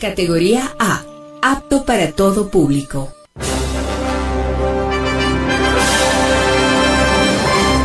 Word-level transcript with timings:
Categoría 0.00 0.74
A. 0.78 1.04
Apto 1.42 1.84
para 1.84 2.12
todo 2.12 2.50
público. 2.50 3.12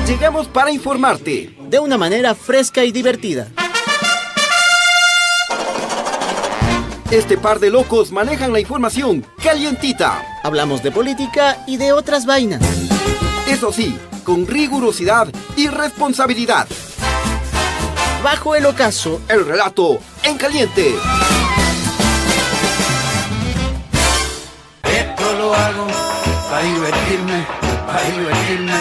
Llegamos 0.08 0.48
para 0.48 0.72
informarte. 0.72 1.56
De 1.70 1.80
una 1.80 1.98
manera 1.98 2.34
fresca 2.34 2.84
y 2.84 2.92
divertida. 2.92 3.50
Este 7.12 7.38
par 7.38 7.60
de 7.60 7.70
locos 7.70 8.12
manejan 8.12 8.52
la 8.52 8.60
información 8.60 9.26
calientita. 9.42 10.24
Hablamos 10.44 10.84
de 10.84 10.92
política 10.92 11.64
y 11.68 11.78
de 11.78 11.94
otras 11.94 12.26
vainas. 12.26 12.62
Eso 13.48 13.72
sí, 13.72 13.98
con 14.24 14.46
rigurosidad 14.48 15.30
y 15.56 15.68
responsabilidad. 15.68 16.68
Bajo 18.24 18.56
el 18.56 18.66
ocaso, 18.66 19.22
el 19.30 19.46
relato 19.46 20.00
en 20.24 20.38
caliente. 20.38 20.96
Hago 25.54 25.88
divertirme, 26.62 27.46
para 27.86 28.04
divertirme, 28.10 28.74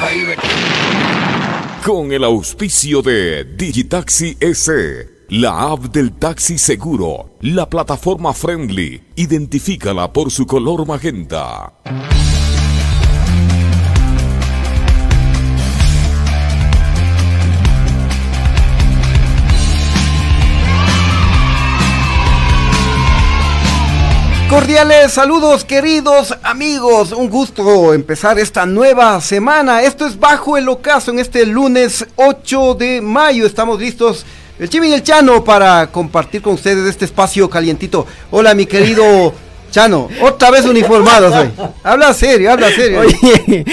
para 0.00 0.12
divertirme. 0.12 1.82
Con 1.84 2.12
el 2.12 2.24
auspicio 2.24 3.02
de 3.02 3.44
Digitaxi 3.44 4.36
S. 4.40 5.14
La 5.30 5.72
app 5.72 5.84
del 5.86 6.12
taxi 6.12 6.58
seguro, 6.58 7.36
la 7.40 7.68
plataforma 7.68 8.34
friendly, 8.34 9.02
identifícala 9.16 10.12
por 10.12 10.30
su 10.30 10.46
color 10.46 10.86
magenta. 10.86 11.72
Cordiales 24.48 25.12
saludos 25.12 25.64
queridos 25.64 26.36
amigos, 26.42 27.12
un 27.12 27.30
gusto 27.30 27.94
empezar 27.94 28.38
esta 28.38 28.66
nueva 28.66 29.20
semana. 29.20 29.82
Esto 29.82 30.06
es 30.06 30.20
Bajo 30.20 30.58
el 30.58 30.68
Ocaso 30.68 31.10
en 31.10 31.18
este 31.18 31.46
lunes 31.46 32.06
8 32.16 32.74
de 32.74 33.00
mayo. 33.00 33.46
Estamos 33.46 33.80
listos 33.80 34.26
el 34.58 34.68
Chimi 34.68 34.88
y 34.88 34.92
el 34.92 35.02
Chano 35.02 35.42
para 35.42 35.90
compartir 35.90 36.42
con 36.42 36.54
ustedes 36.54 36.86
este 36.86 37.06
espacio 37.06 37.48
calientito. 37.48 38.06
Hola 38.30 38.54
mi 38.54 38.66
querido 38.66 39.32
Chano, 39.74 40.08
otra 40.20 40.52
vez 40.52 40.66
uniformados 40.66 41.34
hoy. 41.34 41.48
Habla 41.82 42.14
serio, 42.14 42.52
habla 42.52 42.70
serio. 42.70 43.00
Oye, 43.00 43.64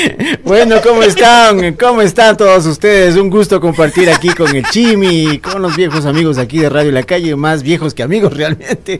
bueno, 0.43 0.77
¿cómo 0.81 1.03
están? 1.03 1.73
¿Cómo 1.73 2.01
están 2.01 2.35
todos 2.35 2.65
ustedes? 2.65 3.17
Un 3.17 3.29
gusto 3.29 3.61
compartir 3.61 4.09
aquí 4.09 4.29
con 4.29 4.55
el 4.55 4.65
Chimi, 4.65 5.37
con 5.37 5.61
los 5.61 5.75
viejos 5.75 6.07
amigos 6.07 6.39
aquí 6.39 6.57
de 6.57 6.69
Radio 6.71 6.91
La 6.91 7.03
Calle, 7.03 7.35
más 7.35 7.61
viejos 7.61 7.93
que 7.93 8.01
amigos 8.01 8.35
realmente. 8.35 8.99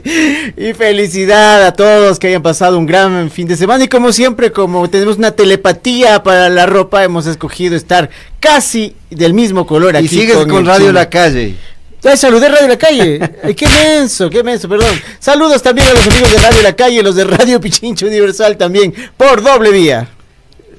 Y 0.56 0.74
felicidad 0.74 1.66
a 1.66 1.74
todos 1.74 2.20
que 2.20 2.28
hayan 2.28 2.44
pasado 2.44 2.78
un 2.78 2.86
gran 2.86 3.32
fin 3.32 3.48
de 3.48 3.58
semana. 3.58 3.84
Y 3.84 3.88
como 3.88 4.14
siempre, 4.14 4.52
como 4.52 4.88
tenemos 4.88 5.18
una 5.18 5.32
telepatía 5.32 6.22
para 6.22 6.50
la 6.50 6.68
ropa, 6.68 7.04
hemos 7.04 7.26
escogido 7.26 7.76
estar 7.76 8.12
casi 8.40 8.96
del 9.10 9.34
mismo 9.34 9.66
color 9.66 9.96
aquí. 9.96 10.06
Y 10.06 10.10
sigues 10.10 10.46
con, 10.46 10.68
Radio 10.68 10.92
La 10.92 11.10
Calle. 11.10 11.56
Ya 12.02 12.18
saludé 12.18 12.50
Radio 12.50 12.68
La 12.68 12.78
Calle. 12.78 13.20
Ay, 13.44 13.54
qué 13.54 13.68
menso, 13.68 14.30
qué 14.30 14.44
menso, 14.44 14.68
perdón. 14.68 15.00
Saludos 15.20 15.62
también 15.62 15.88
a 15.88 15.94
los 15.94 16.08
amigos 16.08 16.32
de 16.32 16.38
Radio 16.40 16.62
La 16.64 16.74
Calle, 16.74 17.04
los 17.04 17.16
de 17.16 17.26
Radio 17.26 17.62
Pichincho 17.62 18.08
Universal 18.08 18.58
también, 18.58 18.94
por 19.16 19.44
doble 19.44 19.72
vía. 19.72 20.08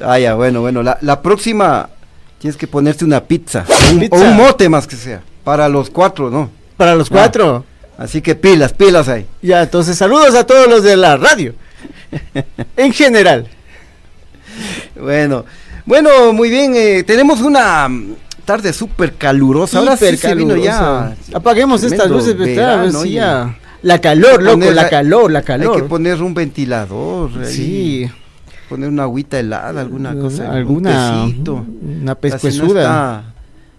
Ah, 0.01 0.19
ya, 0.19 0.35
bueno, 0.35 0.61
bueno. 0.63 0.83
La, 0.83 0.99
la 1.01 1.23
próxima 1.23 1.89
tienes 2.41 2.57
que 2.57 2.67
ponerte 2.67 3.05
una 3.05 3.23
pizza. 3.23 3.65
O 3.69 3.93
un, 3.93 4.01
pizza. 4.01 4.17
O 4.17 4.21
un 4.21 4.37
mote 4.37 4.69
más 4.69 4.89
que 4.89 4.97
sea. 4.97 5.23
Para 5.45 5.69
los 5.69 5.91
cuatro, 5.91 6.29
¿no? 6.29 6.51
Para 6.77 6.97
los 6.97 7.09
cuatro. 7.09 7.65
Así 7.97 8.21
que 8.21 8.35
pilas, 8.35 8.73
pilas 8.73 9.09
ahí. 9.09 9.25
Ya, 9.43 9.63
entonces 9.63 9.97
saludos 9.97 10.35
a 10.35 10.45
todos 10.45 10.67
los 10.67 10.83
de 10.83 10.97
la 10.97 11.17
radio. 11.17 11.55
en 12.77 12.93
general. 12.93 13.47
Bueno, 14.97 15.45
bueno, 15.87 16.33
muy 16.33 16.51
bien. 16.51 16.75
Eh, 16.75 17.05
tenemos 17.05 17.41
una 17.43 17.89
tarde 18.45 18.73
súper 18.73 19.15
calurosa. 19.15 19.79
Ahora 19.79 19.97
sí 19.97 20.17
se 20.17 20.35
vino 20.35 20.57
ya. 20.57 21.17
Apaguemos 21.33 21.83
estas 21.83 22.11
luces, 22.11 22.37
verano, 22.37 23.05
ya. 23.05 23.59
La 23.83 24.01
calor, 24.01 24.41
loco, 24.41 24.67
la, 24.67 24.83
la, 24.83 24.89
calor, 24.89 25.33
la 25.33 25.43
calor. 25.43 25.75
Hay 25.75 25.83
que 25.83 25.89
poner 25.89 26.23
un 26.23 26.35
ventilador. 26.35 27.31
Sí. 27.47 28.05
Ahí, 28.05 28.13
poner 28.69 28.89
una 28.89 29.03
agüita 29.03 29.41
helada, 29.41 29.81
alguna 29.81 30.15
cosa. 30.15 30.53
Alguna. 30.53 31.25
Un 31.25 32.01
una 32.03 32.15
pescuezuda. 32.15 33.25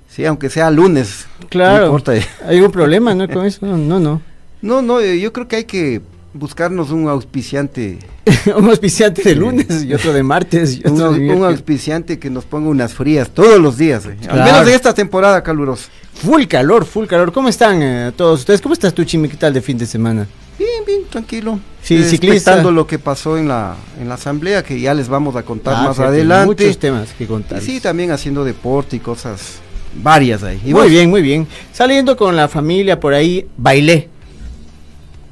Sí, 0.10 0.26
aunque 0.26 0.50
sea 0.50 0.70
lunes. 0.70 1.26
Claro. 1.50 1.80
No 1.80 1.86
importa. 1.86 2.12
¿Hay 2.12 2.58
algún 2.58 2.72
problema, 2.72 3.16
no? 3.16 3.28
Con 3.30 3.46
eso. 3.46 3.66
No, 3.66 4.00
no. 4.00 4.22
No, 4.62 4.82
no, 4.82 5.02
yo 5.02 5.34
creo 5.34 5.48
que 5.48 5.56
hay 5.58 5.64
que 5.64 6.02
buscarnos 6.34 6.92
un 6.92 7.08
auspiciante. 7.08 8.00
un 8.56 8.70
auspiciante 8.70 9.22
de 9.24 9.36
lunes 9.36 9.84
y 9.84 9.94
otro 9.94 10.14
de 10.14 10.24
martes. 10.24 10.78
Y 10.78 10.80
otro 10.88 11.12
un, 11.12 11.20
de 11.20 11.34
un, 11.34 11.44
auspiciante 11.46 12.20
que 12.20 12.30
nos 12.30 12.46
ponga 12.46 12.70
unas 12.70 12.94
frías 12.94 13.30
todos 13.30 13.60
los 13.60 13.78
días. 13.78 14.06
Eh. 14.06 14.18
Claro. 14.22 14.42
Al 14.42 14.52
menos 14.52 14.66
de 14.66 14.76
esta 14.76 14.94
temporada 14.94 15.44
calurosa. 15.44 15.90
Full 16.16 16.46
calor, 16.46 16.86
full 16.86 17.06
calor. 17.06 17.32
¿Cómo 17.32 17.50
están 17.50 17.82
eh, 17.82 18.12
todos 18.16 18.42
ustedes? 18.42 18.62
¿Cómo 18.62 18.74
estás 18.74 18.94
tú, 18.94 19.04
Chimi? 19.04 19.30
¿Qué 19.30 19.38
tal 19.38 19.54
de 19.54 19.62
fin 19.62 19.78
de 19.78 19.86
semana? 19.86 20.28
Bien, 20.58 20.86
bien, 20.86 21.02
tranquilo. 21.10 21.60
Sí, 21.82 21.96
eh, 21.96 22.04
ciclista. 22.04 22.62
lo 22.62 22.88
que 22.88 23.00
pasó 23.00 23.38
en 23.38 23.48
la, 23.48 23.76
en 24.00 24.08
la 24.08 24.16
asamblea, 24.16 24.64
que 24.64 24.80
ya 24.80 24.94
les 24.94 25.10
vamos 25.10 25.36
a 25.36 25.44
contar 25.44 25.76
ah, 25.78 25.84
más 25.84 26.00
adelante. 26.00 26.66
Muchos 26.66 26.80
temas 26.80 27.10
que 27.18 27.26
contar. 27.26 27.62
sí, 27.62 27.80
también 27.80 28.12
haciendo 28.12 28.44
deporte 28.44 28.96
y 28.96 29.00
cosas 29.00 29.60
varias 30.02 30.44
ahí. 30.44 30.62
¿Y 30.64 30.72
muy 30.72 30.84
vos? 30.84 30.90
bien, 30.90 31.10
muy 31.10 31.22
bien. 31.22 31.48
Saliendo 31.72 32.16
con 32.16 32.36
la 32.36 32.48
familia 32.48 33.00
por 33.00 33.14
ahí, 33.14 33.48
bailé. 33.58 34.10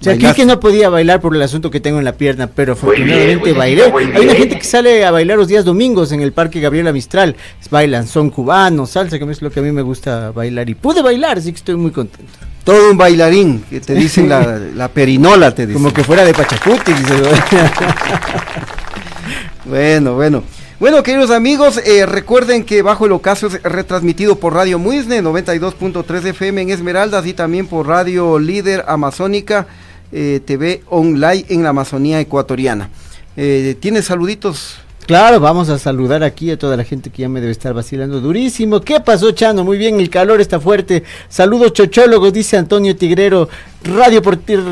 O 0.02 0.04
sea, 0.04 0.18
creí 0.18 0.34
que 0.34 0.48
no 0.48 0.60
podía 0.60 0.90
bailar 0.90 1.22
por 1.22 1.36
el 1.36 1.42
asunto 1.44 1.70
que 1.70 1.80
tengo 1.80 2.00
en 2.00 2.06
la 2.06 2.14
pierna, 2.14 2.48
pero 2.48 2.74
afortunadamente 2.74 3.54
bailé. 3.54 3.84
Hay 3.84 4.26
una 4.26 4.34
gente 4.34 4.58
que 4.58 4.64
sale 4.64 5.06
a 5.06 5.12
bailar 5.12 5.38
los 5.38 5.48
días 5.48 5.64
domingos 5.64 6.12
en 6.12 6.22
el 6.22 6.34
Parque 6.34 6.60
Gabriela 6.60 6.92
Mistral. 6.92 7.36
Bailan, 7.70 8.08
son 8.08 8.32
cubanos, 8.32 8.90
salsa, 8.90 9.20
que 9.20 9.30
es 9.30 9.44
lo 9.44 9.52
que 9.52 9.60
a 9.60 9.64
mí 9.64 9.72
me 9.72 9.84
gusta 9.84 10.32
bailar. 10.32 10.68
Y 10.72 10.74
pude 10.74 11.04
bailar, 11.04 11.38
así 11.38 11.52
que 11.52 11.58
estoy 11.58 11.76
muy 11.76 11.92
contento. 11.92 12.34
Todo 12.64 12.90
un 12.90 12.98
bailarín, 12.98 13.64
que 13.70 13.80
te 13.80 13.94
dicen 13.94 14.28
la, 14.28 14.60
la 14.76 14.88
perinola, 14.88 15.54
te 15.54 15.68
dicen. 15.68 15.80
Como 15.80 15.94
que 15.94 16.04
fuera 16.04 16.26
de 16.26 16.34
Pachacuti. 16.34 16.94
bueno, 19.66 20.16
bueno. 20.16 20.44
Bueno, 20.80 21.04
queridos 21.04 21.30
amigos, 21.30 21.80
eh, 21.86 22.08
recuerden 22.08 22.64
que 22.64 22.82
Bajo 22.82 23.06
el 23.06 23.12
Ocaso 23.12 23.46
es 23.46 23.62
retransmitido 23.62 24.40
por 24.40 24.56
Radio 24.56 24.80
Muisne 24.80 25.22
92.3 25.22 26.26
FM 26.26 26.64
en 26.64 26.70
Esmeraldas 26.72 27.28
y 27.28 27.34
también 27.34 27.68
por 27.68 27.86
Radio 27.86 28.40
Líder 28.40 28.84
Amazónica 28.88 29.68
eh, 30.12 30.42
TV 30.44 30.84
online 30.90 31.46
en 31.50 31.64
la 31.64 31.70
Amazonía 31.70 32.20
ecuatoriana. 32.20 32.90
Eh, 33.38 33.76
¿Tienes 33.80 34.06
saluditos? 34.06 34.80
Claro, 35.12 35.40
vamos 35.40 35.68
a 35.70 35.80
saludar 35.80 36.24
aquí 36.24 36.52
a 36.52 36.60
toda 36.60 36.78
la 36.78 36.84
gente 36.84 37.10
que 37.10 37.24
ya 37.24 37.30
me 37.30 37.42
debe 37.42 37.52
estar 37.52 37.74
vacilando 37.74 38.22
durísimo. 38.22 38.80
¿Qué 38.82 39.00
pasó, 39.00 39.32
Chano? 39.32 39.64
Muy 39.64 39.78
bien, 39.78 40.00
el 40.00 40.10
calor 40.10 40.40
está 40.40 40.60
fuerte. 40.60 41.04
Saludos 41.28 41.74
chochólogos, 41.74 42.32
dice 42.32 42.56
Antonio 42.56 42.96
Tigrero. 42.96 43.50
Radio 43.84 44.22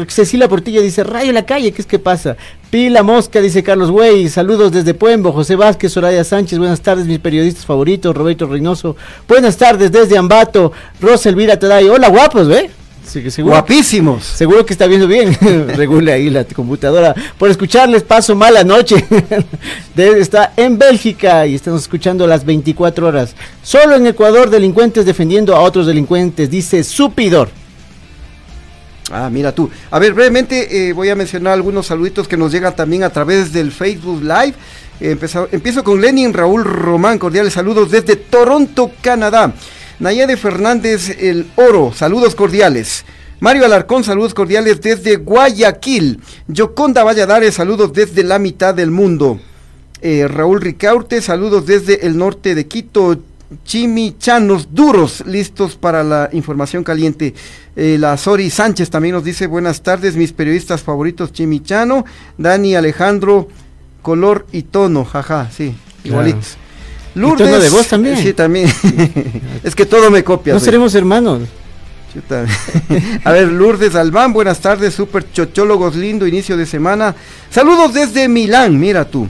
Cecilia 0.07 0.47
Portilla 0.47 0.81
dice, 0.81 1.03
Radio 1.03 1.33
La 1.33 1.45
Calle, 1.45 1.71
¿qué 1.71 1.81
es 1.81 1.87
que 1.87 1.99
pasa? 1.99 2.37
Pila 2.69 3.01
Mosca, 3.01 3.41
dice 3.41 3.63
Carlos 3.63 3.91
Güey. 3.91 4.29
Saludos 4.29 4.71
desde 4.71 4.93
Puembo. 4.93 5.31
José 5.31 5.55
Vázquez, 5.55 5.91
Soraya 5.91 6.23
Sánchez, 6.23 6.59
buenas 6.59 6.79
tardes, 6.79 7.05
mis 7.05 7.19
periodistas 7.19 7.65
favoritos. 7.65 8.15
Roberto 8.15 8.45
Reynoso, 8.45 8.95
buenas 9.27 9.57
tardes 9.57 9.91
desde 9.91 10.17
Ambato. 10.17 10.71
Rosa 11.01 11.27
Elvira 11.29 11.57
Taday, 11.57 11.89
hola 11.89 12.07
guapos, 12.07 12.47
¿ve? 12.47 12.69
Sí, 13.09 13.31
seguro, 13.31 13.55
Guapísimos. 13.55 14.23
Seguro 14.23 14.63
que 14.63 14.73
está 14.73 14.85
viendo 14.85 15.07
bien. 15.07 15.35
Regule 15.75 16.13
ahí 16.13 16.29
la 16.29 16.43
computadora. 16.43 17.15
Por 17.39 17.49
escucharles 17.49 18.03
paso 18.03 18.35
mala 18.35 18.63
noche. 18.63 19.03
está 19.97 20.53
en 20.55 20.77
Bélgica 20.77 21.47
y 21.47 21.55
estamos 21.55 21.81
escuchando 21.81 22.27
las 22.27 22.45
24 22.45 23.07
horas. 23.07 23.35
Solo 23.63 23.95
en 23.95 24.05
Ecuador 24.05 24.51
delincuentes 24.51 25.07
defendiendo 25.07 25.55
a 25.55 25.61
otros 25.61 25.87
delincuentes, 25.87 26.51
dice 26.51 26.83
Supidor. 26.83 27.49
Ah, 29.11 29.27
mira 29.31 29.53
tú. 29.53 29.71
A 29.89 29.97
ver, 29.97 30.13
brevemente 30.13 30.89
eh, 30.89 30.93
voy 30.93 31.09
a 31.09 31.15
mencionar 31.15 31.53
algunos 31.53 31.87
saluditos 31.87 32.27
que 32.27 32.37
nos 32.37 32.51
llegan 32.51 32.75
también 32.75 33.03
a 33.03 33.09
través 33.09 33.51
del 33.51 33.71
Facebook 33.71 34.21
Live. 34.21 34.53
Eh, 35.01 35.17
empiezo 35.51 35.83
con 35.83 35.99
Lenin 35.99 36.31
Raúl 36.31 36.63
Román, 36.63 37.17
cordiales 37.17 37.53
saludos 37.53 37.89
desde 37.89 38.17
Toronto, 38.17 38.91
Canadá. 39.01 39.51
Nayade 39.99 40.37
Fernández 40.37 41.09
El 41.19 41.47
Oro, 41.57 41.91
saludos 41.93 42.33
cordiales. 42.33 43.03
Mario 43.41 43.65
Alarcón, 43.65 44.05
saludos 44.05 44.33
cordiales 44.33 44.79
desde 44.79 45.17
Guayaquil. 45.17 46.21
Yoconda 46.47 47.03
Valladares, 47.03 47.55
saludos 47.55 47.91
desde 47.91 48.23
la 48.23 48.39
mitad 48.39 48.73
del 48.73 48.91
mundo. 48.91 49.41
Eh, 50.01 50.25
Raúl 50.29 50.61
Ricaurte, 50.61 51.21
saludos 51.21 51.65
desde 51.65 52.07
el 52.07 52.17
norte 52.17 52.55
de 52.55 52.67
Quito. 52.67 53.19
Chimichanos 53.65 54.73
duros, 54.73 55.23
listos 55.25 55.75
para 55.75 56.03
la 56.03 56.29
información 56.31 56.85
caliente. 56.85 57.33
Eh, 57.75 57.97
la 57.99 58.15
Sori 58.15 58.49
Sánchez 58.49 58.89
también 58.89 59.15
nos 59.15 59.25
dice 59.25 59.47
buenas 59.47 59.81
tardes, 59.81 60.15
mis 60.15 60.31
periodistas 60.31 60.81
favoritos 60.81 61.33
Chimichano, 61.33 62.05
Dani 62.37 62.75
Alejandro, 62.75 63.49
color 64.01 64.45
y 64.51 64.61
tono, 64.63 65.03
jaja, 65.03 65.49
sí, 65.51 65.75
igualitos. 66.03 66.57
Lourdes. 67.19 67.47
¿Y 67.47 67.51
tono 67.51 67.63
de 67.63 67.69
voz 67.69 67.87
también? 67.87 68.17
Sí, 68.17 68.33
también. 68.33 68.69
es 69.63 69.75
que 69.75 69.85
todo 69.85 70.09
me 70.09 70.23
copia. 70.23 70.53
No 70.53 70.59
seremos 70.59 70.95
hermanos. 70.95 71.41
A 73.23 73.31
ver, 73.31 73.49
Lourdes 73.49 73.95
Albán, 73.95 74.33
buenas 74.33 74.59
tardes, 74.59 74.93
super 74.95 75.31
chochólogos, 75.31 75.95
lindo 75.95 76.25
inicio 76.25 76.57
de 76.57 76.65
semana. 76.65 77.15
Saludos 77.51 77.93
desde 77.93 78.27
Milán, 78.27 78.79
mira 78.79 79.05
tú. 79.05 79.27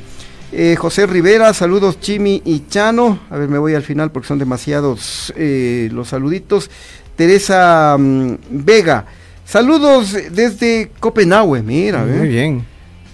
Eh, 0.51 0.75
José 0.77 1.05
Rivera, 1.05 1.53
saludos 1.53 1.99
Chimi 1.99 2.41
y 2.45 2.65
Chano. 2.67 3.19
A 3.29 3.37
ver, 3.37 3.49
me 3.49 3.57
voy 3.57 3.75
al 3.75 3.83
final 3.83 4.11
porque 4.11 4.27
son 4.27 4.39
demasiados 4.39 5.33
eh, 5.35 5.89
los 5.91 6.07
saluditos. 6.09 6.69
Teresa 7.15 7.97
mm, 7.99 8.35
Vega, 8.49 9.05
saludos 9.45 10.15
desde 10.31 10.89
Copenhague, 10.99 11.61
mira. 11.61 12.05
Muy 12.05 12.19
ve. 12.19 12.27
bien. 12.27 12.65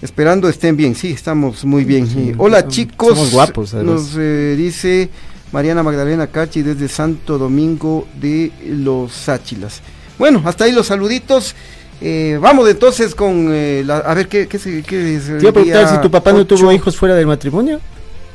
Esperando 0.02 0.48
estén 0.48 0.76
bien, 0.76 0.94
sí, 0.94 1.10
estamos 1.12 1.64
muy 1.64 1.84
bien. 1.84 2.06
Sí, 2.06 2.32
hola 2.36 2.68
chicos, 2.68 3.10
somos 3.16 3.32
guapos, 3.32 3.74
además. 3.74 3.94
nos 4.02 4.14
eh, 4.18 4.54
dice 4.56 5.08
Mariana 5.52 5.82
Magdalena 5.82 6.26
Cachi 6.26 6.62
desde 6.62 6.86
Santo 6.88 7.38
Domingo 7.38 8.06
de 8.20 8.52
los 8.68 9.12
Sáchilas. 9.12 9.80
Bueno, 10.18 10.42
hasta 10.44 10.64
ahí 10.64 10.72
los 10.72 10.86
saluditos. 10.86 11.54
Eh, 12.02 12.38
vamos 12.40 12.68
entonces 12.68 13.14
con 13.14 13.48
eh, 13.50 13.82
la, 13.86 13.98
a 13.98 14.12
ver 14.12 14.28
qué, 14.28 14.46
qué, 14.46 14.58
se- 14.58 14.82
qué 14.82 15.18
Te 15.18 15.38
iba 15.40 15.48
a 15.50 15.52
preguntar 15.52 15.88
si 15.94 16.00
tu 16.02 16.10
papá 16.10 16.30
no 16.32 16.46
tuvo 16.46 16.70
hijos 16.72 16.94
fuera 16.94 17.14
del 17.14 17.26
matrimonio. 17.26 17.80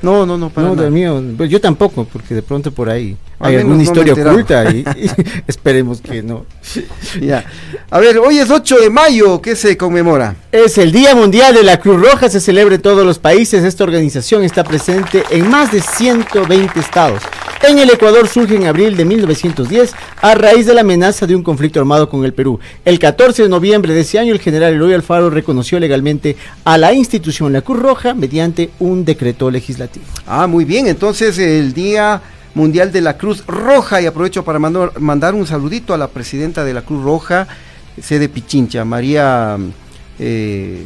No, 0.02 0.25
no, 0.25 0.36
no, 0.36 0.50
para 0.50 0.68
no, 0.68 0.74
nada. 0.74 0.86
del 0.90 0.92
mío. 0.94 1.22
Yo 1.46 1.62
tampoco, 1.62 2.06
porque 2.12 2.34
de 2.34 2.42
pronto 2.42 2.72
por 2.72 2.90
ahí 2.90 3.16
hay 3.41 3.55
alguna 3.57 3.77
no 3.77 3.83
historia 3.83 4.13
oculta 4.13 4.71
y, 4.71 4.79
y 4.97 5.11
esperemos 5.47 6.01
que 6.01 6.21
no. 6.23 6.45
Ya. 7.19 7.45
A 7.89 7.99
ver, 7.99 8.17
hoy 8.19 8.39
es 8.39 8.49
8 8.49 8.77
de 8.79 8.89
mayo, 8.89 9.41
¿qué 9.41 9.55
se 9.55 9.77
conmemora? 9.77 10.35
Es 10.51 10.77
el 10.77 10.91
Día 10.91 11.15
Mundial 11.15 11.53
de 11.53 11.63
la 11.63 11.79
Cruz 11.79 12.01
Roja, 12.01 12.29
se 12.29 12.39
celebra 12.39 12.75
en 12.75 12.81
todos 12.81 13.05
los 13.05 13.19
países. 13.19 13.63
Esta 13.63 13.83
organización 13.83 14.43
está 14.43 14.63
presente 14.63 15.23
en 15.29 15.49
más 15.49 15.71
de 15.71 15.81
120 15.81 16.79
estados. 16.79 17.21
En 17.63 17.77
el 17.77 17.89
Ecuador 17.91 18.27
surge 18.27 18.55
en 18.55 18.65
abril 18.65 18.97
de 18.97 19.05
1910 19.05 19.91
a 20.21 20.35
raíz 20.35 20.65
de 20.65 20.73
la 20.73 20.81
amenaza 20.81 21.27
de 21.27 21.35
un 21.35 21.43
conflicto 21.43 21.79
armado 21.79 22.09
con 22.09 22.25
el 22.25 22.33
Perú. 22.33 22.59
El 22.85 22.97
14 22.97 23.43
de 23.43 23.49
noviembre 23.49 23.93
de 23.93 24.01
ese 24.01 24.17
año, 24.17 24.33
el 24.33 24.39
general 24.39 24.73
Eloy 24.73 24.93
Alfaro 24.93 25.29
reconoció 25.29 25.79
legalmente 25.79 26.38
a 26.63 26.77
la 26.77 26.93
institución 26.93 27.53
La 27.53 27.61
Cruz 27.61 27.79
Roja 27.79 28.13
mediante 28.15 28.71
un 28.79 29.05
decreto 29.05 29.51
legislativo. 29.51 30.05
Ah, 30.25 30.48
muy 30.48 30.65
bien, 30.65 30.88
entonces 30.88 31.38
el 31.38 31.74
Día 31.74 32.21
Mundial 32.53 32.91
de 32.91 33.01
la 33.01 33.17
Cruz 33.17 33.46
Roja 33.48 34.01
y 34.01 34.05
aprovecho 34.05 34.43
para 34.43 34.60
mandar, 34.60 35.00
mandar 35.00 35.34
un 35.36 35.48
saludito 35.48 35.93
a 35.93 35.98
la 35.98 36.08
presidenta 36.10 36.63
de 36.65 36.74
la 36.74 36.81
Cruz 36.81 37.03
Roja, 37.03 37.48
sede 38.01 38.27
Pichincha, 38.29 38.84
María 38.84 39.58
eh, 40.20 40.84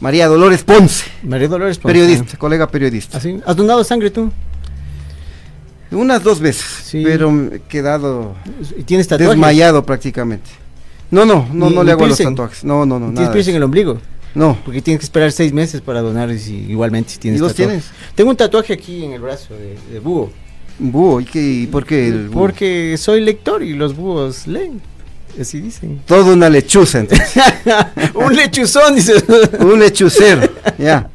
María 0.00 0.28
Dolores 0.28 0.62
Ponce, 0.62 1.04
María 1.24 1.48
Dolores 1.48 1.78
Ponce. 1.78 1.92
periodista, 1.98 2.36
colega 2.38 2.68
periodista. 2.68 3.18
¿Así? 3.18 3.40
¿Has 3.44 3.56
donado 3.56 3.82
sangre 3.82 4.10
tú? 4.10 4.30
Unas 5.90 6.22
dos 6.22 6.40
veces, 6.40 6.64
Sí. 6.84 7.02
pero 7.04 7.30
he 7.52 7.60
quedado 7.68 8.34
¿Y 8.76 8.82
¿Tienes 8.82 9.06
tatuajes? 9.08 9.30
desmayado 9.36 9.84
prácticamente. 9.86 10.50
No, 11.10 11.24
no, 11.24 11.48
no, 11.52 11.70
no 11.70 11.84
le 11.84 11.92
hago 11.92 12.06
los 12.06 12.18
tatuajes. 12.18 12.64
No, 12.64 12.84
no, 12.84 12.98
no, 12.98 13.06
¿Tienes 13.06 13.20
nada. 13.20 13.32
piercing 13.32 13.52
en 13.52 13.56
el 13.58 13.62
ombligo? 13.62 13.98
No. 14.34 14.58
Porque 14.64 14.82
tienes 14.82 14.98
que 15.00 15.04
esperar 15.04 15.30
seis 15.32 15.52
meses 15.52 15.80
para 15.80 16.00
donar 16.02 16.30
y 16.30 16.38
si- 16.38 16.66
igualmente 16.68 17.10
si 17.12 17.18
tienes 17.18 17.38
¿Y 17.38 17.42
los 17.42 17.52
tatuajes. 17.54 17.84
tienes? 17.84 18.14
Tengo 18.16 18.30
un 18.30 18.36
tatuaje 18.36 18.72
aquí 18.74 19.04
en 19.04 19.12
el 19.12 19.20
brazo 19.22 19.54
de, 19.54 19.78
de 19.92 20.00
búho. 20.00 20.30
Búho, 20.78 21.20
¿y 21.20 21.24
qué? 21.24 21.40
¿Y 21.40 21.66
por 21.66 21.86
qué 21.86 22.08
el 22.08 22.28
búho? 22.28 22.40
Porque 22.40 22.96
soy 22.98 23.20
lector 23.20 23.62
y 23.62 23.72
los 23.72 23.96
búhos 23.96 24.46
leen. 24.46 24.80
Así 25.40 25.60
dicen. 25.60 26.00
Toda 26.06 26.32
una 26.32 26.48
lechuza, 26.48 27.00
entonces. 27.00 27.42
un 28.14 28.34
lechuzón, 28.34 28.94
dice. 28.94 29.14
Un 29.60 29.78
lechucero, 29.78 30.48
ya. 30.78 31.10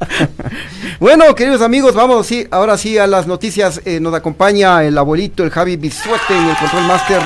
Bueno, 1.00 1.34
queridos 1.34 1.60
amigos, 1.60 1.94
vamos 1.94 2.26
sí, 2.26 2.46
ahora 2.50 2.78
sí 2.78 2.98
a 2.98 3.06
las 3.08 3.26
noticias. 3.26 3.80
Eh, 3.84 3.98
nos 3.98 4.14
acompaña 4.14 4.84
el 4.84 4.96
abuelito, 4.96 5.42
el 5.42 5.50
Javi 5.50 5.76
Bisuete 5.76 6.36
en 6.36 6.48
el 6.48 6.56
Control 6.56 6.84
Master 6.84 7.20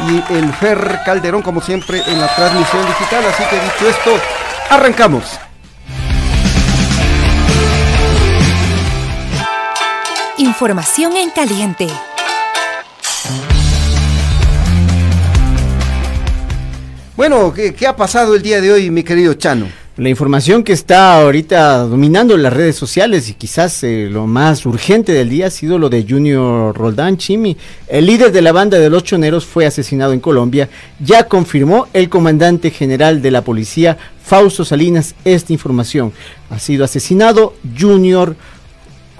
y 0.00 0.34
el 0.34 0.52
Fer 0.54 1.00
Calderón, 1.06 1.40
como 1.40 1.62
siempre, 1.62 2.02
en 2.06 2.20
la 2.20 2.34
transmisión 2.34 2.84
digital. 2.86 3.24
Así 3.24 3.42
que 3.48 3.56
dicho 3.56 3.88
esto, 3.88 4.10
arrancamos. 4.68 5.24
Información 10.36 11.16
en 11.16 11.30
caliente. 11.30 11.86
Bueno, 17.16 17.54
¿qué, 17.54 17.72
qué 17.72 17.86
ha 17.86 17.94
pasado 17.94 18.34
el 18.34 18.42
día 18.42 18.60
de 18.60 18.72
hoy, 18.72 18.90
mi 18.90 19.04
querido 19.04 19.34
Chano? 19.34 19.68
La 19.96 20.08
información 20.08 20.64
que 20.64 20.72
está 20.72 21.22
ahorita 21.22 21.84
dominando 21.84 22.36
las 22.36 22.52
redes 22.52 22.74
sociales 22.74 23.28
y 23.28 23.34
quizás 23.34 23.84
eh, 23.84 24.08
lo 24.10 24.26
más 24.26 24.66
urgente 24.66 25.12
del 25.12 25.28
día 25.28 25.46
ha 25.46 25.50
sido 25.50 25.78
lo 25.78 25.88
de 25.88 26.04
Junior 26.08 26.76
Roldán 26.76 27.16
Chimi. 27.16 27.56
El 27.86 28.06
líder 28.06 28.32
de 28.32 28.42
la 28.42 28.50
banda 28.50 28.80
de 28.80 28.90
los 28.90 29.04
choneros 29.04 29.46
fue 29.46 29.66
asesinado 29.66 30.12
en 30.12 30.18
Colombia. 30.18 30.68
Ya 30.98 31.28
confirmó 31.28 31.86
el 31.92 32.08
comandante 32.08 32.72
general 32.72 33.22
de 33.22 33.30
la 33.30 33.42
policía, 33.42 33.98
Fausto 34.20 34.64
Salinas, 34.64 35.14
esta 35.24 35.52
información. 35.52 36.12
Ha 36.50 36.58
sido 36.58 36.84
asesinado 36.84 37.54
Junior 37.78 38.34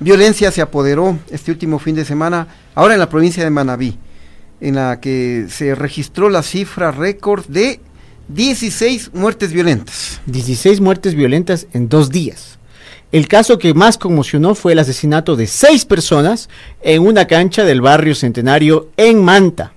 violencia 0.00 0.50
se 0.50 0.62
apoderó 0.62 1.18
este 1.30 1.50
último 1.50 1.78
fin 1.78 1.94
de 1.94 2.04
semana, 2.04 2.46
ahora 2.74 2.94
en 2.94 3.00
la 3.00 3.08
provincia 3.08 3.42
de 3.42 3.50
Manabí, 3.50 3.98
en 4.60 4.76
la 4.76 5.00
que 5.00 5.46
se 5.48 5.74
registró 5.74 6.30
la 6.30 6.42
cifra 6.42 6.92
récord 6.92 7.44
de 7.46 7.80
16 8.28 9.12
muertes 9.14 9.52
violentas. 9.52 10.20
16 10.26 10.80
muertes 10.80 11.14
violentas 11.14 11.66
en 11.72 11.88
dos 11.88 12.10
días. 12.10 12.58
El 13.12 13.28
caso 13.28 13.58
que 13.58 13.74
más 13.74 13.98
conmocionó 13.98 14.54
fue 14.54 14.72
el 14.72 14.78
asesinato 14.78 15.36
de 15.36 15.46
seis 15.46 15.84
personas 15.84 16.48
en 16.80 17.06
una 17.06 17.26
cancha 17.26 17.62
del 17.62 17.82
barrio 17.82 18.14
Centenario 18.14 18.88
en 18.96 19.22
Manta. 19.22 19.74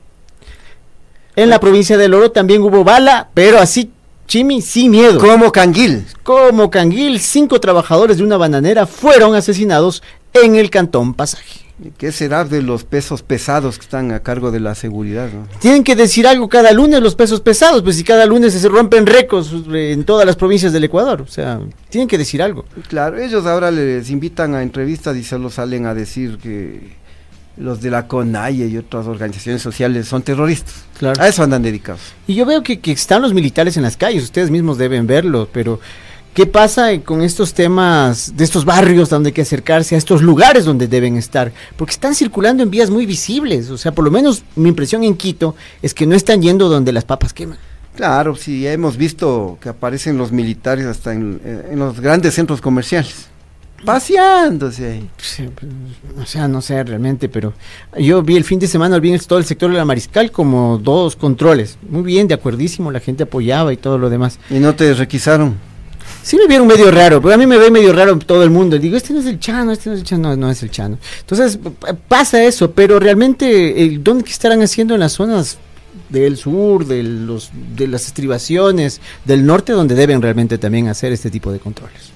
En 1.36 1.50
la 1.50 1.60
provincia 1.60 1.98
del 1.98 2.14
Oro 2.14 2.32
también 2.32 2.62
hubo 2.62 2.86
bala, 2.86 3.28
pero 3.34 3.60
así, 3.60 3.92
Chimi, 4.26 4.62
sin 4.62 4.92
miedo. 4.92 5.20
Como 5.20 5.52
Canguil. 5.52 6.06
Como 6.24 6.70
Canguil, 6.70 7.20
cinco 7.20 7.60
trabajadores 7.60 8.18
de 8.18 8.24
una 8.24 8.38
bananera 8.38 8.88
fueron 8.88 9.36
asesinados 9.36 10.02
en 10.34 10.56
el 10.56 10.70
cantón 10.70 11.14
Pasaje. 11.14 11.65
¿Qué 11.98 12.14
será 12.14 12.46
de 12.46 12.62
los 12.62 12.86
pesos 12.86 13.22
pesados 13.22 13.78
que 13.78 13.84
están 13.84 14.14
a 14.14 14.22
cargo 14.22 14.50
de 14.50 14.62
la 14.62 14.76
seguridad? 14.76 15.30
¿no? 15.34 15.46
Tienen 15.60 15.84
que 15.84 15.96
decir 15.96 16.26
algo 16.26 16.48
cada 16.48 16.72
lunes 16.72 17.02
los 17.02 17.16
pesos 17.16 17.42
pesados, 17.42 17.84
pues 17.84 17.98
si 17.98 18.04
cada 18.06 18.26
lunes 18.26 18.54
se 18.54 18.70
rompen 18.70 19.06
récords 19.06 19.52
eh, 19.74 19.92
en 19.92 20.06
todas 20.06 20.26
las 20.26 20.38
provincias 20.38 20.72
del 20.72 20.86
Ecuador, 20.86 21.22
o 21.22 21.28
sea, 21.28 21.60
tienen 21.90 22.08
que 22.08 22.18
decir 22.18 22.42
algo. 22.42 22.64
Claro, 22.88 23.18
ellos 23.18 23.46
ahora 23.46 23.72
les 23.72 24.10
invitan 24.10 24.56
a 24.56 24.64
entrevistas 24.64 25.18
y 25.18 25.24
solo 25.24 25.50
salen 25.50 25.86
a 25.86 25.94
decir 25.94 26.38
que 26.38 26.96
los 27.58 27.82
de 27.82 27.90
la 27.90 28.08
CONAIE 28.08 28.68
y 28.68 28.78
otras 28.78 29.06
organizaciones 29.08 29.62
sociales 29.62 30.08
son 30.08 30.22
terroristas. 30.22 30.86
Claro. 30.98 31.22
A 31.22 31.28
eso 31.28 31.44
andan 31.44 31.62
dedicados. 31.62 32.02
Y 32.26 32.36
yo 32.36 32.46
veo 32.46 32.64
que, 32.64 32.80
que 32.80 32.94
están 32.94 33.22
los 33.22 33.34
militares 33.34 33.76
en 33.76 33.84
las 33.84 33.98
calles, 33.98 34.24
ustedes 34.24 34.50
mismos 34.50 34.78
deben 34.78 35.08
verlo, 35.08 35.50
pero 35.52 35.82
¿qué 36.36 36.46
pasa 36.46 37.00
con 37.00 37.24
estos 37.24 37.54
temas 37.54 38.36
de 38.36 38.44
estos 38.44 38.66
barrios 38.66 39.10
donde 39.10 39.30
hay 39.30 39.34
que 39.34 39.42
acercarse, 39.42 39.96
a 39.96 39.98
estos 39.98 40.22
lugares 40.22 40.66
donde 40.66 40.88
deben 40.88 41.18
estar? 41.18 41.52
Porque 41.78 41.94
están 41.94 42.14
circulando 42.14 42.62
en 42.62 42.70
vías 42.70 42.92
muy 42.92 43.08
visibles, 43.08 43.72
o 43.72 43.78
sea, 43.78 43.94
por 43.94 44.06
lo 44.06 44.12
menos 44.12 44.44
mi 44.56 44.70
impresión 44.70 45.04
en 45.04 45.16
Quito 45.16 45.56
es 45.82 45.94
que 45.94 46.06
no 46.06 46.14
están 46.14 46.42
yendo 46.42 46.70
donde 46.70 46.92
las 46.92 47.06
papas 47.06 47.34
queman. 47.34 47.58
Claro, 47.96 48.36
sí, 48.36 48.62
ya 48.62 48.74
hemos 48.74 48.98
visto 48.98 49.58
que 49.62 49.70
aparecen 49.70 50.18
los 50.18 50.34
militares 50.34 50.86
hasta 50.86 51.14
en, 51.14 51.40
eh, 51.44 51.70
en 51.72 51.80
los 51.80 52.02
grandes 52.02 52.34
centros 52.34 52.60
comerciales. 52.60 53.30
Paseándose 53.86 54.92
ahí. 54.92 55.10
Sí, 55.18 55.50
pues, 55.56 55.72
O 56.22 56.26
sea, 56.26 56.50
no 56.50 56.62
sé 56.62 56.84
realmente, 56.84 57.30
pero 57.30 57.54
yo 57.98 58.22
vi 58.24 58.36
el 58.36 58.44
fin 58.44 58.60
de 58.60 58.68
semana, 58.68 59.00
vi 59.00 59.18
todo 59.20 59.40
el 59.40 59.46
sector 59.46 59.72
de 59.72 59.78
la 59.78 59.86
Mariscal 59.86 60.32
como 60.32 60.80
dos 60.80 61.16
controles. 61.16 61.78
Muy 61.88 62.02
bien, 62.02 62.28
de 62.28 62.34
acuerdísimo, 62.34 62.92
la 62.92 63.00
gente 63.00 63.24
apoyaba 63.24 63.72
y 63.72 63.78
todo 63.78 63.98
lo 63.98 64.10
demás. 64.10 64.40
Y 64.50 64.56
no 64.56 64.76
te 64.76 64.94
requisaron. 64.94 65.56
Sí 66.26 66.38
me 66.38 66.48
vieron 66.48 66.66
medio 66.66 66.90
raro, 66.90 67.22
pero 67.22 67.36
a 67.36 67.38
mí 67.38 67.46
me 67.46 67.60
ve 67.60 67.70
medio 67.70 67.94
raro 67.94 68.18
todo 68.18 68.42
el 68.42 68.50
mundo. 68.50 68.80
Digo, 68.80 68.98
este 68.98 69.14
no 69.14 69.20
es 69.20 69.28
el 69.28 69.40
Chano, 69.40 69.72
este 69.72 69.92
no 69.92 69.96
es 69.96 70.02
el 70.02 70.08
Chano, 70.08 70.30
no, 70.30 70.36
no 70.36 70.50
es 70.50 70.64
el 70.64 70.72
Chano. 70.72 70.98
Entonces, 71.20 71.60
pasa 72.08 72.44
eso, 72.44 72.72
pero 72.72 73.00
realmente, 73.00 73.84
eh, 73.84 74.00
¿dónde 74.02 74.28
estarán 74.28 74.64
haciendo 74.64 74.96
en 74.96 75.02
las 75.02 75.12
zonas 75.12 75.60
del 76.10 76.36
sur, 76.38 76.88
de, 76.88 77.04
los, 77.04 77.52
de 77.76 77.88
las 77.88 78.08
estribaciones, 78.08 79.02
del 79.24 79.46
norte, 79.46 79.74
donde 79.74 79.94
deben 79.94 80.20
realmente 80.20 80.58
también 80.58 80.88
hacer 80.88 81.12
este 81.12 81.30
tipo 81.30 81.52
de 81.52 81.60
controles? 81.60 82.10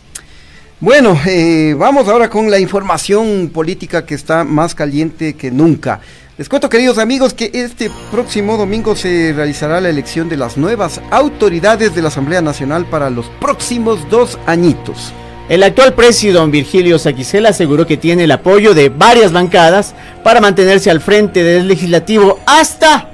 Bueno, 0.80 1.16
eh, 1.28 1.75
vamos 1.78 2.08
ahora 2.08 2.32
con 2.32 2.50
la 2.50 2.58
información 2.58 3.51
política 3.54 4.08
que 4.08 4.16
está 4.16 4.44
más 4.44 4.74
caliente 4.74 5.36
que 5.36 5.51
nunca. 5.51 6.01
Les 6.39 6.48
cuento, 6.48 6.69
queridos 6.69 7.00
amigos, 7.00 7.34
que 7.34 7.51
este 7.53 7.91
próximo 8.12 8.55
domingo 8.55 8.96
se 8.96 9.34
realizará 9.34 9.81
la 9.81 9.89
elección 9.89 10.29
de 10.29 10.38
las 10.38 10.55
nuevas 10.55 11.01
autoridades 11.12 11.93
de 11.93 12.01
la 12.01 12.08
Asamblea 12.08 12.41
Nacional 12.41 12.86
para 12.86 13.10
los 13.10 13.25
próximos 13.41 14.10
dos 14.10 14.39
añitos. 14.46 15.12
El 15.50 15.63
actual 15.63 15.96
presidente 15.96 16.39
don 16.39 16.50
Virgilio 16.50 16.98
Saquicela 16.98 17.50
aseguró 17.50 17.86
que 17.86 17.98
tiene 17.98 18.24
el 18.24 18.31
apoyo 18.31 18.74
de 18.74 18.88
varias 18.88 19.34
bancadas 19.34 19.93
para 20.24 20.39
mantenerse 20.39 20.89
al 20.89 21.01
frente 21.01 21.43
del 21.43 21.67
legislativo 21.67 22.39
hasta 22.46 23.12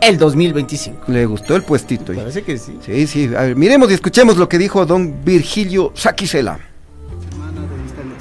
el 0.00 0.16
2025. 0.16 1.06
¿Le 1.08 1.26
gustó 1.26 1.56
el 1.56 1.64
puestito? 1.64 2.12
Parece 2.12 2.42
que 2.42 2.56
sí. 2.56 2.78
Sí, 2.86 3.08
sí. 3.08 3.30
A 3.36 3.40
ver, 3.40 3.56
miremos 3.56 3.90
y 3.90 3.94
escuchemos 3.94 4.36
lo 4.36 4.48
que 4.48 4.58
dijo 4.58 4.86
don 4.86 5.24
Virgilio 5.24 5.90
Saquicela. 5.96 6.69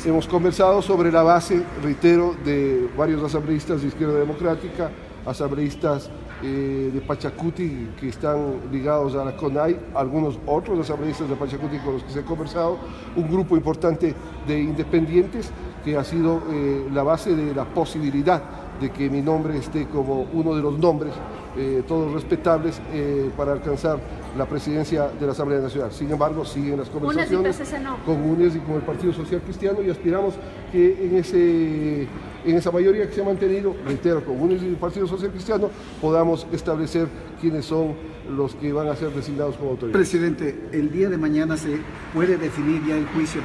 Hemos 0.10 0.28
conversado 0.28 0.82
sobre 0.82 1.12
la 1.12 1.22
base, 1.22 1.64
reitero, 1.84 2.34
de 2.44 2.90
varios 2.98 3.22
asambleístas 3.22 3.84
de 3.84 3.90
Izquierda 3.90 4.18
Democrática, 4.18 4.90
asambleístas 5.24 6.10
eh, 6.42 6.90
de 6.92 7.00
Pachacuti 7.02 7.90
que 8.00 8.10
están 8.10 8.56
ligados 8.72 9.14
a 9.14 9.24
la 9.24 9.38
CONAI, 9.38 9.80
algunos 9.94 10.40
otros 10.48 10.80
asambleístas 10.80 11.30
de 11.30 11.36
Pachacuti 11.36 11.78
con 11.78 11.94
los 11.94 12.04
que 12.04 12.12
se 12.12 12.22
ha 12.22 12.26
conversado, 12.26 12.80
un 13.16 13.30
grupo 13.30 13.56
importante 13.56 14.16
de 14.48 14.60
independientes 14.60 15.52
que 15.86 15.96
ha 15.96 16.04
sido 16.04 16.42
eh, 16.50 16.90
la 16.92 17.04
base 17.04 17.36
de 17.36 17.54
la 17.54 17.66
posibilidad 17.66 18.42
de 18.82 18.90
que 18.90 19.12
mi 19.12 19.22
nombre 19.22 19.60
esté 19.60 19.88
como 19.90 20.26
uno 20.34 20.56
de 20.56 20.64
los 20.64 20.80
nombres, 20.80 21.14
eh, 21.60 21.84
todos 21.86 22.14
respetables, 22.14 22.80
eh, 22.94 23.30
para 23.36 23.52
alcanzar 23.52 24.00
la 24.38 24.46
presidencia 24.46 25.10
de 25.10 25.26
la 25.26 25.34
Asamblea 25.34 25.60
Nacional. 25.60 25.92
Sin 25.92 26.10
embargo, 26.10 26.46
siguen 26.46 26.78
las 26.78 26.90
conversaciones 26.90 27.60
no. 27.84 27.98
con 28.06 28.22
UNES 28.22 28.56
y 28.56 28.60
con 28.60 28.76
el 28.76 28.82
Partido 28.82 29.12
Social 29.12 29.42
Cristiano 29.42 29.80
y 29.86 29.90
aspiramos 29.90 30.36
que 30.72 31.06
en, 31.06 31.18
ese, 31.18 32.08
en 32.46 32.56
esa 32.56 32.72
mayoría 32.72 33.10
que 33.10 33.14
se 33.14 33.22
ha 33.22 33.26
mantenido, 33.26 33.76
reitero, 33.86 34.24
con 34.24 34.40
UNES 34.40 34.64
y 34.64 34.68
el 34.68 34.78
Partido 34.78 35.06
Social 35.06 35.32
Cristiano, 35.32 35.70
podamos 36.00 36.48
establecer 36.54 37.10
quiénes 37.42 37.66
son 37.66 37.94
los 38.30 38.56
que 38.56 38.72
van 38.72 38.88
a 38.88 38.96
ser 38.96 39.10
designados 39.10 39.58
como 39.58 39.72
autoridades. 39.72 40.10
Presidente, 40.10 40.70
el 40.72 40.90
día 40.94 41.10
de 41.10 41.18
mañana 41.18 41.58
se 41.58 41.78
puede 42.14 42.38
definir 42.38 42.86
ya 42.88 42.96
el 42.96 43.06
juicio. 43.08 43.42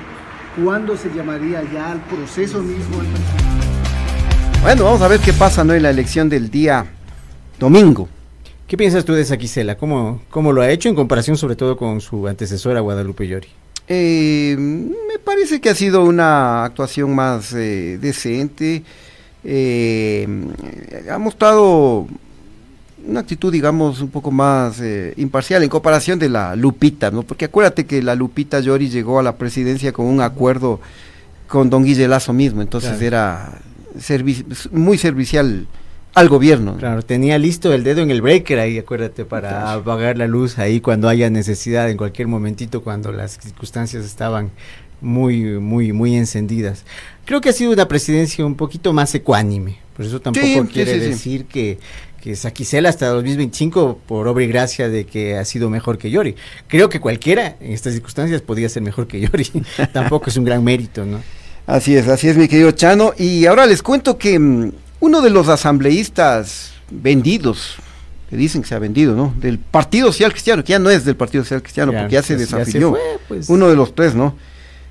¿Cuándo 0.63 0.97
se 0.97 1.13
llamaría 1.13 1.65
ya 1.73 1.91
al 1.91 2.01
proceso 2.03 2.63
mismo? 2.63 2.99
Bueno, 4.63 4.85
vamos 4.85 5.03
a 5.03 5.09
ver 5.09 5.19
qué 5.19 5.33
pasa 5.33 5.65
¿no? 5.65 5.75
en 5.75 5.83
la 5.83 5.91
elección 5.91 6.29
del 6.29 6.49
día 6.49 6.87
domingo. 7.59 8.09
¿Qué 8.67 8.77
piensas 8.77 9.05
tú 9.05 9.13
de 9.13 9.25
Saquicela? 9.25 9.77
¿Cómo, 9.77 10.23
¿Cómo 10.31 10.53
lo 10.53 10.63
ha 10.63 10.71
hecho 10.71 10.89
en 10.89 10.95
comparación 10.95 11.37
sobre 11.37 11.55
todo 11.57 11.77
con 11.77 12.01
su 12.01 12.27
antecesora 12.27 12.81
Guadalupe 12.81 13.27
Llori? 13.29 13.49
Eh, 13.87 14.57
me 14.59 15.19
parece 15.19 15.61
que 15.61 15.69
ha 15.69 15.75
sido 15.75 16.05
una 16.05 16.65
actuación 16.65 17.15
más 17.15 17.53
eh, 17.53 17.99
decente. 18.01 18.83
Eh, 19.45 20.27
ha 21.11 21.19
mostrado 21.19 22.07
una 23.07 23.21
actitud, 23.21 23.53
digamos, 23.53 24.01
un 24.01 24.09
poco 24.09 24.31
más 24.31 24.81
eh, 24.81 25.13
imparcial 25.19 25.63
en 25.63 25.69
comparación 25.69 26.19
de 26.19 26.31
la 26.31 26.57
Lupita, 26.57 27.11
¿no? 27.11 27.23
Porque 27.23 27.45
acuérdate 27.45 27.85
que 27.85 28.03
la 28.03 28.15
Lupita 28.15 28.61
Llori 28.61 28.89
llegó 28.89 29.19
a 29.19 29.23
la 29.23 29.37
presidencia 29.37 29.93
con 29.93 30.07
un 30.07 30.23
acuerdo 30.23 30.81
con 31.47 31.69
don 31.69 31.85
Guille 31.85 32.09
Lazo 32.09 32.33
mismo, 32.33 32.63
entonces 32.63 32.93
Claro. 32.93 33.05
era 33.07 33.59
servi- 33.99 34.47
muy 34.73 34.97
servicial 34.97 35.67
al 36.15 36.29
gobierno. 36.29 36.73
¿no? 36.73 36.79
Claro, 36.79 37.03
tenía 37.03 37.39
listo 37.39 37.73
el 37.73 37.85
dedo 37.85 38.03
en 38.03 38.11
el 38.11 38.23
breaker 38.23 38.59
ahí, 38.59 38.79
acuérdate, 38.79 39.25
para 39.25 39.73
apagar 39.73 40.17
la 40.17 40.27
luz 40.27 40.59
ahí 40.59 40.81
cuando 40.81 41.09
haya 41.09 41.29
necesidad, 41.31 41.91
en 41.91 41.97
cualquier 41.97 42.29
momentito, 42.29 42.83
cuando 42.83 43.13
las 43.13 43.39
circunstancias 43.43 44.05
estaban 44.05 44.51
muy, 45.01 45.43
muy, 45.61 45.93
muy 45.93 46.17
encendidas. 46.17 46.85
Creo 47.25 47.41
que 47.41 47.51
ha 47.51 47.53
sido 47.53 47.73
una 47.73 47.89
presidencia 47.89 48.45
un 48.47 48.55
poquito 48.55 48.93
más 48.93 49.15
ecuánime, 49.15 49.79
por 49.97 50.07
eso 50.07 50.21
tampoco 50.21 50.47
Sí, 50.47 50.61
quiere 50.73 50.95
sí, 50.95 51.01
sí. 51.01 51.07
decir 51.07 51.45
que, 51.47 51.79
que 52.23 52.37
Saquicela 52.37 52.89
hasta 52.89 53.09
2025, 53.09 53.99
por 54.07 54.27
obra 54.29 54.45
y 54.45 54.47
gracia 54.47 54.89
de 54.89 55.05
que 55.05 55.37
ha 55.37 55.45
sido 55.45 55.69
mejor 55.69 55.99
que 55.99 56.11
Yori. 56.11 56.37
Creo 56.69 56.89
que 56.89 57.01
cualquiera 57.01 57.57
en 57.61 57.73
estas 57.73 57.93
circunstancias 57.93 58.41
podría 58.41 58.69
ser 58.69 58.83
mejor 58.83 59.07
que 59.07 59.21
Yori, 59.21 59.51
tampoco 59.93 60.31
es 60.31 60.37
un 60.37 60.45
gran 60.45 60.63
mérito, 60.65 61.05
¿no? 61.05 61.21
Así 61.67 61.97
es, 61.97 62.09
así 62.09 62.29
es, 62.29 62.37
mi 62.37 62.47
querido 62.47 62.71
Chano. 62.73 63.13
Y 63.17 63.47
ahora 63.47 63.65
les 63.67 63.83
cuento 63.83 64.19
que 64.19 64.39
mm, 64.39 64.73
uno 65.05 65.21
de 65.21 65.29
los 65.29 65.49
asambleístas 65.49 66.73
vendidos, 66.91 67.77
que 68.31 68.37
dicen 68.39 68.63
que 68.63 68.69
se 68.69 68.75
ha 68.75 68.79
vendido, 68.79 69.15
¿no? 69.15 69.35
Del 69.39 69.59
Partido 69.59 70.11
Social 70.11 70.33
Cristiano, 70.33 70.65
que 70.65 70.71
ya 70.73 70.79
no 70.79 70.89
es 70.89 71.05
del 71.05 71.15
Partido 71.15 71.45
Social 71.45 71.63
Cristiano, 71.63 71.93
Ya, 71.93 71.99
porque 72.01 72.15
ya 72.15 72.23
se 72.23 72.37
desafilió. 72.37 72.91
fue, 72.93 73.01
pues. 73.29 73.51
Uno 73.51 73.69
de 73.69 73.77
los 73.77 73.95
tres, 73.95 74.15
¿no? 74.15 74.35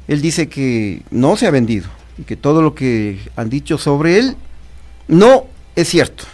Él 0.07 0.21
dice 0.21 0.49
que 0.49 1.01
no 1.09 1.35
se 1.35 1.47
ha 1.47 1.51
vendido 1.51 1.87
y 2.19 2.23
que 2.23 2.35
todo 2.35 2.61
lo 2.61 2.75
que 2.75 3.19
han 3.35 3.49
dicho 3.49 3.79
sobre 3.79 4.19
él 4.19 4.35
no 5.07 5.47
es 5.75 5.87
cierto. 5.89 6.25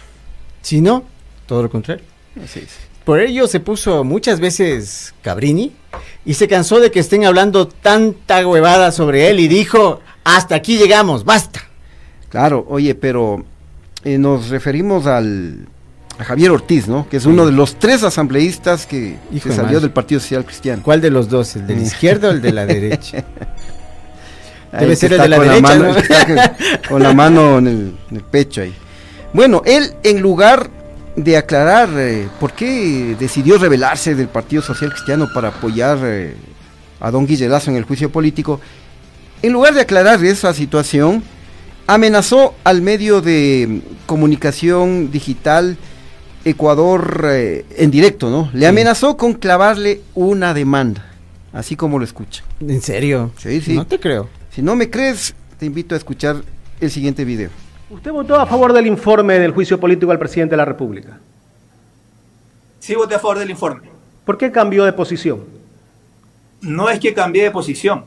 Si 0.60 0.82
no, 0.82 1.04
todo 1.46 1.62
lo 1.62 1.70
contrario. 1.70 2.04
Así 2.44 2.60
es. 2.60 2.68
Por 3.04 3.20
ello 3.20 3.46
se 3.46 3.60
puso 3.60 4.04
muchas 4.04 4.40
veces 4.40 5.14
Cabrini 5.22 5.72
y 6.26 6.34
se 6.34 6.48
cansó 6.48 6.80
de 6.80 6.90
que 6.90 7.00
estén 7.00 7.24
hablando 7.24 7.66
tanta 7.66 8.46
huevada 8.46 8.92
sobre 8.92 9.30
él 9.30 9.40
y 9.40 9.48
dijo, 9.48 10.00
hasta 10.22 10.54
aquí 10.54 10.76
llegamos, 10.76 11.24
basta. 11.24 11.62
Claro, 12.28 12.66
oye, 12.68 12.94
pero 12.94 13.44
eh, 14.04 14.18
nos 14.18 14.48
referimos 14.48 15.06
al 15.06 15.66
a 16.18 16.24
Javier 16.24 16.50
Ortiz, 16.50 16.86
¿no? 16.86 17.08
Que 17.08 17.16
es 17.16 17.24
uno 17.24 17.46
de 17.46 17.52
los 17.52 17.78
tres 17.78 18.02
asambleístas 18.02 18.84
que, 18.86 19.16
Hijo 19.32 19.48
que 19.48 19.54
salió 19.54 19.80
del 19.80 19.90
Partido 19.90 20.20
Social 20.20 20.44
Cristiano. 20.44 20.82
¿Cuál 20.84 21.00
de 21.00 21.08
los 21.10 21.28
dos? 21.30 21.56
¿El 21.56 21.66
de 21.66 21.76
la 21.76 21.80
izquierda 21.82 22.28
o 22.28 22.30
el 22.32 22.42
de 22.42 22.52
la 22.52 22.66
derecha? 22.66 23.24
Debe 24.78 24.94
ser 24.96 25.14
el 25.14 25.20
de 25.22 25.28
la 25.28 25.36
con 25.38 25.46
derecha, 25.48 25.62
mano- 25.62 25.84
¿no? 25.84 25.88
el 25.96 26.06
que 26.06 26.12
está 26.12 26.56
con- 26.88 27.02
la 27.02 27.12
mano 27.14 27.58
en 27.58 27.66
el, 27.66 27.96
en 28.10 28.16
el 28.16 28.22
pecho 28.22 28.60
ahí. 28.62 28.74
Bueno, 29.32 29.62
él 29.64 29.94
en 30.02 30.20
lugar 30.20 30.68
de 31.16 31.36
aclarar 31.36 31.88
eh, 31.96 32.28
por 32.38 32.52
qué 32.52 33.16
decidió 33.18 33.58
rebelarse 33.58 34.14
del 34.14 34.28
Partido 34.28 34.62
Social 34.62 34.90
Cristiano 34.92 35.26
para 35.34 35.48
apoyar 35.48 35.98
eh, 36.02 36.34
a 37.00 37.10
don 37.10 37.26
Guille 37.26 37.48
Lazo 37.48 37.70
en 37.70 37.76
el 37.78 37.84
juicio 37.84 38.12
político, 38.12 38.60
en 39.42 39.52
lugar 39.52 39.74
de 39.74 39.80
aclarar 39.80 40.22
esa 40.24 40.52
situación, 40.54 41.22
amenazó 41.86 42.54
al 42.64 42.82
medio 42.82 43.20
de 43.20 43.82
comunicación 44.06 45.10
digital 45.10 45.76
Ecuador 46.44 47.26
eh, 47.30 47.66
en 47.76 47.90
directo, 47.90 48.30
¿no? 48.30 48.50
Le 48.54 48.66
amenazó 48.66 49.16
con 49.16 49.34
clavarle 49.34 50.00
una 50.14 50.54
demanda, 50.54 51.04
así 51.52 51.76
como 51.76 51.98
lo 51.98 52.04
escucha. 52.04 52.42
¿En 52.60 52.80
serio? 52.80 53.32
Sí, 53.36 53.60
sí. 53.60 53.74
No 53.74 53.86
te 53.86 54.00
creo. 54.00 54.28
Si 54.50 54.62
no 54.62 54.74
me 54.74 54.88
crees, 54.88 55.34
te 55.58 55.66
invito 55.66 55.94
a 55.94 55.98
escuchar 55.98 56.36
el 56.80 56.90
siguiente 56.90 57.24
video. 57.24 57.50
¿Usted 57.90 58.12
votó 58.12 58.36
a 58.36 58.46
favor 58.46 58.72
del 58.72 58.86
informe 58.86 59.38
del 59.38 59.52
juicio 59.52 59.78
político 59.78 60.12
al 60.12 60.18
presidente 60.18 60.52
de 60.52 60.58
la 60.58 60.64
República? 60.64 61.18
Sí 62.78 62.94
voté 62.94 63.16
a 63.16 63.18
favor 63.18 63.38
del 63.38 63.50
informe. 63.50 63.90
¿Por 64.24 64.38
qué 64.38 64.50
cambió 64.50 64.84
de 64.84 64.92
posición? 64.92 65.44
No 66.62 66.88
es 66.88 67.00
que 67.00 67.12
cambié 67.12 67.44
de 67.44 67.50
posición. 67.50 68.04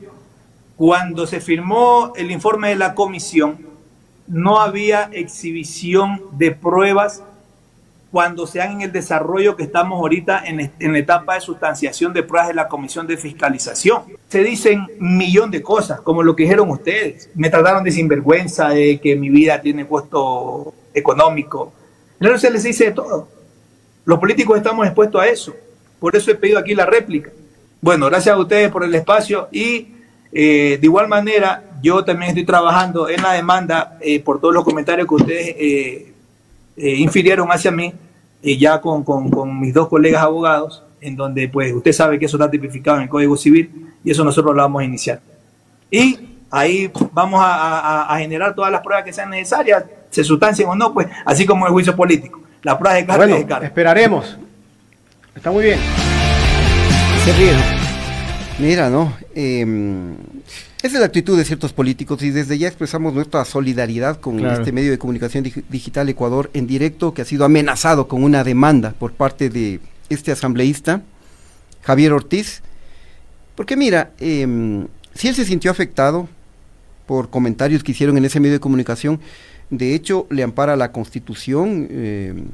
Cuando 0.76 1.26
se 1.26 1.40
firmó 1.40 2.12
el 2.16 2.30
informe 2.30 2.70
de 2.70 2.76
la 2.76 2.94
comisión, 2.94 3.58
no 4.26 4.60
había 4.60 5.10
exhibición 5.12 6.22
de 6.32 6.50
pruebas 6.50 7.22
cuando 8.10 8.46
sean 8.46 8.72
en 8.72 8.82
el 8.82 8.92
desarrollo 8.92 9.56
que 9.56 9.64
estamos 9.64 9.98
ahorita 9.98 10.44
en, 10.46 10.72
en, 10.78 10.92
la 10.92 10.98
etapa 10.98 11.34
de 11.34 11.40
sustanciación 11.40 12.12
de 12.12 12.22
pruebas 12.22 12.48
de 12.48 12.54
la 12.54 12.68
Comisión 12.68 13.08
de 13.08 13.16
Fiscalización. 13.16 14.04
Se 14.28 14.44
dicen 14.44 14.86
millón 15.00 15.50
de 15.50 15.62
cosas, 15.62 16.00
como 16.00 16.22
lo 16.22 16.36
que 16.36 16.44
dijeron 16.44 16.70
ustedes. 16.70 17.28
Me 17.34 17.50
trataron 17.50 17.82
de 17.82 17.90
sinvergüenza, 17.90 18.68
de 18.68 19.00
que 19.00 19.16
mi 19.16 19.30
vida 19.30 19.60
tiene 19.60 19.86
costo 19.86 20.72
económico. 20.94 21.72
No 22.20 22.38
se 22.38 22.50
les 22.52 22.62
dice 22.62 22.84
de 22.84 22.92
todo. 22.92 23.28
Los 24.04 24.18
políticos 24.18 24.56
estamos 24.58 24.86
expuestos 24.86 25.20
a 25.20 25.26
eso. 25.26 25.54
Por 25.98 26.14
eso 26.14 26.30
he 26.30 26.36
pedido 26.36 26.58
aquí 26.58 26.74
la 26.74 26.86
réplica. 26.86 27.30
Bueno, 27.80 28.06
gracias 28.06 28.34
a 28.34 28.38
ustedes 28.38 28.70
por 28.70 28.84
el 28.84 28.94
espacio 28.94 29.48
y 29.50 29.93
eh, 30.36 30.78
de 30.80 30.86
igual 30.86 31.06
manera 31.06 31.62
yo 31.80 32.04
también 32.04 32.30
estoy 32.30 32.44
trabajando 32.44 33.08
en 33.08 33.22
la 33.22 33.32
demanda 33.34 33.98
eh, 34.00 34.18
por 34.18 34.40
todos 34.40 34.52
los 34.52 34.64
comentarios 34.64 35.06
que 35.06 35.14
ustedes 35.14 35.54
eh, 35.56 36.12
infirieron 36.76 37.52
hacia 37.52 37.70
mí 37.70 37.92
y 38.42 38.58
ya 38.58 38.80
con, 38.80 39.04
con, 39.04 39.60
mis 39.60 39.72
dos 39.72 39.88
colegas 39.88 40.22
abogados, 40.22 40.82
en 41.00 41.14
donde 41.14 41.48
pues 41.48 41.72
usted 41.72 41.92
sabe 41.92 42.18
que 42.18 42.26
eso 42.26 42.36
está 42.36 42.50
tipificado 42.50 42.96
en 42.96 43.04
el 43.04 43.08
Código 43.08 43.36
Civil 43.36 43.92
y 44.02 44.10
eso 44.10 44.24
nosotros 44.24 44.54
lo 44.54 44.62
vamos 44.62 44.82
a 44.82 44.84
iniciar. 44.84 45.20
Y 45.90 46.18
ahí 46.50 46.90
vamos 47.12 47.40
a, 47.42 48.14
generar 48.18 48.54
todas 48.54 48.72
las 48.72 48.80
pruebas 48.80 49.04
que 49.04 49.12
sean 49.12 49.30
necesarias, 49.30 49.84
se 50.10 50.24
sustancien 50.24 50.68
o 50.68 50.74
no, 50.74 50.92
pues 50.92 51.06
así 51.24 51.46
como 51.46 51.66
el 51.66 51.72
juicio 51.72 51.94
político. 51.94 52.40
La 52.62 52.78
prueba 52.78 52.96
de 52.96 53.06
carga 53.06 53.24
bueno, 53.24 53.36
de 53.36 53.46
carga. 53.46 53.66
Esperaremos. 53.66 54.36
Está 55.34 55.50
muy 55.50 55.64
bien. 55.64 55.78
Se 57.24 57.32
ríe, 57.32 57.73
Mira, 58.58 58.88
¿no? 58.88 59.12
Eh, 59.34 59.66
esa 60.84 60.96
es 60.96 61.00
la 61.00 61.06
actitud 61.06 61.36
de 61.36 61.44
ciertos 61.44 61.72
políticos 61.72 62.22
y 62.22 62.30
desde 62.30 62.56
ya 62.56 62.68
expresamos 62.68 63.14
nuestra 63.14 63.44
solidaridad 63.44 64.20
con 64.20 64.44
este 64.46 64.70
medio 64.70 64.90
de 64.90 64.98
comunicación 64.98 65.42
digital 65.70 66.08
Ecuador 66.08 66.50
en 66.54 66.66
directo 66.66 67.14
que 67.14 67.22
ha 67.22 67.24
sido 67.24 67.44
amenazado 67.44 68.06
con 68.06 68.22
una 68.22 68.44
demanda 68.44 68.92
por 68.92 69.12
parte 69.12 69.50
de 69.50 69.80
este 70.08 70.30
asambleísta, 70.30 71.02
Javier 71.82 72.12
Ortiz. 72.12 72.62
Porque 73.56 73.76
mira, 73.76 74.12
em, 74.20 74.86
si 75.14 75.28
él 75.28 75.34
se 75.34 75.44
sintió 75.44 75.70
afectado 75.70 76.28
por 77.06 77.30
comentarios 77.30 77.82
que 77.82 77.92
hicieron 77.92 78.18
en 78.18 78.24
ese 78.24 78.38
medio 78.38 78.52
de 78.54 78.60
comunicación, 78.60 79.20
de 79.70 79.94
hecho 79.94 80.26
le 80.30 80.42
ampara 80.42 80.76
la 80.76 80.92
constitución 80.92 81.88
em, 81.90 82.44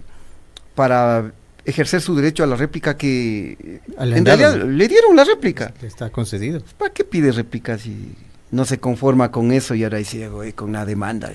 para 0.75 1.33
ejercer 1.71 2.01
su 2.01 2.15
derecho 2.15 2.45
a 2.45 2.47
la 2.47 2.57
réplica 2.57 2.97
que 2.97 3.81
en 3.99 4.25
realidad 4.25 4.63
le 4.65 4.89
dieron 4.89 5.17
la 5.17 5.25
réplica. 5.25 5.73
Está 5.83 6.11
concedido. 6.11 6.63
¿Para 6.79 6.93
qué 6.93 7.05
pide 7.05 7.33
réplica 7.33 7.79
si 7.79 8.15
no 8.51 8.65
se 8.65 8.79
conforma 8.79 9.31
con 9.31 9.53
eso 9.53 9.75
y 9.75 9.85
ahora 9.85 9.99
dice, 9.99 10.29
con 10.55 10.71
una 10.71 10.85
demanda? 10.85 11.33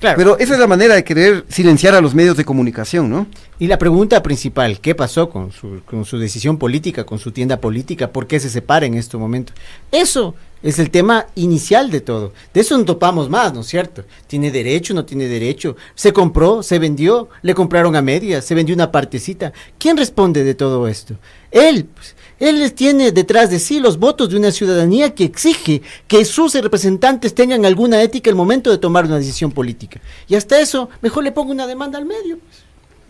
Claro. 0.00 0.16
Pero 0.18 0.38
esa 0.38 0.54
es 0.54 0.60
la 0.60 0.66
manera 0.66 0.94
de 0.94 1.04
querer 1.04 1.44
silenciar 1.48 1.94
a 1.94 2.00
los 2.00 2.14
medios 2.14 2.36
de 2.36 2.44
comunicación, 2.44 3.08
¿no? 3.08 3.26
Y 3.58 3.68
la 3.68 3.78
pregunta 3.78 4.22
principal, 4.22 4.80
¿qué 4.80 4.94
pasó 4.94 5.30
con 5.30 5.50
su, 5.50 5.82
con 5.86 6.04
su 6.04 6.18
decisión 6.18 6.58
política, 6.58 7.04
con 7.04 7.18
su 7.18 7.30
tienda 7.30 7.60
política? 7.60 8.10
¿Por 8.10 8.26
qué 8.26 8.38
se 8.38 8.50
separa 8.50 8.86
en 8.86 8.94
este 8.94 9.16
momento? 9.16 9.52
Eso 9.90 10.34
es 10.64 10.78
el 10.78 10.90
tema 10.90 11.26
inicial 11.34 11.90
de 11.90 12.00
todo. 12.00 12.32
De 12.54 12.62
eso 12.62 12.76
no 12.76 12.86
topamos 12.86 13.28
más, 13.28 13.52
¿no 13.52 13.60
es 13.60 13.66
cierto? 13.66 14.04
¿Tiene 14.26 14.50
derecho, 14.50 14.94
no 14.94 15.04
tiene 15.04 15.28
derecho? 15.28 15.76
¿Se 15.94 16.12
compró, 16.12 16.62
se 16.62 16.78
vendió, 16.78 17.28
le 17.42 17.54
compraron 17.54 17.94
a 17.94 18.02
medias, 18.02 18.46
se 18.46 18.54
vendió 18.54 18.74
una 18.74 18.90
partecita? 18.90 19.52
¿Quién 19.78 19.98
responde 19.98 20.42
de 20.42 20.54
todo 20.54 20.88
esto? 20.88 21.16
Él, 21.50 21.84
pues, 21.84 22.16
él 22.40 22.72
tiene 22.72 23.12
detrás 23.12 23.50
de 23.50 23.58
sí 23.58 23.78
los 23.78 23.98
votos 23.98 24.30
de 24.30 24.38
una 24.38 24.50
ciudadanía 24.50 25.14
que 25.14 25.24
exige 25.24 25.82
que 26.08 26.24
sus 26.24 26.54
representantes 26.54 27.34
tengan 27.34 27.66
alguna 27.66 28.02
ética 28.02 28.30
el 28.30 28.36
momento 28.36 28.70
de 28.70 28.78
tomar 28.78 29.04
una 29.04 29.18
decisión 29.18 29.52
política. 29.52 30.00
Y 30.28 30.34
hasta 30.34 30.58
eso, 30.58 30.88
mejor 31.02 31.24
le 31.24 31.32
pongo 31.32 31.52
una 31.52 31.66
demanda 31.66 31.98
al 31.98 32.06
medio. 32.06 32.38
Pues. 32.38 32.63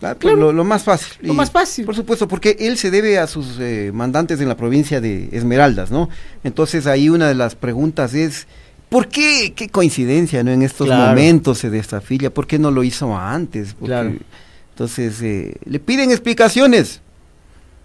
Ah, 0.05 0.15
pues, 0.19 0.37
lo, 0.37 0.63
más 0.63 0.83
fácil. 0.83 1.13
Lo 1.21 1.33
más 1.33 1.49
fácil. 1.49 1.85
Por 1.85 1.95
supuesto, 1.95 2.27
porque 2.27 2.55
él 2.59 2.77
se 2.77 2.91
debe 2.91 3.17
a 3.17 3.25
sus 3.25 3.57
eh, 3.59 3.91
mandantes 3.93 4.39
en 4.39 4.47
la 4.47 4.55
provincia 4.55 5.01
de 5.01 5.29
Esmeraldas, 5.31 5.89
¿no? 5.89 6.09
Entonces 6.43 6.85
ahí 6.85 7.09
una 7.09 7.27
de 7.27 7.33
las 7.33 7.55
preguntas 7.55 8.13
es, 8.13 8.45
¿por 8.89 9.07
qué? 9.07 9.53
Qué 9.55 9.69
coincidencia, 9.69 10.43
¿no? 10.43 10.51
En 10.51 10.61
estos 10.61 10.87
momentos 10.87 11.57
se 11.57 11.71
desafilia, 11.71 12.31
¿por 12.31 12.45
qué 12.45 12.59
no 12.59 12.69
lo 12.69 12.83
hizo 12.83 13.17
antes? 13.17 13.75
Entonces 13.81 15.21
eh, 15.23 15.55
le 15.65 15.79
piden 15.79 16.11
explicaciones. 16.11 17.01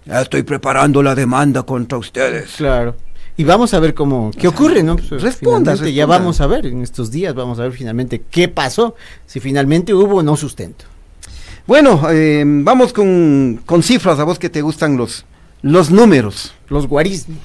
Ya 0.04 0.20
estoy 0.20 0.42
preparando 0.42 1.02
la 1.02 1.14
demanda 1.14 1.62
contra 1.62 1.96
ustedes. 1.96 2.50
Claro. 2.56 2.96
Y 3.36 3.44
vamos 3.44 3.72
a 3.72 3.80
ver 3.80 3.94
cómo, 3.94 4.30
qué 4.36 4.48
ocurre, 4.48 4.82
¿no? 4.82 4.96
Pues, 4.96 5.22
responda, 5.22 5.74
Ya 5.74 6.04
vamos 6.04 6.42
a 6.42 6.46
ver 6.46 6.66
en 6.66 6.82
estos 6.82 7.10
días, 7.10 7.34
vamos 7.34 7.58
a 7.58 7.62
ver 7.62 7.72
finalmente 7.72 8.22
qué 8.30 8.48
pasó, 8.48 8.94
si 9.24 9.40
finalmente 9.40 9.94
hubo 9.94 10.16
o 10.16 10.22
no 10.22 10.36
sustento. 10.36 10.84
Bueno, 11.70 12.02
eh, 12.10 12.42
vamos 12.44 12.92
con, 12.92 13.62
con, 13.64 13.84
cifras, 13.84 14.18
a 14.18 14.24
vos 14.24 14.40
que 14.40 14.48
te 14.48 14.60
gustan 14.60 14.96
los, 14.96 15.24
los 15.62 15.92
números. 15.92 16.52
Los 16.66 16.88
guarismos. 16.88 17.38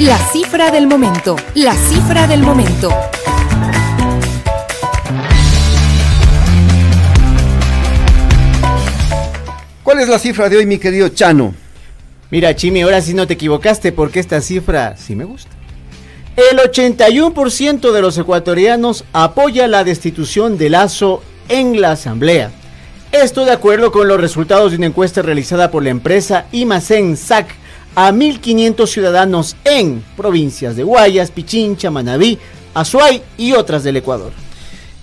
La 0.00 0.18
cifra 0.32 0.72
del 0.72 0.88
momento, 0.88 1.36
la 1.54 1.72
cifra 1.72 2.26
del 2.26 2.42
momento. 2.42 2.88
¿Cuál 9.84 10.00
es 10.00 10.08
la 10.08 10.18
cifra 10.18 10.48
de 10.48 10.56
hoy, 10.56 10.66
mi 10.66 10.78
querido 10.78 11.10
Chano? 11.10 11.54
Mira, 12.32 12.56
Chimi, 12.56 12.82
ahora 12.82 13.00
sí 13.00 13.14
no 13.14 13.28
te 13.28 13.34
equivocaste 13.34 13.92
porque 13.92 14.18
esta 14.18 14.40
cifra 14.40 14.96
sí 14.96 15.14
me 15.14 15.22
gusta. 15.22 15.55
El 16.36 16.58
81% 16.58 17.92
de 17.92 18.02
los 18.02 18.18
ecuatorianos 18.18 19.04
apoya 19.14 19.66
la 19.68 19.84
destitución 19.84 20.58
de 20.58 20.68
Lazo 20.68 21.22
en 21.48 21.80
la 21.80 21.92
Asamblea. 21.92 22.50
Esto 23.10 23.46
de 23.46 23.52
acuerdo 23.52 23.90
con 23.90 24.06
los 24.06 24.20
resultados 24.20 24.70
de 24.70 24.76
una 24.76 24.86
encuesta 24.86 25.22
realizada 25.22 25.70
por 25.70 25.82
la 25.82 25.88
empresa 25.88 26.44
Imacen 26.52 27.16
SAC 27.16 27.54
a 27.94 28.12
1.500 28.12 28.86
ciudadanos 28.86 29.56
en 29.64 30.04
provincias 30.14 30.76
de 30.76 30.82
Guayas, 30.82 31.30
Pichincha, 31.30 31.90
Manabí, 31.90 32.38
Azuay 32.74 33.22
y 33.38 33.52
otras 33.52 33.82
del 33.82 33.96
Ecuador. 33.96 34.32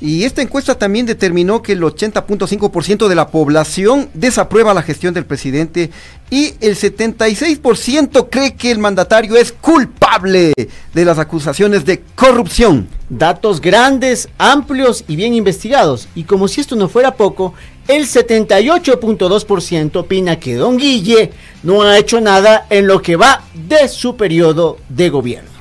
Y 0.04 0.26
esta 0.26 0.42
encuesta 0.42 0.76
también 0.78 1.06
determinó 1.06 1.62
que 1.62 1.72
el 1.72 1.82
80.5% 1.82 3.08
de 3.08 3.16
la 3.16 3.30
población 3.30 4.10
desaprueba 4.14 4.74
la 4.74 4.82
gestión 4.82 5.14
del 5.14 5.26
presidente 5.26 5.92
y 6.30 6.56
el 6.60 6.76
76% 6.76 8.28
cree 8.30 8.54
que 8.56 8.70
el 8.72 8.80
mandatario 8.80 9.38
es 9.38 9.54
culpable 9.54 10.52
de 10.94 11.06
las 11.06 11.20
acusaciones 11.20 11.86
de 11.86 12.04
corrupción. 12.16 12.90
Datos 13.08 13.62
grandes, 13.62 14.28
amplios 14.38 15.06
y 15.08 15.16
bien 15.16 15.34
investigados. 15.36 16.10
Y 16.16 16.26
como 16.26 16.50
si 16.50 16.60
esto 16.60 16.76
no 16.76 16.90
fuera 16.90 17.16
poco, 17.16 17.54
el 17.88 18.06
78.2% 18.06 19.96
opina 19.96 20.38
que 20.38 20.56
don 20.56 20.76
Guille 20.76 21.32
no 21.64 21.82
ha 21.82 21.98
hecho 21.98 22.20
nada 22.20 22.68
en 22.70 22.88
lo 22.88 23.02
que 23.02 23.16
va 23.16 23.46
de 23.54 23.88
su 23.88 24.18
periodo 24.18 24.80
de 24.90 25.10
gobierno. 25.10 25.53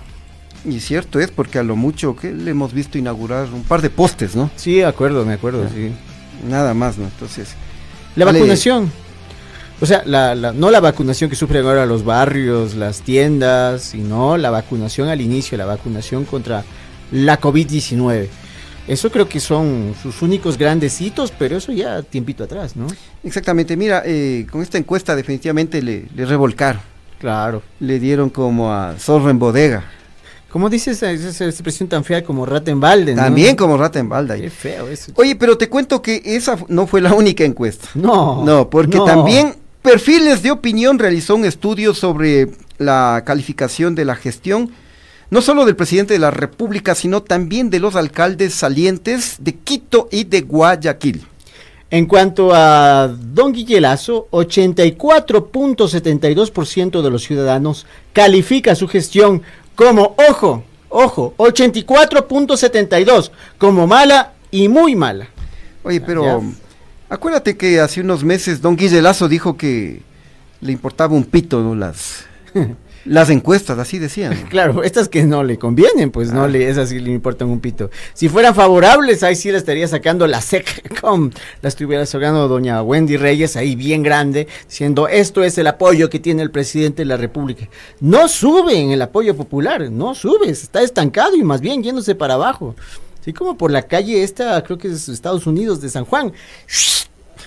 Y 0.64 0.80
cierto 0.80 1.18
es, 1.18 1.30
porque 1.30 1.58
a 1.58 1.62
lo 1.62 1.74
mucho 1.74 2.14
que 2.14 2.32
le 2.32 2.52
hemos 2.52 2.72
visto 2.72 2.98
inaugurar 2.98 3.48
un 3.52 3.64
par 3.64 3.82
de 3.82 3.90
postes, 3.90 4.36
¿no? 4.36 4.50
Sí, 4.56 4.76
de 4.76 4.84
acuerdo, 4.84 5.24
me 5.24 5.34
acuerdo, 5.34 5.68
sí. 5.68 5.90
Nada 6.48 6.72
más, 6.74 6.98
¿no? 6.98 7.04
Entonces. 7.04 7.54
La 8.14 8.24
vacunación. 8.24 8.90
O 9.80 9.86
sea, 9.86 10.04
la, 10.06 10.34
no 10.52 10.70
la 10.70 10.78
vacunación 10.78 11.28
que 11.28 11.34
sufren 11.34 11.66
ahora 11.66 11.86
los 11.86 12.04
barrios, 12.04 12.74
las 12.74 13.00
tiendas, 13.00 13.82
sino 13.82 14.36
la 14.36 14.50
vacunación 14.50 15.08
al 15.08 15.20
inicio, 15.20 15.58
la 15.58 15.66
vacunación 15.66 16.24
contra 16.24 16.62
la 17.10 17.40
COVID-19. 17.40 18.28
Eso 18.86 19.10
creo 19.10 19.28
que 19.28 19.40
son 19.40 19.94
sus 20.00 20.22
únicos 20.22 20.56
grandes 20.56 21.00
hitos, 21.00 21.32
pero 21.36 21.56
eso 21.56 21.72
ya 21.72 22.02
tiempito 22.02 22.44
atrás, 22.44 22.76
¿no? 22.76 22.86
Exactamente, 23.24 23.76
mira, 23.76 24.02
eh, 24.04 24.46
con 24.50 24.62
esta 24.62 24.78
encuesta 24.78 25.16
definitivamente 25.16 25.82
le, 25.82 26.06
le 26.14 26.26
revolcaron. 26.26 26.80
Claro. 27.18 27.62
Le 27.80 27.98
dieron 27.98 28.30
como 28.30 28.72
a 28.72 28.94
zorro 28.98 29.30
en 29.30 29.38
bodega. 29.38 29.84
¿Cómo 30.52 30.68
dices 30.68 31.02
esa 31.02 31.46
expresión 31.46 31.88
tan 31.88 32.04
fea 32.04 32.22
como 32.22 32.44
rata 32.44 32.70
en 32.70 32.78
balde? 32.78 33.14
También 33.14 33.56
como 33.56 33.78
rata 33.78 33.98
en 33.98 34.10
balde. 34.10 34.38
Qué 34.38 34.50
feo 34.50 34.86
eso. 34.86 35.10
Oye, 35.14 35.34
pero 35.34 35.56
te 35.56 35.70
cuento 35.70 36.02
que 36.02 36.20
esa 36.26 36.58
no 36.68 36.86
fue 36.86 37.00
la 37.00 37.14
única 37.14 37.42
encuesta. 37.42 37.88
No. 38.02 38.44
No, 38.44 38.68
porque 38.68 38.98
también 38.98 39.54
Perfiles 39.80 40.42
de 40.42 40.50
Opinión 40.50 40.98
realizó 40.98 41.36
un 41.36 41.46
estudio 41.46 41.94
sobre 41.94 42.50
la 42.76 43.22
calificación 43.24 43.94
de 43.94 44.04
la 44.04 44.14
gestión, 44.14 44.70
no 45.30 45.40
solo 45.40 45.64
del 45.64 45.76
presidente 45.76 46.12
de 46.12 46.20
la 46.20 46.30
República, 46.30 46.94
sino 46.94 47.22
también 47.22 47.70
de 47.70 47.80
los 47.80 47.96
alcaldes 47.96 48.52
salientes 48.52 49.36
de 49.38 49.54
Quito 49.54 50.10
y 50.10 50.24
de 50.24 50.42
Guayaquil. 50.42 51.24
En 51.90 52.04
cuanto 52.06 52.54
a 52.54 53.08
Don 53.08 53.52
Guillelazo, 53.52 54.28
84.72% 54.30 57.02
de 57.02 57.10
los 57.10 57.22
ciudadanos 57.22 57.86
califica 58.12 58.74
su 58.74 58.88
gestión 58.88 59.42
como, 59.84 60.14
ojo, 60.28 60.64
ojo, 60.88 61.34
84.72, 61.38 63.30
como 63.58 63.86
mala 63.86 64.32
y 64.50 64.68
muy 64.68 64.94
mala. 64.94 65.28
Oye, 65.82 66.00
pero 66.00 66.42
acuérdate 67.08 67.56
que 67.56 67.80
hace 67.80 68.00
unos 68.00 68.22
meses 68.22 68.60
don 68.60 68.76
Guille 68.76 69.02
Lazo 69.02 69.28
dijo 69.28 69.56
que 69.56 70.02
le 70.60 70.72
importaba 70.72 71.14
un 71.14 71.24
pito, 71.24 71.60
¿no? 71.60 71.74
Las, 71.74 72.24
Las 73.04 73.30
encuestas, 73.30 73.78
así 73.78 73.98
decían. 73.98 74.32
Claro, 74.52 74.82
estas 74.82 75.08
que 75.08 75.24
no 75.24 75.42
le 75.42 75.58
convienen, 75.58 76.10
pues 76.10 76.30
no 76.32 76.46
le, 76.46 76.68
esas 76.68 76.90
sí 76.90 77.00
le 77.00 77.10
importan 77.10 77.48
un 77.48 77.60
pito. 77.60 77.90
Si 78.12 78.28
fueran 78.28 78.54
favorables, 78.54 79.22
ahí 79.22 79.34
sí 79.34 79.50
la 79.50 79.58
estaría 79.58 79.88
sacando 79.88 80.26
la 80.26 80.40
SECCOM, 80.40 81.30
la 81.62 81.68
estuviera 81.68 82.04
sacando 82.04 82.48
doña 82.48 82.82
Wendy 82.82 83.16
Reyes 83.16 83.56
ahí 83.56 83.74
bien 83.74 84.02
grande, 84.02 84.46
diciendo 84.68 85.08
esto 85.08 85.42
es 85.42 85.56
el 85.58 85.66
apoyo 85.68 86.10
que 86.10 86.18
tiene 86.18 86.42
el 86.42 86.50
presidente 86.50 87.02
de 87.02 87.06
la 87.06 87.16
República. 87.16 87.68
No 88.00 88.28
sube 88.28 88.78
en 88.78 88.90
el 88.90 89.00
apoyo 89.00 89.34
popular, 89.34 89.90
no 89.90 90.14
sube, 90.14 90.50
está 90.50 90.82
estancado 90.82 91.34
y 91.34 91.42
más 91.42 91.60
bien 91.60 91.82
yéndose 91.82 92.14
para 92.14 92.34
abajo. 92.34 92.74
Así 93.20 93.32
como 93.32 93.56
por 93.56 93.70
la 93.70 93.82
calle 93.82 94.22
esta, 94.22 94.62
creo 94.62 94.78
que 94.78 94.88
es 94.88 95.08
Estados 95.08 95.46
Unidos 95.46 95.80
de 95.80 95.88
San 95.88 96.04
Juan. 96.04 96.32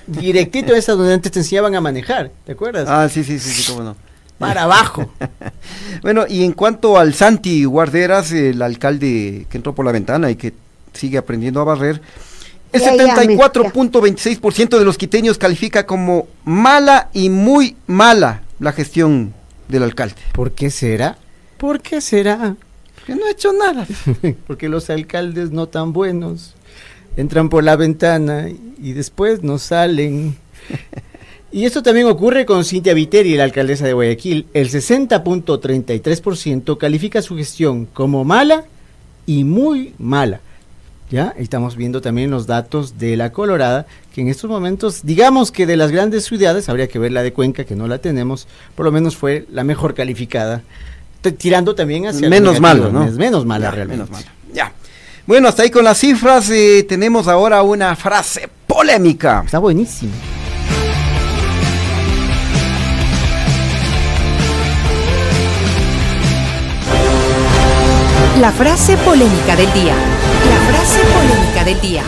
Directito 0.07 0.73
esa 0.73 0.93
donde 0.93 1.13
antes 1.13 1.31
te 1.31 1.39
enseñaban 1.39 1.75
a 1.75 1.81
manejar, 1.81 2.31
¿te 2.45 2.53
acuerdas? 2.53 2.87
Ah, 2.89 3.09
sí, 3.09 3.23
sí, 3.23 3.39
sí, 3.39 3.49
sí, 3.49 3.71
cómo 3.71 3.83
no. 3.83 4.04
Para 4.37 4.63
abajo. 4.63 5.11
bueno, 6.01 6.25
y 6.27 6.43
en 6.43 6.51
cuanto 6.53 6.97
al 6.97 7.13
Santi 7.13 7.63
Guarderas, 7.65 8.31
el 8.31 8.61
alcalde 8.61 9.45
que 9.49 9.57
entró 9.57 9.73
por 9.73 9.85
la 9.85 9.91
ventana 9.91 10.29
y 10.29 10.35
que 10.35 10.53
sigue 10.93 11.17
aprendiendo 11.17 11.61
a 11.61 11.63
barrer, 11.63 12.01
el 12.73 12.81
74.26% 12.81 14.77
de 14.77 14.85
los 14.85 14.97
quiteños 14.97 15.37
califica 15.37 15.85
como 15.85 16.27
mala 16.43 17.09
y 17.13 17.29
muy 17.29 17.77
mala 17.87 18.41
la 18.59 18.73
gestión 18.73 19.33
del 19.69 19.83
alcalde. 19.83 20.15
¿Por 20.33 20.51
qué 20.51 20.69
será? 20.69 21.17
¿Por 21.57 21.81
qué 21.81 22.01
será? 22.01 22.55
Que 23.05 23.15
no 23.15 23.25
ha 23.25 23.31
hecho 23.31 23.53
nada. 23.53 23.87
Porque 24.47 24.67
los 24.67 24.89
alcaldes 24.89 25.51
no 25.51 25.67
tan 25.67 25.93
buenos 25.93 26.55
entran 27.17 27.49
por 27.49 27.63
la 27.63 27.75
ventana 27.75 28.49
y 28.49 28.93
después 28.93 29.43
no 29.43 29.57
salen. 29.57 30.35
Y 31.55 31.63
esto 31.63 31.81
también 31.81 32.07
ocurre 32.07 32.45
con 32.45 32.65
Cintia 32.65 32.93
Viteri, 32.93 33.37
la 33.37 33.45
alcaldesa 33.45 33.85
de 33.85 33.93
Guayaquil. 33.93 34.45
El 34.53 34.69
60.33% 34.69 36.77
califica 36.77 37.21
su 37.21 37.37
gestión 37.37 37.85
como 37.85 38.25
mala 38.25 38.65
y 39.25 39.45
muy 39.45 39.93
mala. 39.97 40.41
Ya 41.09 41.33
estamos 41.37 41.77
viendo 41.77 42.01
también 42.01 42.29
los 42.29 42.45
datos 42.45 42.97
de 42.97 43.15
la 43.15 43.31
Colorada, 43.31 43.85
que 44.13 44.19
en 44.19 44.27
estos 44.27 44.49
momentos, 44.49 44.99
digamos 45.03 45.53
que 45.53 45.65
de 45.65 45.77
las 45.77 45.91
grandes 45.91 46.25
ciudades, 46.25 46.67
habría 46.67 46.89
que 46.89 46.99
ver 46.99 47.13
la 47.13 47.23
de 47.23 47.31
Cuenca, 47.31 47.63
que 47.63 47.77
no 47.77 47.87
la 47.87 47.99
tenemos, 47.99 48.49
por 48.75 48.85
lo 48.85 48.91
menos 48.91 49.15
fue 49.15 49.45
la 49.49 49.63
mejor 49.63 49.93
calificada, 49.93 50.61
tirando 51.37 51.73
también 51.73 52.07
hacia 52.07 52.27
menos 52.27 52.59
malo, 52.59 52.91
¿no? 52.91 53.09
Menos 53.13 53.45
mala 53.45 53.71
realmente. 53.71 54.03
Menos 54.03 54.11
mala. 54.11 54.27
Ya. 54.53 54.73
Bueno, 55.25 55.47
hasta 55.47 55.63
ahí 55.63 55.69
con 55.69 55.85
las 55.85 55.99
cifras. 55.99 56.49
Eh, 56.49 56.85
tenemos 56.85 57.29
ahora 57.29 57.63
una 57.63 57.95
frase 57.95 58.49
polémica. 58.67 59.43
Está 59.45 59.59
buenísimo. 59.59 60.11
La 68.39 68.51
frase 68.51 68.97
polémica 68.97 69.55
del 69.55 69.71
día. 69.71 69.93
La 69.93 70.57
frase 70.69 70.99
polémica 71.13 71.63
del 71.63 71.79
día. 71.79 72.03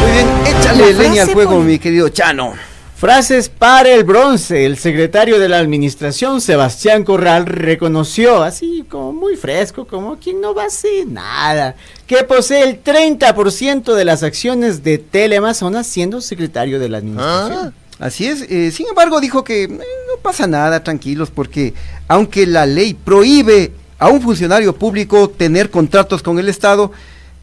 Muy 0.00 0.10
bien, 0.10 0.28
échale 0.46 0.94
leña 0.94 1.22
al 1.22 1.30
fuego, 1.30 1.60
mi 1.60 1.78
querido 1.78 2.08
Chano. 2.08 2.54
Frases 2.96 3.48
para 3.48 3.90
el 3.90 4.02
bronce. 4.02 4.66
El 4.66 4.76
secretario 4.76 5.38
de 5.38 5.48
la 5.48 5.58
administración, 5.58 6.40
Sebastián 6.40 7.04
Corral, 7.04 7.46
reconoció, 7.46 8.42
así 8.42 8.84
como 8.88 9.12
muy 9.12 9.36
fresco, 9.36 9.86
como 9.86 10.16
quien 10.16 10.40
no 10.40 10.54
va 10.54 10.64
a 10.64 10.66
hacer 10.66 11.06
nada, 11.06 11.76
que 12.08 12.24
posee 12.24 12.64
el 12.64 12.82
30% 12.82 13.94
de 13.94 14.04
las 14.04 14.24
acciones 14.24 14.82
de 14.82 14.98
Teleamazonas 14.98 15.86
siendo 15.86 16.20
secretario 16.20 16.80
de 16.80 16.88
la 16.88 16.98
administración. 16.98 17.74
Ah. 17.78 17.83
Así 17.98 18.26
es, 18.26 18.42
eh, 18.42 18.70
sin 18.72 18.88
embargo 18.88 19.20
dijo 19.20 19.44
que 19.44 19.64
eh, 19.64 19.68
no 19.68 20.20
pasa 20.20 20.46
nada, 20.46 20.82
tranquilos, 20.82 21.30
porque 21.30 21.74
aunque 22.08 22.46
la 22.46 22.66
ley 22.66 22.94
prohíbe 22.94 23.72
a 23.98 24.08
un 24.08 24.20
funcionario 24.20 24.74
público 24.74 25.30
tener 25.30 25.70
contratos 25.70 26.22
con 26.22 26.38
el 26.38 26.48
Estado, 26.48 26.90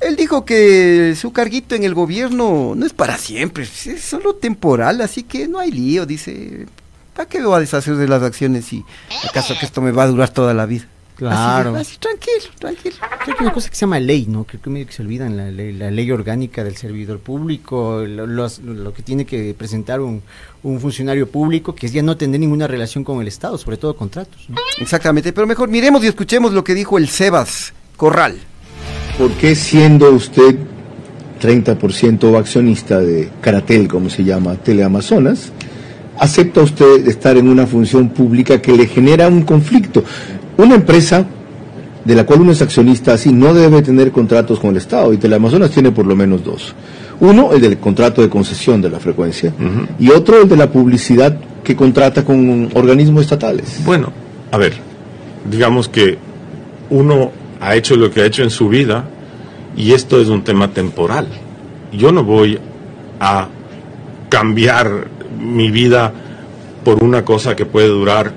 él 0.01 0.15
dijo 0.15 0.43
que 0.43 1.15
su 1.19 1.31
carguito 1.31 1.75
en 1.75 1.83
el 1.83 1.93
gobierno 1.93 2.73
no 2.75 2.85
es 2.85 2.91
para 2.91 3.17
siempre, 3.17 3.63
es 3.63 4.01
solo 4.01 4.35
temporal, 4.35 4.99
así 5.01 5.23
que 5.23 5.47
no 5.47 5.59
hay 5.59 5.71
lío, 5.71 6.05
dice, 6.05 6.65
¿para 7.15 7.29
qué 7.29 7.39
me 7.39 7.45
va 7.45 7.57
a 7.57 7.61
deshacer 7.61 7.95
de 7.95 8.07
las 8.07 8.21
acciones 8.21 8.65
si 8.65 8.83
acaso 9.29 9.55
que 9.59 9.65
esto 9.65 9.81
me 9.81 9.91
va 9.91 10.03
a 10.03 10.07
durar 10.07 10.29
toda 10.29 10.53
la 10.53 10.65
vida? 10.65 10.85
Claro. 11.21 11.75
Así, 11.75 11.97
tranquilo, 11.99 12.51
tranquilo. 12.57 12.95
Creo 13.23 13.35
que 13.37 13.43
hay 13.43 13.45
una 13.45 13.53
cosa 13.53 13.69
que 13.69 13.75
se 13.75 13.81
llama 13.81 13.99
ley, 13.99 14.25
¿no? 14.27 14.43
Creo 14.43 14.59
que 14.59 14.71
medio 14.71 14.87
que 14.87 14.93
se 14.93 15.03
olvidan 15.03 15.37
la 15.37 15.51
ley, 15.51 15.71
la 15.71 15.91
ley 15.91 16.09
orgánica 16.09 16.63
del 16.63 16.75
servidor 16.75 17.19
público, 17.19 18.03
lo, 18.07 18.25
lo, 18.25 18.93
que 18.93 19.03
tiene 19.03 19.23
que 19.23 19.53
presentar 19.53 20.01
un, 20.01 20.23
un, 20.63 20.79
funcionario 20.79 21.29
público, 21.29 21.75
que 21.75 21.85
es 21.85 21.93
ya 21.93 22.01
no 22.01 22.17
tener 22.17 22.39
ninguna 22.39 22.65
relación 22.65 23.03
con 23.03 23.21
el 23.21 23.27
Estado, 23.27 23.59
sobre 23.59 23.77
todo 23.77 23.95
contratos. 23.95 24.49
¿no? 24.49 24.55
Exactamente, 24.79 25.31
pero 25.31 25.45
mejor 25.45 25.69
miremos 25.69 26.03
y 26.03 26.07
escuchemos 26.07 26.53
lo 26.53 26.63
que 26.63 26.73
dijo 26.73 26.97
el 26.97 27.07
Sebas 27.07 27.71
Corral. 27.97 28.39
¿Por 29.19 29.29
qué 29.33 29.53
siendo 29.53 30.09
usted 30.09 30.55
30% 31.39 32.35
accionista 32.35 32.99
de 32.99 33.29
Caratel, 33.41 33.87
como 33.87 34.09
se 34.09 34.23
llama, 34.23 34.55
Teleamazonas, 34.55 35.51
acepta 36.17 36.61
usted 36.61 37.07
estar 37.07 37.37
en 37.37 37.47
una 37.47 37.67
función 37.67 38.09
pública 38.09 38.59
que 38.59 38.71
le 38.71 38.87
genera 38.87 39.27
un 39.27 39.43
conflicto? 39.43 40.03
Una 40.57 40.75
empresa 40.75 41.25
de 42.03 42.15
la 42.15 42.25
cual 42.25 42.41
uno 42.41 42.51
es 42.51 42.61
accionista 42.61 43.13
así 43.13 43.31
no 43.31 43.53
debe 43.53 43.81
tener 43.81 44.11
contratos 44.11 44.59
con 44.59 44.71
el 44.71 44.77
Estado 44.77 45.13
y 45.13 45.17
Teleamazonas 45.17 45.71
tiene 45.71 45.91
por 45.91 46.05
lo 46.05 46.15
menos 46.15 46.43
dos. 46.43 46.73
Uno, 47.19 47.53
el 47.53 47.61
del 47.61 47.77
contrato 47.77 48.21
de 48.21 48.29
concesión 48.29 48.81
de 48.81 48.89
la 48.89 48.99
frecuencia 48.99 49.53
uh 49.59 49.63
-huh. 49.63 49.87
y 49.99 50.09
otro, 50.09 50.41
el 50.41 50.49
de 50.49 50.57
la 50.57 50.71
publicidad 50.71 51.37
que 51.63 51.75
contrata 51.75 52.25
con 52.25 52.69
organismos 52.73 53.23
estatales. 53.23 53.81
Bueno, 53.85 54.11
a 54.51 54.57
ver, 54.57 54.73
digamos 55.49 55.87
que 55.87 56.17
uno 56.89 57.31
ha 57.59 57.75
hecho 57.75 57.95
lo 57.95 58.09
que 58.09 58.21
ha 58.21 58.25
hecho 58.25 58.41
en 58.41 58.49
su 58.49 58.67
vida 58.69 59.05
y 59.77 59.93
esto 59.93 60.19
es 60.19 60.27
un 60.29 60.43
tema 60.43 60.69
temporal. 60.69 61.27
Yo 61.93 62.11
no 62.11 62.23
voy 62.23 62.59
a 63.19 63.47
cambiar 64.29 65.07
mi 65.39 65.69
vida 65.69 66.11
por 66.83 67.03
una 67.03 67.23
cosa 67.23 67.55
que 67.55 67.65
puede 67.65 67.87
durar 67.87 68.33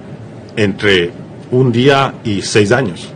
entre 0.56 1.10
un 1.54 1.72
día 1.72 2.14
y 2.24 2.42
seis 2.42 2.72
años. 2.72 3.08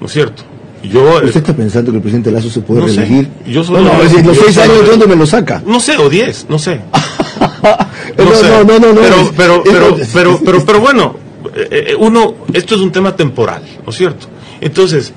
¿No 0.00 0.06
es 0.06 0.12
cierto? 0.12 0.42
Yo, 0.82 1.16
¿Usted 1.16 1.36
está 1.36 1.54
pensando 1.54 1.90
que 1.90 1.98
el 1.98 2.02
presidente 2.02 2.30
Lazo 2.30 2.48
se 2.48 2.60
puede 2.60 2.80
no 2.80 2.86
reelegir? 2.86 3.28
Sé. 3.44 3.50
Yo 3.52 3.62
solo, 3.62 3.80
no, 3.80 3.92
no, 3.92 4.02
los 4.02 4.38
seis 4.38 4.56
años, 4.58 4.86
¿dónde 4.86 5.06
me 5.06 5.16
lo 5.16 5.26
saca? 5.26 5.62
No 5.66 5.78
sé, 5.78 5.98
o 5.98 6.08
diez, 6.08 6.46
no 6.48 6.58
sé. 6.58 6.80
no, 8.16 8.24
no, 8.24 8.34
sé. 8.34 8.48
no, 8.48 8.64
no, 8.64 8.78
no, 8.78 9.00
Pero, 9.00 9.32
pero, 9.36 9.62
pero, 9.62 9.96
pero, 10.12 10.40
pero, 10.42 10.64
pero, 10.64 10.80
bueno, 10.80 11.16
eh, 11.54 11.94
uno, 11.98 12.34
esto 12.54 12.76
es 12.76 12.80
un 12.80 12.90
tema 12.90 13.14
temporal, 13.14 13.62
¿no 13.84 13.90
es 13.90 13.96
cierto? 13.96 14.26
Entonces, 14.60 15.12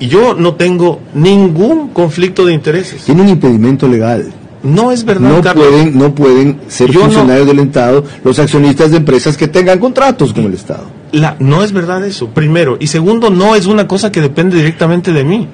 yo 0.00 0.34
no 0.34 0.54
tengo 0.54 1.00
ningún 1.14 1.90
conflicto 1.90 2.44
de 2.44 2.54
intereses. 2.54 3.02
Tiene 3.04 3.22
un 3.22 3.28
impedimento 3.28 3.86
legal. 3.86 4.32
No 4.62 4.90
es 4.90 5.04
verdad, 5.04 5.30
no 5.30 5.40
Carlos. 5.40 5.66
pueden, 5.66 5.98
no 5.98 6.14
pueden 6.14 6.60
ser 6.66 6.90
Yo 6.90 7.02
funcionarios 7.02 7.46
del 7.46 7.60
Estado 7.60 8.04
los 8.24 8.38
accionistas 8.40 8.90
de 8.90 8.96
empresas 8.96 9.36
que 9.36 9.46
tengan 9.46 9.78
contratos 9.78 10.32
con 10.32 10.44
el 10.44 10.54
Estado. 10.54 10.97
La, 11.12 11.36
no 11.38 11.64
es 11.64 11.72
verdad 11.72 12.04
eso, 12.04 12.28
primero. 12.28 12.76
Y 12.80 12.88
segundo, 12.88 13.30
no 13.30 13.54
es 13.54 13.66
una 13.66 13.88
cosa 13.88 14.12
que 14.12 14.20
depende 14.20 14.56
directamente 14.56 15.12
de 15.12 15.24
mí. 15.24 15.48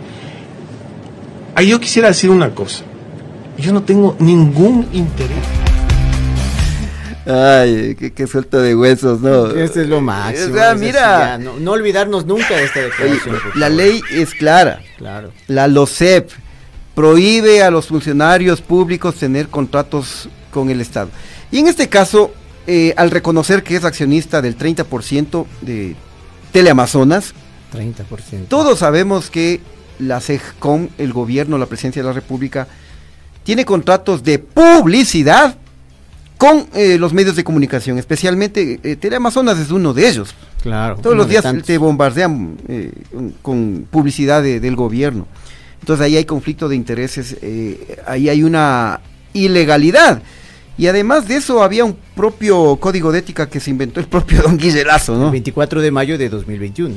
Ahí 1.54 1.68
yo 1.68 1.80
quisiera 1.80 2.08
decir 2.08 2.30
una 2.30 2.54
cosa. 2.54 2.84
Yo 3.58 3.72
no 3.72 3.82
tengo 3.82 4.16
ningún 4.18 4.88
interés. 4.92 5.38
Ay, 7.26 7.94
qué, 7.94 8.12
qué 8.12 8.26
suelta 8.26 8.58
de 8.58 8.76
huesos, 8.76 9.20
¿no? 9.20 9.50
Este 9.50 9.82
es 9.82 9.88
lo 9.88 10.00
máximo. 10.00 10.54
O 10.54 10.58
sea, 10.58 10.74
mira. 10.74 11.38
no, 11.38 11.58
no, 11.58 11.72
olvidarnos 11.72 12.26
nunca 12.26 12.56
de 12.56 12.64
esta 12.64 12.80
declaración. 12.80 13.36
Oye, 13.36 13.44
la 13.54 13.68
ley 13.70 14.02
es 14.10 14.34
clara. 14.34 14.80
Claro. 14.98 15.32
La 15.46 15.66
LOCEP 15.66 16.30
prohíbe 16.94 17.62
a 17.62 17.70
los 17.70 17.86
funcionarios 17.86 18.60
públicos 18.60 19.14
tener 19.14 19.48
contratos 19.48 20.28
con 20.50 20.68
el 20.68 20.80
Estado. 20.80 21.08
Y 21.50 21.60
en 21.60 21.68
este 21.68 21.88
caso, 21.88 22.32
eh, 22.66 22.94
al 22.96 23.10
reconocer 23.10 23.62
que 23.62 23.76
es 23.76 23.84
accionista 23.84 24.40
del 24.42 24.56
30% 24.56 25.46
de 25.62 25.96
Teleamazonas, 26.52 27.34
30%. 27.72 28.46
todos 28.48 28.78
sabemos 28.78 29.30
que 29.30 29.60
la 29.98 30.20
CEGCOM, 30.20 30.88
el 30.98 31.12
gobierno, 31.12 31.58
la 31.58 31.66
presidencia 31.66 32.02
de 32.02 32.08
la 32.08 32.14
República, 32.14 32.66
tiene 33.42 33.64
contratos 33.64 34.22
de 34.22 34.38
publicidad 34.38 35.56
con 36.38 36.66
eh, 36.74 36.98
los 36.98 37.12
medios 37.12 37.36
de 37.36 37.44
comunicación, 37.44 37.98
especialmente 37.98 38.80
eh, 38.82 38.96
Teleamazonas 38.96 39.58
es 39.58 39.70
uno 39.70 39.94
de 39.94 40.08
ellos. 40.08 40.34
Claro. 40.62 40.96
Todos 40.96 41.16
los 41.16 41.28
días 41.28 41.44
te 41.64 41.78
bombardean 41.78 42.56
eh, 42.68 42.90
con 43.42 43.86
publicidad 43.90 44.42
de, 44.42 44.60
del 44.60 44.76
gobierno. 44.76 45.26
Entonces 45.80 46.04
ahí 46.04 46.16
hay 46.16 46.24
conflicto 46.24 46.68
de 46.68 46.76
intereses, 46.76 47.36
ahí 48.06 48.30
hay 48.30 48.42
una 48.42 49.00
ilegalidad. 49.34 50.22
Y 50.76 50.86
además 50.88 51.28
de 51.28 51.36
eso 51.36 51.62
había 51.62 51.84
un 51.84 51.96
propio 52.16 52.76
código 52.76 53.12
de 53.12 53.20
ética 53.20 53.48
que 53.48 53.60
se 53.60 53.70
inventó 53.70 54.00
el 54.00 54.06
propio 54.06 54.42
don 54.42 54.58
Guillerazo, 54.58 55.16
¿no? 55.16 55.26
El 55.26 55.32
24 55.32 55.80
de 55.80 55.90
mayo 55.90 56.18
de 56.18 56.28
2021. 56.28 56.96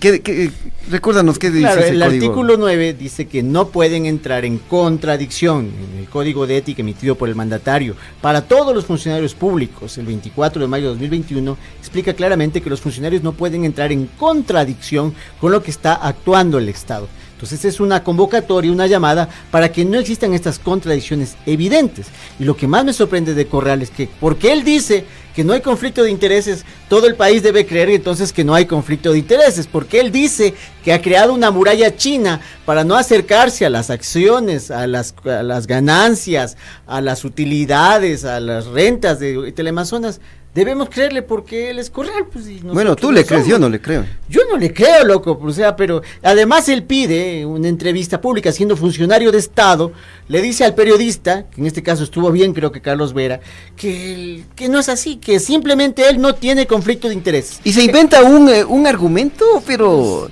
¿Qué, 0.00 0.22
qué- 0.22 0.50
recuérdanos 0.90 1.38
qué 1.38 1.50
dice 1.50 1.60
Claro, 1.66 1.80
ese 1.82 1.90
el 1.90 2.00
código. 2.02 2.24
artículo 2.26 2.56
9 2.56 2.94
dice 2.94 3.26
que 3.28 3.42
no 3.42 3.68
pueden 3.68 4.06
entrar 4.06 4.44
en 4.44 4.58
contradicción 4.58 5.66
en 5.92 5.98
el 6.00 6.08
código 6.08 6.46
de 6.46 6.56
ética 6.56 6.80
emitido 6.80 7.14
por 7.16 7.28
el 7.28 7.34
mandatario 7.34 7.94
para 8.20 8.40
todos 8.42 8.74
los 8.74 8.86
funcionarios 8.86 9.34
públicos. 9.34 9.96
El 9.98 10.06
24 10.06 10.62
de 10.62 10.68
mayo 10.68 10.84
de 10.86 10.90
2021 10.90 11.56
explica 11.78 12.14
claramente 12.14 12.60
que 12.62 12.70
los 12.70 12.80
funcionarios 12.80 13.22
no 13.22 13.32
pueden 13.32 13.64
entrar 13.64 13.92
en 13.92 14.06
contradicción 14.18 15.14
con 15.40 15.52
lo 15.52 15.62
que 15.62 15.70
está 15.70 15.94
actuando 15.94 16.58
el 16.58 16.68
Estado. 16.70 17.06
Entonces 17.34 17.64
es 17.64 17.80
una 17.80 18.02
convocatoria, 18.02 18.72
una 18.72 18.86
llamada 18.86 19.28
para 19.50 19.70
que 19.70 19.84
no 19.84 19.98
existan 19.98 20.34
estas 20.34 20.58
contradicciones 20.58 21.36
evidentes. 21.46 22.06
Y 22.38 22.44
lo 22.44 22.56
que 22.56 22.68
más 22.68 22.84
me 22.84 22.92
sorprende 22.92 23.34
de 23.34 23.46
Corral 23.46 23.82
es 23.82 23.90
que, 23.90 24.08
porque 24.20 24.52
él 24.52 24.62
dice 24.62 25.04
que 25.34 25.42
no 25.42 25.52
hay 25.52 25.60
conflicto 25.60 26.04
de 26.04 26.12
intereses, 26.12 26.64
todo 26.88 27.08
el 27.08 27.16
país 27.16 27.42
debe 27.42 27.66
creer 27.66 27.90
entonces 27.90 28.32
que 28.32 28.44
no 28.44 28.54
hay 28.54 28.66
conflicto 28.66 29.12
de 29.12 29.18
intereses, 29.18 29.66
porque 29.66 29.98
él 29.98 30.12
dice 30.12 30.54
que 30.84 30.92
ha 30.92 31.02
creado 31.02 31.34
una 31.34 31.50
muralla 31.50 31.96
china 31.96 32.40
para 32.64 32.84
no 32.84 32.94
acercarse 32.94 33.66
a 33.66 33.70
las 33.70 33.90
acciones, 33.90 34.70
a 34.70 34.86
las, 34.86 35.12
a 35.24 35.42
las 35.42 35.66
ganancias, 35.66 36.56
a 36.86 37.00
las 37.00 37.24
utilidades, 37.24 38.24
a 38.24 38.38
las 38.38 38.66
rentas 38.66 39.18
de 39.18 39.50
Teleamazonas. 39.50 40.20
Debemos 40.54 40.88
creerle 40.88 41.22
porque 41.22 41.70
él 41.70 41.80
es 41.80 41.90
Corral. 41.90 42.26
Pues, 42.32 42.46
y 42.48 42.60
Bueno, 42.60 42.94
tú 42.94 43.10
le 43.10 43.22
no 43.22 43.26
crees, 43.26 43.42
somos. 43.42 43.48
yo 43.48 43.58
no 43.58 43.68
le 43.68 43.80
creo. 43.80 44.06
Yo 44.28 44.42
no 44.48 44.56
le 44.56 44.72
creo, 44.72 45.04
loco, 45.04 45.38
o 45.42 45.52
sea, 45.52 45.74
pero 45.74 46.00
además 46.22 46.68
él 46.68 46.84
pide 46.84 47.44
una 47.44 47.68
entrevista 47.68 48.20
pública 48.20 48.52
siendo 48.52 48.76
funcionario 48.76 49.32
de 49.32 49.38
Estado, 49.38 49.92
le 50.28 50.40
dice 50.40 50.64
al 50.64 50.74
periodista, 50.74 51.46
que 51.50 51.60
en 51.60 51.66
este 51.66 51.82
caso 51.82 52.04
estuvo 52.04 52.30
bien 52.30 52.54
creo 52.54 52.70
que 52.70 52.80
Carlos 52.80 53.12
Vera, 53.14 53.40
que, 53.76 54.44
que 54.54 54.68
no 54.68 54.78
es 54.78 54.88
así, 54.88 55.16
que 55.16 55.40
simplemente 55.40 56.08
él 56.08 56.20
no 56.20 56.36
tiene 56.36 56.66
conflicto 56.68 57.08
de 57.08 57.14
intereses. 57.14 57.60
Y 57.64 57.72
se 57.72 57.82
inventa 57.82 58.22
un, 58.22 58.48
eh, 58.48 58.64
un 58.64 58.86
argumento, 58.86 59.44
pero... 59.66 60.30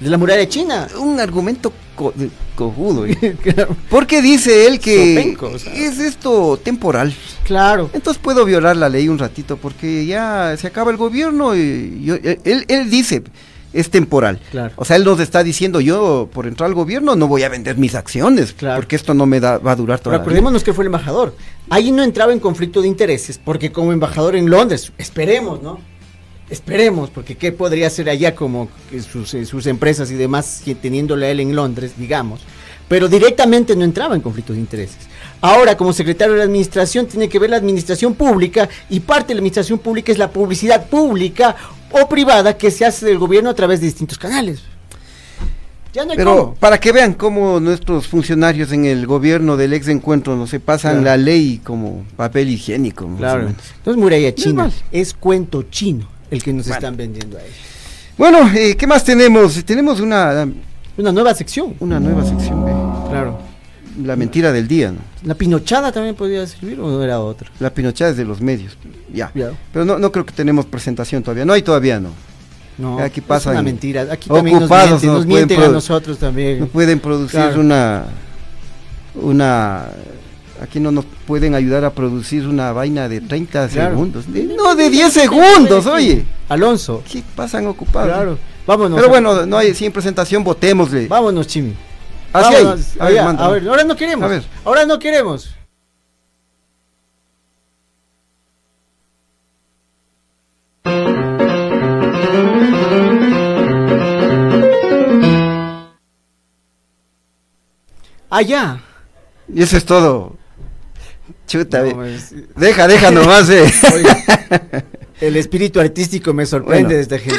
De 0.00 0.08
la 0.08 0.16
muralla 0.16 0.48
china. 0.48 0.86
Un 1.00 1.18
argumento 1.18 1.72
co- 1.98 2.14
cojudo. 2.54 3.04
Porque 3.90 4.22
dice 4.22 4.66
él 4.66 4.78
que 4.78 5.14
Sopenco, 5.16 5.50
o 5.54 5.58
sea. 5.58 5.74
es 5.74 5.98
esto 5.98 6.58
temporal. 6.62 7.12
Claro. 7.44 7.90
Entonces 7.92 8.22
puedo 8.22 8.44
violar 8.44 8.76
la 8.76 8.88
ley 8.88 9.08
un 9.08 9.18
ratito 9.18 9.56
porque 9.56 10.06
ya 10.06 10.56
se 10.56 10.66
acaba 10.66 10.90
el 10.90 10.96
gobierno 10.96 11.54
y 11.56 12.02
yo- 12.04 12.14
eh, 12.14 12.38
él, 12.44 12.64
él 12.68 12.88
dice 12.90 13.22
es 13.74 13.90
temporal. 13.90 14.40
Claro. 14.50 14.72
O 14.76 14.84
sea, 14.86 14.96
él 14.96 15.04
nos 15.04 15.20
está 15.20 15.42
diciendo 15.44 15.80
yo 15.80 16.28
por 16.32 16.46
entrar 16.46 16.68
al 16.68 16.74
gobierno 16.74 17.16
no 17.16 17.28
voy 17.28 17.42
a 17.42 17.50
vender 17.50 17.76
mis 17.76 17.94
acciones 17.94 18.54
porque 18.76 18.96
esto 18.96 19.12
no 19.12 19.26
me 19.26 19.40
da, 19.40 19.58
va 19.58 19.72
a 19.72 19.76
durar 19.76 19.98
toda 20.00 20.12
la 20.16 20.18
vida. 20.18 20.24
Recordémonos 20.24 20.64
que 20.64 20.72
fue 20.72 20.84
el 20.84 20.86
embajador. 20.86 21.34
Ahí 21.68 21.92
no 21.92 22.02
entraba 22.02 22.32
en 22.32 22.40
conflicto 22.40 22.80
de 22.80 22.88
intereses, 22.88 23.38
porque 23.44 23.70
como 23.70 23.92
embajador 23.92 24.36
en 24.36 24.48
Londres, 24.48 24.90
esperemos, 24.96 25.62
¿no? 25.62 25.80
Esperemos, 26.50 27.10
porque 27.10 27.36
qué 27.36 27.52
podría 27.52 27.88
hacer 27.88 28.08
allá 28.08 28.34
como 28.34 28.68
sus, 29.12 29.34
eh, 29.34 29.44
sus 29.44 29.66
empresas 29.66 30.10
y 30.10 30.14
demás, 30.14 30.62
teniéndole 30.80 31.26
a 31.26 31.30
él 31.30 31.40
en 31.40 31.54
Londres, 31.54 31.92
digamos. 31.98 32.40
Pero 32.88 33.06
directamente 33.08 33.76
no 33.76 33.84
entraba 33.84 34.14
en 34.14 34.22
conflictos 34.22 34.56
de 34.56 34.60
intereses. 34.60 34.96
Ahora, 35.42 35.76
como 35.76 35.92
secretario 35.92 36.32
de 36.32 36.38
la 36.38 36.44
administración, 36.44 37.06
tiene 37.06 37.28
que 37.28 37.38
ver 37.38 37.50
la 37.50 37.58
administración 37.58 38.14
pública 38.14 38.66
y 38.88 39.00
parte 39.00 39.28
de 39.28 39.34
la 39.34 39.38
administración 39.40 39.78
pública 39.78 40.10
es 40.10 40.16
la 40.16 40.30
publicidad 40.30 40.86
pública 40.86 41.54
o 41.90 42.08
privada 42.08 42.56
que 42.56 42.70
se 42.70 42.86
hace 42.86 43.04
del 43.04 43.18
gobierno 43.18 43.50
a 43.50 43.54
través 43.54 43.80
de 43.80 43.86
distintos 43.86 44.16
canales. 44.18 44.62
Ya 45.92 46.04
no 46.04 46.12
hay 46.12 46.16
Pero 46.16 46.36
cómo. 46.36 46.54
para 46.54 46.78
que 46.80 46.92
vean 46.92 47.12
cómo 47.14 47.60
nuestros 47.60 48.06
funcionarios 48.06 48.72
en 48.72 48.84
el 48.86 49.06
gobierno 49.06 49.56
del 49.56 49.72
ex 49.74 49.88
encuentro 49.88 50.36
no 50.36 50.46
se 50.46 50.60
pasan 50.60 51.00
Claro. 51.02 51.04
la 51.04 51.16
ley 51.18 51.60
como 51.62 52.04
papel 52.16 52.48
higiénico. 52.48 53.06
Claro. 53.16 53.52
No 53.84 53.92
es 53.92 53.98
muralla 53.98 54.34
china, 54.34 54.70
es 54.92 55.12
cuento 55.14 55.62
chino 55.64 56.08
el 56.30 56.42
que 56.42 56.52
nos 56.52 56.66
Bueno. 56.66 56.76
están 56.78 56.96
vendiendo 56.96 57.36
a 57.38 57.40
ellos. 57.42 57.56
Bueno, 58.16 58.50
eh, 58.54 58.76
¿qué 58.76 58.86
más 58.86 59.04
tenemos? 59.04 59.64
Tenemos 59.64 60.00
una, 60.00 60.48
Una 60.96 61.12
nueva 61.12 61.34
sección. 61.34 61.74
una 61.80 62.00
nueva 62.00 62.24
sección. 62.24 62.64
ve. 62.64 62.72
Claro. 63.10 63.38
La 64.04 64.14
mentira 64.16 64.52
del 64.52 64.68
día, 64.68 64.92
¿no? 64.92 64.98
¿La 65.24 65.34
pinochada 65.34 65.90
también 65.90 66.14
podría 66.14 66.46
servir 66.46 66.78
o 66.80 66.88
no 66.88 67.02
era 67.02 67.18
otra? 67.20 67.50
La 67.58 67.70
pinochada 67.74 68.12
es 68.12 68.16
de 68.16 68.24
los 68.24 68.40
medios. 68.40 68.76
Ya. 69.12 69.32
Ya. 69.34 69.50
Pero 69.72 69.84
no, 69.84 69.98
no 69.98 70.12
creo 70.12 70.24
que 70.24 70.32
tenemos 70.32 70.66
presentación 70.66 71.22
todavía. 71.22 71.44
No 71.44 71.52
hay 71.52 71.62
todavía, 71.62 71.98
no. 71.98 72.10
No, 72.78 73.00
Aquí 73.00 73.18
es 73.18 73.26
pasan 73.26 73.54
una 73.54 73.62
mentira. 73.62 74.06
Aquí 74.10 74.28
también 74.28 74.54
nos 74.54 74.64
ocupados, 74.64 74.90
mienten, 74.90 75.08
no 75.10 75.14
nos 75.16 75.26
mienten 75.26 75.62
a 75.62 75.68
nosotros 75.68 76.16
también. 76.18 76.60
No 76.60 76.66
pueden 76.68 77.00
producir 77.00 77.40
Claro. 77.40 77.60
una. 77.60 78.04
Una. 79.16 79.86
Aquí 80.60 80.80
no 80.80 80.90
nos 80.90 81.04
pueden 81.26 81.54
ayudar 81.54 81.84
a 81.84 81.90
producir 81.90 82.46
una 82.48 82.72
vaina 82.72 83.08
de 83.08 83.20
30 83.20 83.68
Claro. 83.68 83.90
segundos. 83.90 84.24
No, 84.28 84.74
de 84.74 84.90
10 84.90 85.12
segundos, 85.12 85.86
oye. 85.86 86.24
Alonso. 86.48 87.02
¿Qué 87.10 87.22
pasan 87.36 87.66
ocupados? 87.66 88.08
Claro. 88.08 88.38
Vámonos. 88.66 88.96
Pero 88.98 89.08
bueno, 89.08 89.46
no 89.46 89.56
hay 89.56 89.74
sin 89.74 89.92
presentación, 89.92 90.42
votémosle. 90.44 91.06
Vámonos, 91.06 91.46
Chimi. 91.46 91.74
Así 92.32 92.54
hay. 92.54 92.64
Vámonos. 92.64 92.86
A 92.98 93.04
ver, 93.04 93.12
Allá, 93.12 93.24
mándame. 93.24 93.48
a 93.48 93.52
ver, 93.52 93.68
ahora 93.68 93.84
no 93.84 93.96
queremos. 93.96 94.24
A 94.24 94.28
ver. 94.28 94.42
Ahora 94.64 94.84
no 94.86 94.98
queremos. 94.98 95.50
Allá. 108.30 108.80
Y 109.52 109.62
eso 109.62 109.76
es 109.76 109.84
todo. 109.84 110.36
Chuta, 111.48 111.82
No, 111.82 111.96
ve. 111.98 112.14
es- 112.14 112.32
deja, 112.56 112.86
deja 112.86 113.10
nomás. 113.10 113.48
eh. 113.50 113.64
Oiga, 113.94 114.84
el 115.20 115.36
espíritu 115.36 115.80
artístico 115.80 116.32
me 116.32 116.46
sorprende 116.46 116.84
Bueno. 116.84 116.96
de 116.96 117.00
esta 117.02 117.18
gente. 117.18 117.38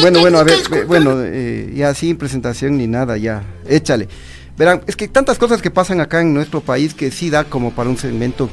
Bueno, 0.00 0.20
bueno, 0.20 0.38
a 0.38 0.42
ver, 0.44 0.58
ve- 0.70 0.84
bueno, 0.84 1.14
eh, 1.22 1.70
ya 1.76 1.94
sin 1.94 2.16
presentación 2.16 2.76
ni 2.78 2.86
nada, 2.86 3.16
ya, 3.18 3.44
échale. 3.68 4.08
Verán, 4.56 4.82
es 4.86 4.96
que 4.96 5.08
tantas 5.08 5.38
cosas 5.38 5.62
que 5.62 5.70
pasan 5.70 6.00
acá 6.00 6.20
en 6.20 6.34
nuestro 6.34 6.60
país 6.60 6.94
que 6.94 7.10
sí 7.10 7.30
da 7.30 7.44
como 7.44 7.72
para 7.72 7.88
un 7.90 7.96
segmento 7.98 8.48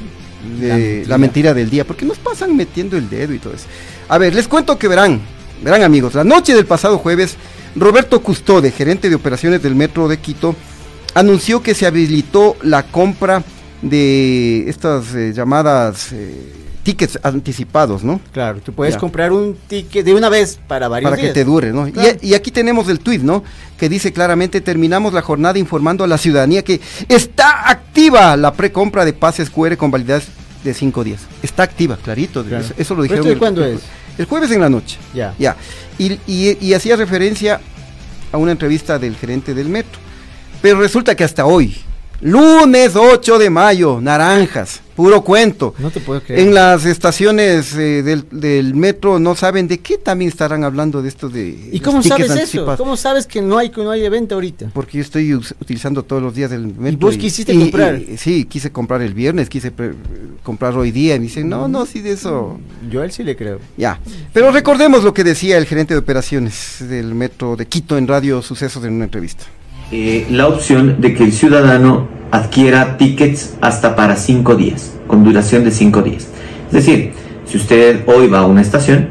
de 0.59 0.67
La 0.67 0.73
la 0.73 0.77
mentira. 0.77 1.17
mentira, 1.17 1.53
del 1.53 1.69
día, 1.69 1.85
porque 1.85 2.05
nos 2.05 2.17
pasan 2.17 2.55
metiendo 2.55 2.97
el 2.97 3.09
dedo 3.09 3.33
y 3.33 3.39
todo 3.39 3.53
eso. 3.53 3.65
A 4.07 4.17
ver, 4.17 4.33
les 4.35 4.47
cuento 4.47 4.77
que 4.77 4.87
verán, 4.87 5.19
verán 5.63 5.83
amigos, 5.83 6.13
la 6.15 6.23
noche 6.23 6.53
del 6.53 6.65
pasado 6.65 6.97
jueves, 6.97 7.35
Roberto 7.75 8.21
Custode, 8.21 8.71
gerente 8.71 9.09
de 9.09 9.15
operaciones 9.15 9.61
del 9.61 9.75
Metro 9.75 10.07
de 10.07 10.17
Quito, 10.17 10.55
anunció 11.13 11.61
que 11.61 11.75
se 11.75 11.85
habilitó 11.85 12.55
la 12.61 12.83
compra 12.83 13.43
de 13.81 14.69
estas 14.69 15.13
eh, 15.15 15.31
llamadas 15.33 16.11
eh, 16.11 16.53
tickets 16.83 17.19
anticipados, 17.23 18.03
¿no? 18.03 18.19
Claro, 18.31 18.59
tú 18.63 18.73
puedes 18.73 18.95
Ya. 18.95 18.99
comprar 18.99 19.31
un 19.31 19.55
ticket 19.67 20.05
de 20.05 20.13
una 20.13 20.29
vez 20.29 20.59
para 20.67 20.87
varios 20.87 21.09
para 21.11 21.21
que 21.21 21.29
te 21.29 21.43
dure, 21.43 21.71
¿no? 21.71 21.87
Y- 21.87 21.91
Claro. 21.91 22.17
Y, 22.21 22.33
aquí 22.33 22.51
tenemos 22.51 22.89
el 22.89 22.99
tuit, 22.99 23.21
¿no? 23.21 23.43
Que 23.77 23.87
dice 23.89 24.11
claramente, 24.11 24.61
terminamos 24.61 25.13
la 25.13 25.21
jornada 25.21 25.59
informando 25.59 26.03
a 26.03 26.07
la 26.07 26.17
ciudadanía 26.17 26.63
que 26.63 26.81
está 27.07 27.69
activa 27.69 28.35
la 28.37 28.53
precompra 28.53 29.05
de 29.05 29.13
pases 29.13 29.49
QR 29.49 29.77
con 29.77 29.91
validez 29.91 30.27
de 30.63 30.73
cinco 30.73 31.03
días. 31.03 31.21
Está 31.43 31.63
activa, 31.63 31.97
clarito. 31.97 32.43
Claro. 32.43 32.63
Eso, 32.65 32.73
eso 32.77 32.95
lo 32.95 33.03
¿Pero 33.03 33.23
dijeron. 33.23 33.25
esto 33.27 33.33
de 33.33 33.39
cuándo 33.39 33.63
el, 33.65 33.75
es? 33.75 33.81
El 34.17 34.25
jueves 34.25 34.51
en 34.51 34.61
la 34.61 34.69
noche. 34.69 34.97
Ya. 35.13 35.33
Ya. 35.39 35.55
Y, 35.97 36.13
y- 36.27 36.57
y 36.59 36.73
hacía 36.73 36.95
referencia 36.97 37.61
a 38.31 38.37
una 38.37 38.51
entrevista 38.51 38.99
del 38.99 39.15
gerente 39.15 39.53
del 39.53 39.69
metro. 39.69 39.99
Pero 40.61 40.79
resulta 40.81 41.15
que 41.15 41.23
hasta 41.23 41.45
hoy, 41.45 41.77
lunes 42.21 42.95
8 42.95 43.39
de 43.39 43.49
mayo, 43.49 43.99
naranjas, 44.01 44.82
puro 44.95 45.23
cuento. 45.23 45.73
No 45.79 45.91
te 45.91 45.99
puedo 45.99 46.21
creer. 46.21 46.41
En 46.41 46.53
las 46.53 46.86
estaciones 46.86 47.73
eh, 47.75 48.03
del, 48.03 48.25
del 48.32 48.75
metro 48.75 49.19
no 49.19 49.36
saben 49.36 49.67
de 49.67 49.79
qué 49.79 49.97
también 49.97 50.29
estarán 50.29 50.63
hablando 50.63 51.01
de 51.01 51.08
esto 51.08 51.29
de... 51.29 51.69
¿Y 51.71 51.79
cómo 51.79 52.03
sabes 52.03 52.29
eso? 52.32 52.75
¿Cómo 52.77 52.97
sabes 52.97 53.25
que 53.25 53.41
no 53.41 53.58
hay 53.58 53.69
que 53.69 53.82
no 53.82 53.91
hay 53.91 54.03
evento 54.03 54.36
ahorita? 54.36 54.71
Porque 54.73 54.97
yo 54.97 55.03
estoy 55.03 55.34
utilizando 55.34 56.03
todos 56.03 56.21
los 56.21 56.36
días 56.36 56.51
el 56.51 56.67
metro. 56.67 56.99
vos 56.99 57.17
quisiste 57.17 57.58
comprar? 57.58 58.01
sí, 58.17 58.45
quise 58.45 58.71
comprar 58.71 59.01
el 59.01 59.13
viernes, 59.13 59.49
quise 59.49 59.71
comprar 60.43 60.77
hoy 60.77 60.91
día. 60.91 61.15
Y 61.15 61.19
me 61.19 61.25
dicen, 61.25 61.47
no, 61.47 61.67
no, 61.67 61.86
sí 61.86 62.01
de 62.01 62.12
eso. 62.12 62.60
Yo 62.89 63.01
a 63.01 63.05
él 63.05 63.12
sí 63.12 63.23
le 63.23 63.36
creo. 63.36 63.60
Ya. 63.77 63.99
Pero 64.34 64.51
recordemos 64.51 65.03
lo 65.03 65.13
que 65.13 65.23
decía 65.23 65.58
el 65.58 65.65
gerente 65.65 65.93
de 65.93 65.99
operaciones 65.99 66.77
del 66.82 67.15
metro 67.15 67.55
de 67.55 67.65
Quito 67.65 67.97
en 67.97 68.08
Radio 68.08 68.41
Sucesos 68.41 68.84
en 68.84 68.93
una 68.93 69.05
entrevista. 69.05 69.45
Eh, 69.91 70.25
la 70.30 70.47
opción 70.47 70.97
de 70.99 71.13
que 71.13 71.23
el 71.23 71.32
ciudadano 71.32 72.08
adquiera 72.32 72.97
tickets 72.97 73.56
hasta 73.62 73.95
para 73.95 74.15
cinco 74.15 74.56
días, 74.56 74.93
con 75.08 75.23
duración 75.23 75.63
de 75.63 75.71
cinco 75.71 76.02
días. 76.02 76.28
Es 76.67 76.73
decir, 76.73 77.12
si 77.45 77.58
usted 77.58 78.04
hoy 78.08 78.28
va 78.28 78.39
a 78.39 78.45
una 78.45 78.62
estación, 78.62 79.10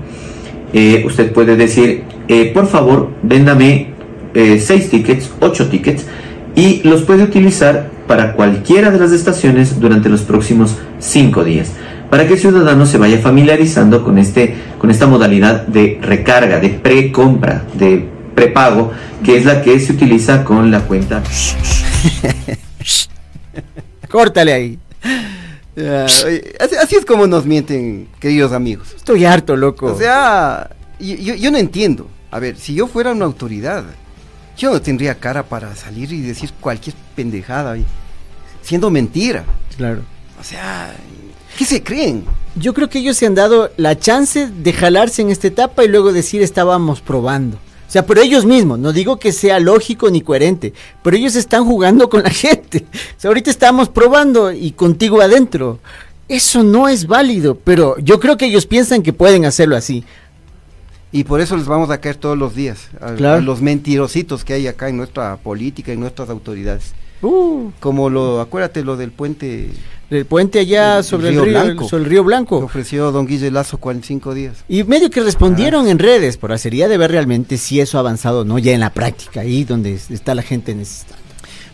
eh, 0.72 1.02
usted 1.06 1.32
puede 1.32 1.56
decir, 1.56 2.04
eh, 2.28 2.52
por 2.54 2.66
favor, 2.66 3.10
véndame 3.22 3.96
seis 4.60 4.88
tickets, 4.88 5.32
ocho 5.40 5.68
tickets, 5.68 6.06
y 6.54 6.80
los 6.84 7.02
puede 7.02 7.24
utilizar 7.24 7.90
para 8.06 8.34
cualquiera 8.34 8.92
de 8.92 8.98
las 9.00 9.10
estaciones 9.10 9.80
durante 9.80 10.08
los 10.08 10.20
próximos 10.20 10.76
cinco 11.00 11.42
días 11.42 11.72
para 12.10 12.26
que 12.26 12.34
el 12.34 12.38
ciudadano 12.38 12.86
se 12.86 12.98
vaya 12.98 13.18
familiarizando 13.18 14.02
con, 14.02 14.18
este, 14.18 14.54
con 14.78 14.90
esta 14.90 15.06
modalidad 15.06 15.66
de 15.66 15.98
recarga, 16.00 16.58
de 16.58 16.70
precompra, 16.70 17.64
de 17.74 18.17
prepago, 18.38 18.92
que 19.24 19.36
es 19.36 19.44
la 19.44 19.62
que 19.62 19.80
se 19.80 19.92
utiliza 19.92 20.44
con 20.44 20.70
la 20.70 20.80
cuenta. 20.82 21.22
Córtale 24.10 24.52
ahí. 24.52 24.78
Así, 26.04 26.74
así 26.80 26.96
es 26.96 27.04
como 27.04 27.26
nos 27.26 27.44
mienten, 27.46 28.08
queridos 28.20 28.52
amigos. 28.52 28.88
Estoy 28.96 29.24
harto, 29.24 29.56
loco. 29.56 29.86
O 29.86 29.98
sea, 29.98 30.70
yo, 30.98 31.14
yo- 31.16 31.34
yo 31.34 31.50
no 31.50 31.58
entiendo. 31.58 32.08
A 32.30 32.38
ver, 32.38 32.56
si 32.56 32.74
yo 32.74 32.86
fuera 32.86 33.12
una 33.12 33.24
autoridad, 33.24 33.84
yo 34.56 34.72
no 34.72 34.80
tendría 34.80 35.14
cara 35.16 35.42
para 35.44 35.74
salir 35.76 36.12
y 36.12 36.20
decir 36.20 36.50
cualquier 36.60 36.94
pendejada, 37.16 37.76
y- 37.76 37.84
siendo 38.62 38.90
mentira. 38.90 39.44
Claro. 39.76 40.02
O 40.40 40.44
sea, 40.44 40.94
¿qué 41.56 41.64
se 41.64 41.82
creen? 41.82 42.24
Yo 42.56 42.72
creo 42.74 42.88
que 42.88 42.98
ellos 43.00 43.16
se 43.16 43.26
han 43.26 43.34
dado 43.34 43.70
la 43.76 43.98
chance 43.98 44.48
de 44.48 44.72
jalarse 44.72 45.22
en 45.22 45.30
esta 45.30 45.46
etapa 45.48 45.84
y 45.84 45.88
luego 45.88 46.12
decir 46.12 46.42
estábamos 46.42 47.00
probando. 47.00 47.58
O 47.88 47.90
sea, 47.90 48.04
pero 48.04 48.20
ellos 48.20 48.44
mismos, 48.44 48.78
no 48.78 48.92
digo 48.92 49.18
que 49.18 49.32
sea 49.32 49.58
lógico 49.58 50.10
ni 50.10 50.20
coherente, 50.20 50.74
pero 51.02 51.16
ellos 51.16 51.34
están 51.36 51.64
jugando 51.64 52.10
con 52.10 52.22
la 52.22 52.28
gente. 52.44 52.84
O 53.16 53.20
sea, 53.20 53.28
ahorita 53.28 53.50
estamos 53.50 53.88
probando 53.88 54.52
y 54.52 54.72
contigo 54.72 55.22
adentro. 55.22 55.78
Eso 56.28 56.62
no 56.62 56.88
es 56.88 57.06
válido, 57.06 57.56
pero 57.56 57.96
yo 57.98 58.20
creo 58.20 58.36
que 58.36 58.44
ellos 58.46 58.66
piensan 58.66 59.02
que 59.02 59.14
pueden 59.14 59.46
hacerlo 59.46 59.74
así. 59.76 60.04
Y 61.10 61.24
por 61.24 61.40
eso 61.40 61.56
les 61.56 61.64
vamos 61.64 61.88
a 61.88 61.98
caer 62.02 62.16
todos 62.16 62.36
los 62.36 62.54
días, 62.54 62.88
a, 63.00 63.14
Claro. 63.14 63.38
a 63.38 63.40
los 63.40 63.62
mentirositos 63.62 64.44
que 64.44 64.52
hay 64.52 64.66
acá 64.66 64.90
en 64.90 64.98
nuestra 64.98 65.38
política 65.38 65.90
y 65.90 65.96
nuestras 65.96 66.28
autoridades. 66.28 66.92
Uh. 67.22 67.70
Como 67.80 68.10
lo, 68.10 68.40
acuérdate 68.40 68.84
lo 68.84 68.96
del 68.96 69.10
puente. 69.12 69.70
El 70.10 70.24
puente 70.24 70.58
allá 70.60 71.02
sobre 71.02 71.28
el 71.28 71.44
río, 71.44 71.86
sobre 71.86 72.04
el 72.04 72.08
río 72.10 72.24
Blanco. 72.24 72.60
Que 72.60 72.64
ofreció 72.64 73.12
don 73.12 73.26
Guille 73.26 73.50
Lazo 73.50 73.76
45 73.78 74.32
días. 74.32 74.64
Y 74.68 74.82
medio 74.84 75.10
que 75.10 75.20
respondieron 75.20 75.86
en 75.88 75.98
redes, 75.98 76.38
pero 76.38 76.56
sería 76.56 76.88
de 76.88 76.96
ver 76.96 77.10
realmente 77.10 77.58
si 77.58 77.78
eso 77.80 77.98
ha 77.98 78.00
avanzado 78.00 78.40
o 78.40 78.44
no 78.44 78.58
ya 78.58 78.72
en 78.72 78.80
la 78.80 78.90
práctica, 78.94 79.40
ahí 79.40 79.64
donde 79.64 79.94
es- 79.94 80.10
está 80.10 80.34
la 80.34 80.42
gente 80.42 80.74
necesitada. 80.74 81.18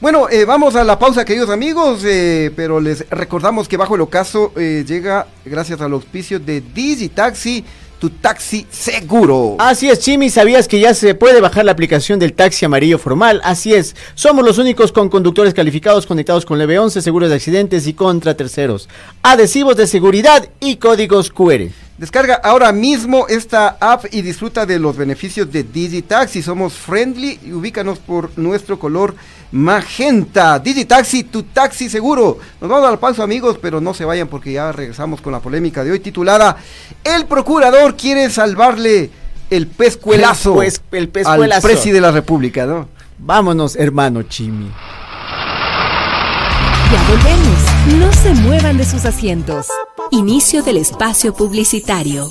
Bueno, 0.01 0.29
eh, 0.29 0.45
vamos 0.45 0.75
a 0.75 0.83
la 0.83 0.99
pausa, 0.99 1.25
queridos 1.25 1.49
amigos, 1.49 2.01
eh, 2.05 2.51
pero 2.57 2.81
les 2.81 3.09
recordamos 3.09 3.69
que 3.69 3.77
Bajo 3.77 3.95
el 3.95 4.01
Ocaso 4.01 4.53
eh, 4.57 4.85
llega 4.87 5.29
gracias 5.45 5.81
al 5.81 5.93
auspicio 5.93 6.41
de 6.41 6.61
Digitaxi, 6.61 7.65
tu 7.99 8.11
taxi 8.11 8.67
seguro. 8.71 9.57
Así 9.59 9.89
es, 9.89 10.01
Chimi, 10.01 10.31
¿sabías 10.31 10.69
que 10.69 10.81
ya 10.81 10.95
se 10.95 11.15
puede 11.15 11.41
bajar 11.41 11.65
la 11.65 11.73
aplicación 11.73 12.19
del 12.19 12.33
taxi 12.33 12.65
amarillo 12.65 12.99
formal? 12.99 13.41
Así 13.45 13.75
es, 13.75 13.97
somos 14.15 14.45
los 14.45 14.59
únicos 14.59 14.93
con 14.93 15.09
conductores 15.09 15.55
calificados 15.55 16.07
conectados 16.07 16.45
con 16.45 16.59
Leve 16.59 16.79
11, 16.79 17.03
seguros 17.03 17.29
de 17.29 17.37
accidentes 17.37 17.87
y 17.87 17.95
contra 17.95 18.37
terceros, 18.37 18.89
adhesivos 19.23 19.77
de 19.77 19.87
seguridad 19.87 20.49
y 20.61 20.77
códigos 20.77 21.31
QR. 21.31 21.71
Descarga 21.97 22.35
ahora 22.35 22.73
mismo 22.73 23.29
esta 23.29 23.77
app 23.81 24.07
y 24.11 24.23
disfruta 24.23 24.67
de 24.67 24.81
los 24.81 24.97
beneficios 24.97 25.53
de 25.53 25.63
Digitaxi. 25.63 26.43
Somos 26.43 26.73
friendly 26.73 27.39
y 27.47 27.53
ubícanos 27.53 28.01
por 28.01 28.37
nuestro 28.37 28.81
color 28.81 29.15
magenta. 29.53 30.59
Digitaxi, 30.59 31.25
tu 31.25 31.43
taxi 31.45 31.89
seguro. 31.89 32.39
Nos 32.61 32.71
vamos 32.71 32.89
al 32.89 32.99
paso, 32.99 33.23
amigos, 33.23 33.59
pero 33.61 33.81
no 33.81 33.95
se 33.95 34.05
vayan 34.05 34.29
porque 34.29 34.53
ya 34.53 34.73
regresamos 34.73 35.21
con 35.21 35.33
la 35.33 35.41
polémica 35.41 35.85
de 35.85 35.93
hoy 35.93 36.01
titulada 36.01 36.57
El 37.03 37.27
procurador 37.27 37.97
quiere 37.97 38.31
salvarle 38.31 39.11
el 39.51 39.67
pescuelazo 39.67 40.51
El 40.53 40.57
pues- 40.57 40.81
el 40.93 41.03
al 41.05 41.09
pescuelazo. 41.09 41.63
presi 41.69 41.91
de 41.91 42.01
la 42.01 42.11
República, 42.11 42.67
¿no? 42.67 42.89
Vámonos, 43.19 43.77
hermano 43.77 44.23
Chimi. 44.25 44.71
Ya 46.93 47.03
volvemos. 47.09 47.99
No 47.99 48.13
se 48.13 48.35
muevan 48.35 48.77
de 48.77 48.85
sus 48.85 49.05
asientos. 49.05 49.67
Inicio 50.11 50.63
del 50.63 50.77
espacio 50.79 51.35
publicitario. 51.35 52.31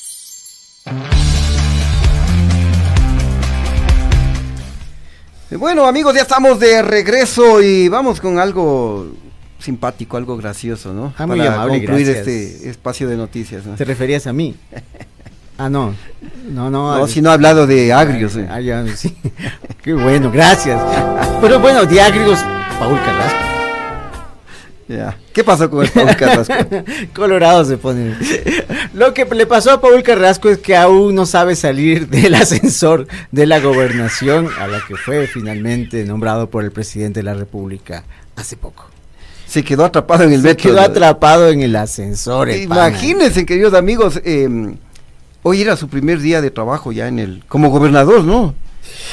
Eh, 5.49 5.55
Bueno, 5.57 5.85
amigos, 5.85 6.15
ya 6.15 6.21
estamos 6.21 6.59
de 6.59 6.81
regreso 6.81 7.61
y 7.61 7.87
vamos 7.89 8.21
con 8.21 8.39
algo 8.39 9.07
simpático, 9.59 10.17
algo 10.17 10.37
gracioso, 10.37 10.93
¿no? 10.93 11.13
Ah, 11.17 11.27
muy 11.27 11.37
Para 11.37 11.53
amable, 11.53 11.79
concluir 11.79 12.07
gracias. 12.07 12.27
este 12.27 12.69
espacio 12.69 13.07
de 13.07 13.17
noticias. 13.17 13.65
¿no? 13.65 13.75
¿Te 13.75 13.85
referías 13.85 14.25
a 14.27 14.33
mí? 14.33 14.55
Ah, 15.57 15.69
no. 15.69 15.93
No, 16.49 16.69
no. 16.71 16.97
No, 16.97 17.07
si 17.07 17.21
no 17.21 17.29
ha 17.29 17.33
hablado 17.33 17.67
de 17.67 17.93
agrios. 17.93 18.35
eh. 18.37 18.47
Ah, 18.49 18.59
ya, 18.61 18.85
sí. 18.95 19.15
Qué 19.83 19.93
bueno, 19.93 20.31
gracias. 20.31 20.81
Pero 21.41 21.59
bueno, 21.59 21.85
de 21.85 22.01
agrios, 22.01 22.39
Paul 22.79 22.97
Carrasco. 22.99 23.39
Ya. 24.87 25.17
¿Qué 25.33 25.43
pasó 25.43 25.69
con 25.69 25.85
el 25.85 25.91
Paul 25.91 26.15
Carrasco? 26.17 26.53
Colorado 27.15 27.63
se 27.65 27.77
pone. 27.77 28.15
Lo 28.93 29.13
que 29.13 29.25
le 29.25 29.45
pasó 29.45 29.71
a 29.71 29.81
Paul 29.81 30.03
Carrasco 30.03 30.49
es 30.49 30.57
que 30.57 30.75
aún 30.75 31.15
no 31.15 31.25
sabe 31.25 31.55
salir 31.55 32.07
del 32.09 32.35
ascensor 32.35 33.07
de 33.31 33.45
la 33.45 33.59
gobernación 33.59 34.49
a 34.59 34.67
la 34.67 34.79
que 34.87 34.95
fue 34.95 35.27
finalmente 35.27 36.03
nombrado 36.05 36.49
por 36.49 36.63
el 36.63 36.71
presidente 36.71 37.19
de 37.19 37.23
la 37.23 37.33
República 37.33 38.03
hace 38.35 38.57
poco. 38.57 38.87
Se 39.47 39.63
quedó 39.63 39.85
atrapado 39.85 40.23
en 40.23 40.33
el 40.33 40.41
Se 40.41 40.47
metro. 40.49 40.63
quedó 40.71 40.81
atrapado 40.81 41.49
en 41.49 41.61
el 41.61 41.75
ascensor. 41.75 42.49
el 42.49 42.67
pana. 42.67 42.89
Imagínense, 42.89 43.45
queridos 43.45 43.73
amigos, 43.73 44.21
eh, 44.23 44.49
hoy 45.43 45.61
era 45.61 45.75
su 45.75 45.87
primer 45.89 46.19
día 46.19 46.41
de 46.41 46.51
trabajo 46.51 46.91
ya 46.91 47.07
en 47.07 47.19
el, 47.19 47.43
como 47.47 47.69
gobernador, 47.69 48.23
¿no? 48.23 48.53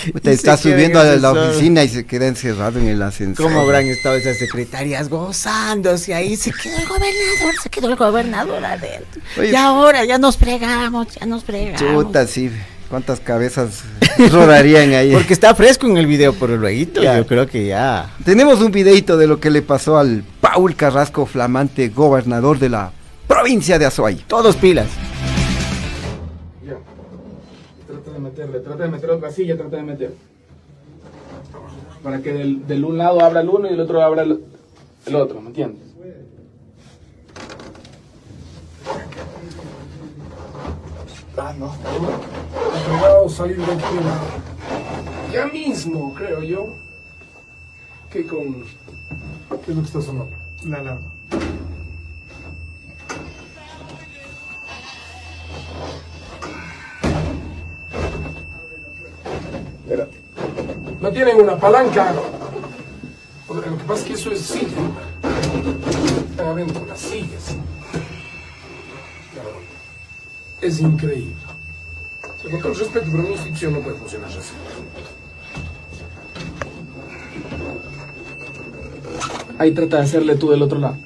Y 0.07 0.28
está 0.30 0.57
subiendo 0.57 1.01
en 1.03 1.09
a 1.09 1.16
la 1.16 1.32
oficina 1.32 1.84
y 1.84 1.89
se 1.89 2.07
queda 2.07 2.26
encerrado 2.26 2.78
en 2.78 2.89
el 2.89 3.03
ascensor. 3.03 3.47
¿Cómo 3.47 3.61
habrán 3.61 3.86
estado 3.86 4.16
esas 4.16 4.39
secretarias 4.39 5.09
gozándose 5.09 6.14
ahí? 6.14 6.36
Se 6.36 6.53
quedó 6.53 6.76
el 6.78 6.86
gobernador, 6.86 7.55
se 7.62 7.70
quedó 7.70 7.89
el 7.89 7.97
gobernador 7.97 8.64
adentro. 8.64 9.20
Oye, 9.39 9.51
y 9.53 9.55
ahora 9.57 10.05
ya 10.05 10.18
nos 10.18 10.36
fregamos, 10.36 11.09
ya 11.14 11.26
nos 11.26 11.45
fregamos. 11.45 11.80
Chuta, 11.80 12.26
sí. 12.26 12.51
¿Cuántas 12.89 13.20
cabezas 13.20 13.82
rodarían 14.30 14.95
ahí? 14.95 15.12
Porque 15.12 15.34
está 15.34 15.55
fresco 15.55 15.86
en 15.86 15.99
el 15.99 16.07
video, 16.07 16.32
pero 16.32 16.57
luego 16.57 17.03
yo 17.03 17.26
creo 17.26 17.47
que 17.47 17.66
ya. 17.66 18.11
Tenemos 18.24 18.61
un 18.61 18.72
videito 18.72 19.18
de 19.18 19.26
lo 19.26 19.41
que 19.41 19.51
le 19.51 19.61
pasó 19.61 19.99
al 19.99 20.24
Paul 20.41 20.74
Carrasco, 20.74 21.26
flamante 21.26 21.89
gobernador 21.89 22.59
de 22.59 22.70
la 22.70 22.93
provincia 23.26 23.78
de 23.78 23.84
Azuay. 23.84 24.24
Todos 24.26 24.57
pilas. 24.57 24.89
Meterle, 28.29 28.61
trata 28.61 28.85
de 28.85 28.91
meter 28.91 29.11
otra 29.11 29.31
silla, 29.31 29.57
trata 29.57 29.76
de 29.76 29.83
meter. 29.83 30.14
Para 32.03 32.20
que 32.22 32.33
del, 32.33 32.66
del 32.66 32.85
un 32.85 32.99
lado 32.99 33.20
abra 33.20 33.41
el 33.41 33.49
uno 33.49 33.66
y 33.66 33.70
del 33.70 33.81
otro 33.81 34.03
abra 34.03 34.22
el, 34.22 34.45
el 35.07 35.14
otro, 35.14 35.41
¿me 35.41 35.49
entiendes? 35.49 35.89
Ah, 41.37 41.55
no, 41.57 41.72
está 41.72 41.93
duro. 41.93 43.29
Salir 43.29 43.57
del 43.59 43.79
clima. 43.79 44.20
Ya 45.33 45.47
mismo, 45.47 46.12
creo 46.14 46.43
yo. 46.43 46.66
Que 48.11 48.26
con. 48.26 48.64
¿Qué 49.64 49.70
es 49.70 49.76
lo 49.76 49.83
que 49.83 49.87
está 49.87 50.01
sonando? 50.01 50.37
La 50.66 50.79
alarma. 50.79 51.12
No 61.01 61.11
tienen 61.12 61.41
una 61.41 61.57
palanca. 61.57 62.14
Lo 63.49 63.62
que 63.62 63.70
pasa 63.86 64.03
es 64.03 64.07
que 64.07 64.12
eso 64.14 64.30
es 64.30 64.41
silla. 64.41 64.66
Están 66.30 66.47
adentro, 66.49 66.86
las 66.86 67.01
sillas. 67.01 67.57
Es 70.61 70.80
increíble. 70.80 71.34
O 72.22 72.43
sea, 72.43 72.51
con 72.51 72.61
todo 72.61 72.72
el 72.72 72.78
respeto, 72.78 73.07
pero 73.11 73.22
mi 73.22 73.30
institución 73.30 73.72
no 73.72 73.80
puede 73.80 73.97
funcionar 73.97 74.28
así. 74.28 74.53
Ahí 79.59 79.72
trata 79.72 79.97
de 79.97 80.03
hacerle 80.03 80.36
tú 80.36 80.51
del 80.51 80.62
otro 80.62 80.78
lado. 80.78 80.97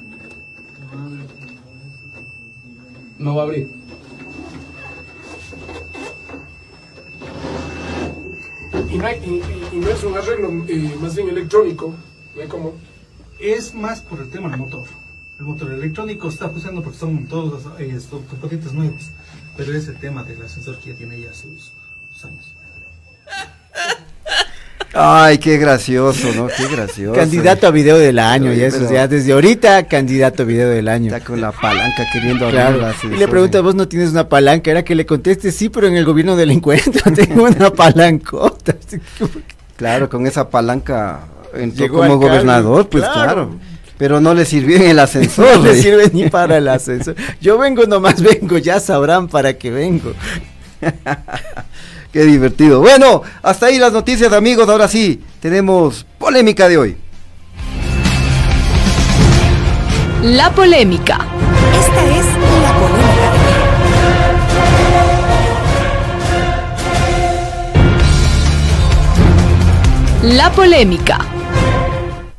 No 3.17 3.35
va 3.35 3.43
a 3.43 3.45
abrir. 3.45 3.82
Y 8.93 8.97
no, 8.97 9.05
hay- 9.07 9.19
y- 9.25 9.29
y- 9.75 9.77
y 9.77 9.79
no 9.79 9.89
es 9.89 10.03
un 10.03 10.15
arreglo 10.15 10.65
eh, 10.67 10.95
más 11.01 11.15
bien 11.15 11.29
electrónico, 11.29 11.93
no 12.35 12.41
hay 12.41 12.47
como... 12.47 12.73
Es 13.39 13.73
más 13.73 14.01
por 14.01 14.19
el 14.21 14.29
tema 14.29 14.49
del 14.49 14.59
motor. 14.59 14.85
El 15.39 15.45
motor 15.45 15.71
electrónico 15.71 16.29
está 16.29 16.47
funcionando 16.49 16.83
porque 16.83 16.99
son 16.99 17.25
todos 17.25 17.63
los, 17.63 17.79
eh, 17.79 17.97
componentes 18.09 18.71
nuevos. 18.71 19.09
Pero 19.57 19.75
es 19.75 19.87
el 19.87 19.97
tema 19.97 20.23
del 20.23 20.41
ascensor 20.41 20.79
que 20.79 20.91
ya 20.91 20.95
tiene 20.95 21.19
ya 21.19 21.33
sus, 21.33 21.73
sus 22.11 22.25
años. 22.25 22.53
Ay, 24.95 25.39
qué 25.39 25.57
gracioso, 25.57 26.31
¿no? 26.35 26.47
Qué 26.55 26.67
gracioso. 26.71 27.15
Candidato 27.19 27.65
a 27.67 27.71
video 27.71 27.97
del 27.97 28.19
año, 28.19 28.51
Oye, 28.51 28.59
ya 28.61 28.67
eso, 28.67 28.77
pero- 28.81 28.93
ya 28.93 29.07
desde 29.07 29.33
ahorita 29.33 29.87
candidato 29.87 30.43
a 30.43 30.45
video 30.45 30.69
del 30.69 30.87
año. 30.87 31.07
Está 31.13 31.25
con 31.25 31.41
la 31.41 31.51
palanca 31.51 32.05
queriendo 32.13 32.51
la 32.51 32.93
Y 33.03 33.07
le 33.17 33.27
pregunta, 33.27 33.59
vos 33.61 33.73
no 33.73 33.87
tienes 33.87 34.11
una 34.11 34.29
palanca, 34.29 34.69
era 34.69 34.83
que 34.83 34.93
le 34.93 35.05
conteste, 35.07 35.51
sí, 35.51 35.69
pero 35.69 35.87
en 35.87 35.95
el 35.97 36.05
gobierno 36.05 36.35
del 36.35 36.51
encuentro 36.51 37.11
tengo 37.15 37.45
una 37.45 37.71
Claro, 39.75 40.09
con 40.09 40.27
esa 40.27 40.49
palanca 40.49 41.21
entró 41.53 41.85
Llegó 41.85 41.97
como 41.97 42.17
gobernador, 42.17 42.87
pues 42.89 43.03
claro. 43.03 43.23
claro. 43.23 43.59
Pero 43.97 44.19
no 44.21 44.33
le 44.33 44.45
sirvió 44.45 44.77
en 44.77 44.83
el 44.83 44.99
ascensor. 44.99 45.57
No 45.57 45.63
le 45.63 45.81
sirve 45.81 46.09
ni 46.13 46.29
para 46.29 46.57
el 46.57 46.67
ascensor. 46.67 47.15
Yo 47.41 47.57
vengo 47.57 47.85
nomás 47.85 48.21
vengo, 48.39 48.57
ya 48.57 48.79
sabrán 48.79 49.27
para 49.27 49.53
qué 49.57 49.71
vengo. 49.71 50.13
Qué 52.11 52.25
divertido. 52.25 52.79
Bueno, 52.79 53.23
hasta 53.41 53.67
ahí 53.67 53.79
las 53.79 53.91
noticias, 53.91 54.31
amigos. 54.33 54.69
Ahora 54.69 54.87
sí, 54.87 55.23
tenemos 55.39 56.05
polémica 56.19 56.67
de 56.67 56.77
hoy. 56.77 56.97
La 60.21 60.51
polémica. 60.51 61.25
La 70.23 70.49
polémica. 70.53 71.19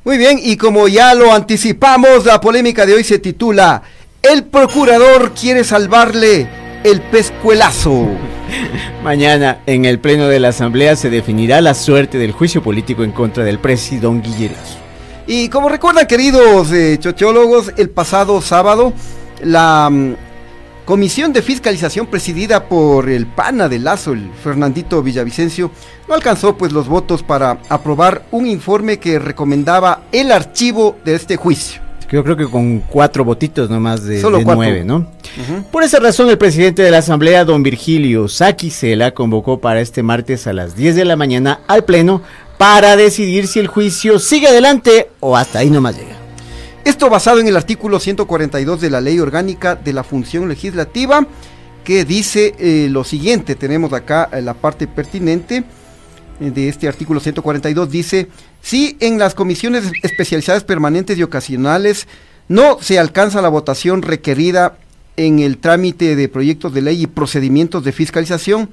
Muy 0.05 0.17
bien, 0.17 0.39
y 0.43 0.57
como 0.57 0.89
ya 0.89 1.13
lo 1.13 1.35
anticipamos, 1.35 2.25
la 2.25 2.41
polémica 2.41 2.87
de 2.87 2.95
hoy 2.95 3.05
se 3.05 3.19
titula 3.19 3.83
El 4.23 4.45
procurador 4.45 5.35
quiere 5.35 5.65
salvarle 5.65 6.49
el 6.83 7.03
pescuelazo. 7.03 8.09
Mañana, 9.05 9.59
en 9.67 9.85
el 9.85 9.99
pleno 9.99 10.29
de 10.29 10.41
la 10.41 10.49
Asamblea, 10.49 10.97
se 10.97 11.11
definirá 11.11 11.61
la 11.61 11.75
suerte 11.75 12.17
del 12.17 12.33
juicio 12.33 12.63
político 12.63 13.05
en 13.05 13.13
contra 13.13 13.45
del 13.45 13.59
presidente 13.59 14.31
Guillerazo. 14.31 14.79
Y 15.27 15.51
como 15.51 15.69
recuerdan, 15.69 16.07
queridos 16.07 16.73
eh, 16.73 16.97
chochólogos, 16.99 17.71
el 17.77 17.91
pasado 17.91 18.41
sábado, 18.41 18.95
la 19.43 19.91
mm, 19.91 20.15
comisión 20.85 21.33
de 21.33 21.43
fiscalización 21.43 22.07
presidida 22.07 22.69
por 22.69 23.09
el 23.09 23.27
pana 23.27 23.69
de 23.69 23.79
Lazo, 23.79 24.13
el 24.13 24.31
Fernandito 24.43 25.03
Villavicencio, 25.03 25.71
no 26.09 26.15
alcanzó 26.15 26.57
pues 26.57 26.73
los 26.73 26.89
votos 26.89 27.23
para 27.23 27.59
aprobar 27.69 28.25
un 28.31 28.47
informe 28.47 28.99
que 28.99 29.19
recomendaba 29.19 30.03
el 30.13 30.33
archivo 30.33 30.97
de 31.05 31.15
este 31.15 31.37
juicio. 31.37 31.83
Yo 32.11 32.23
creo 32.23 32.37
que 32.37 32.47
con 32.47 32.79
cuatro 32.81 33.25
votitos 33.25 33.69
nomás 33.69 34.05
de, 34.05 34.21
Solo 34.21 34.39
de 34.39 34.45
nueve, 34.45 34.85
¿no? 34.85 35.07
Por 35.73 35.83
esa 35.83 35.99
razón, 35.99 36.31
el 36.31 36.39
presidente 36.39 36.83
de 36.83 36.91
la 36.93 36.99
Asamblea, 36.99 37.45
don 37.45 37.63
Virgilio 37.63 38.29
Saquicela, 38.29 39.13
convocó 39.13 39.59
para 39.59 39.81
este 39.81 40.03
martes 40.05 40.47
a 40.47 40.53
las 40.53 40.77
10 40.77 40.95
de 40.95 41.05
la 41.07 41.17
mañana 41.17 41.61
al 41.67 41.85
Pleno 41.85 42.23
para 42.57 42.97
decidir 42.97 43.49
si 43.49 43.59
el 43.59 43.67
juicio 43.67 44.21
sigue 44.21 44.47
adelante 44.47 45.11
o 45.19 45.37
hasta 45.37 45.59
ahí 45.61 45.71
nomás 45.71 45.97
llega. 45.97 46.24
Esto 46.85 47.09
basado 47.09 47.41
en 47.41 47.49
el 47.49 47.57
artículo 47.57 47.99
142 47.99 48.79
de 48.79 48.91
la 48.91 49.01
Ley 49.01 49.19
Orgánica 49.19 49.75
de 49.75 49.95
la 49.95 50.05
Función 50.05 50.51
Legislativa, 50.51 51.27
que 51.83 52.05
dice 52.05 52.55
eh, 52.59 52.89
lo 52.91 53.05
siguiente, 53.05 53.55
tenemos 53.55 53.95
acá 53.95 54.29
eh, 54.31 54.43
la 54.43 54.53
parte 54.53 54.87
pertinente 54.87 55.65
eh, 56.41 56.51
de 56.51 56.69
este 56.69 56.87
artículo 56.87 57.21
142, 57.21 57.91
dice, 57.91 58.29
si 58.61 58.99
en 59.01 59.19
las 59.19 59.35
comisiones 59.35 59.91
especializadas 60.03 60.63
permanentes 60.63 61.17
y 61.17 61.23
ocasionales 61.23 62.07
no 62.49 62.77
se 62.83 62.99
alcanza 62.99 63.41
la 63.41 63.49
votación 63.49 64.03
requerida 64.03 64.77
en 65.17 65.39
el 65.39 65.57
trámite 65.57 66.17
de 66.17 66.29
proyectos 66.29 66.75
de 66.75 66.83
ley 66.83 67.03
y 67.03 67.07
procedimientos 67.07 67.83
de 67.83 67.93
fiscalización, 67.93 68.69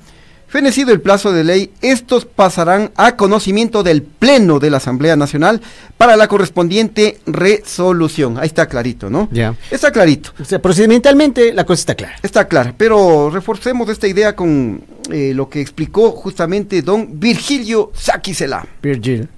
Fenecido 0.51 0.91
el 0.91 0.99
plazo 0.99 1.31
de 1.31 1.45
ley, 1.45 1.71
estos 1.79 2.25
pasarán 2.25 2.91
a 2.97 3.15
conocimiento 3.15 3.83
del 3.83 4.01
Pleno 4.03 4.59
de 4.59 4.69
la 4.69 4.77
Asamblea 4.77 5.15
Nacional 5.15 5.61
para 5.95 6.17
la 6.17 6.27
correspondiente 6.27 7.19
resolución. 7.25 8.37
Ahí 8.37 8.47
está 8.47 8.67
clarito, 8.67 9.09
¿no? 9.09 9.29
Ya. 9.31 9.55
Está 9.71 9.93
clarito. 9.93 10.31
O 10.41 10.43
sea, 10.43 10.61
procedimentalmente 10.61 11.53
la 11.53 11.63
cosa 11.63 11.79
está 11.79 11.95
clara. 11.95 12.15
Está 12.21 12.49
clara, 12.49 12.75
pero 12.77 13.29
reforcemos 13.29 13.87
esta 13.87 14.09
idea 14.09 14.35
con 14.35 14.83
eh, 15.09 15.31
lo 15.33 15.47
que 15.47 15.61
explicó 15.61 16.11
justamente 16.11 16.81
don 16.81 17.17
Virgilio 17.17 17.91
Saquicela. 17.93 18.67
Virgil. 18.81 19.29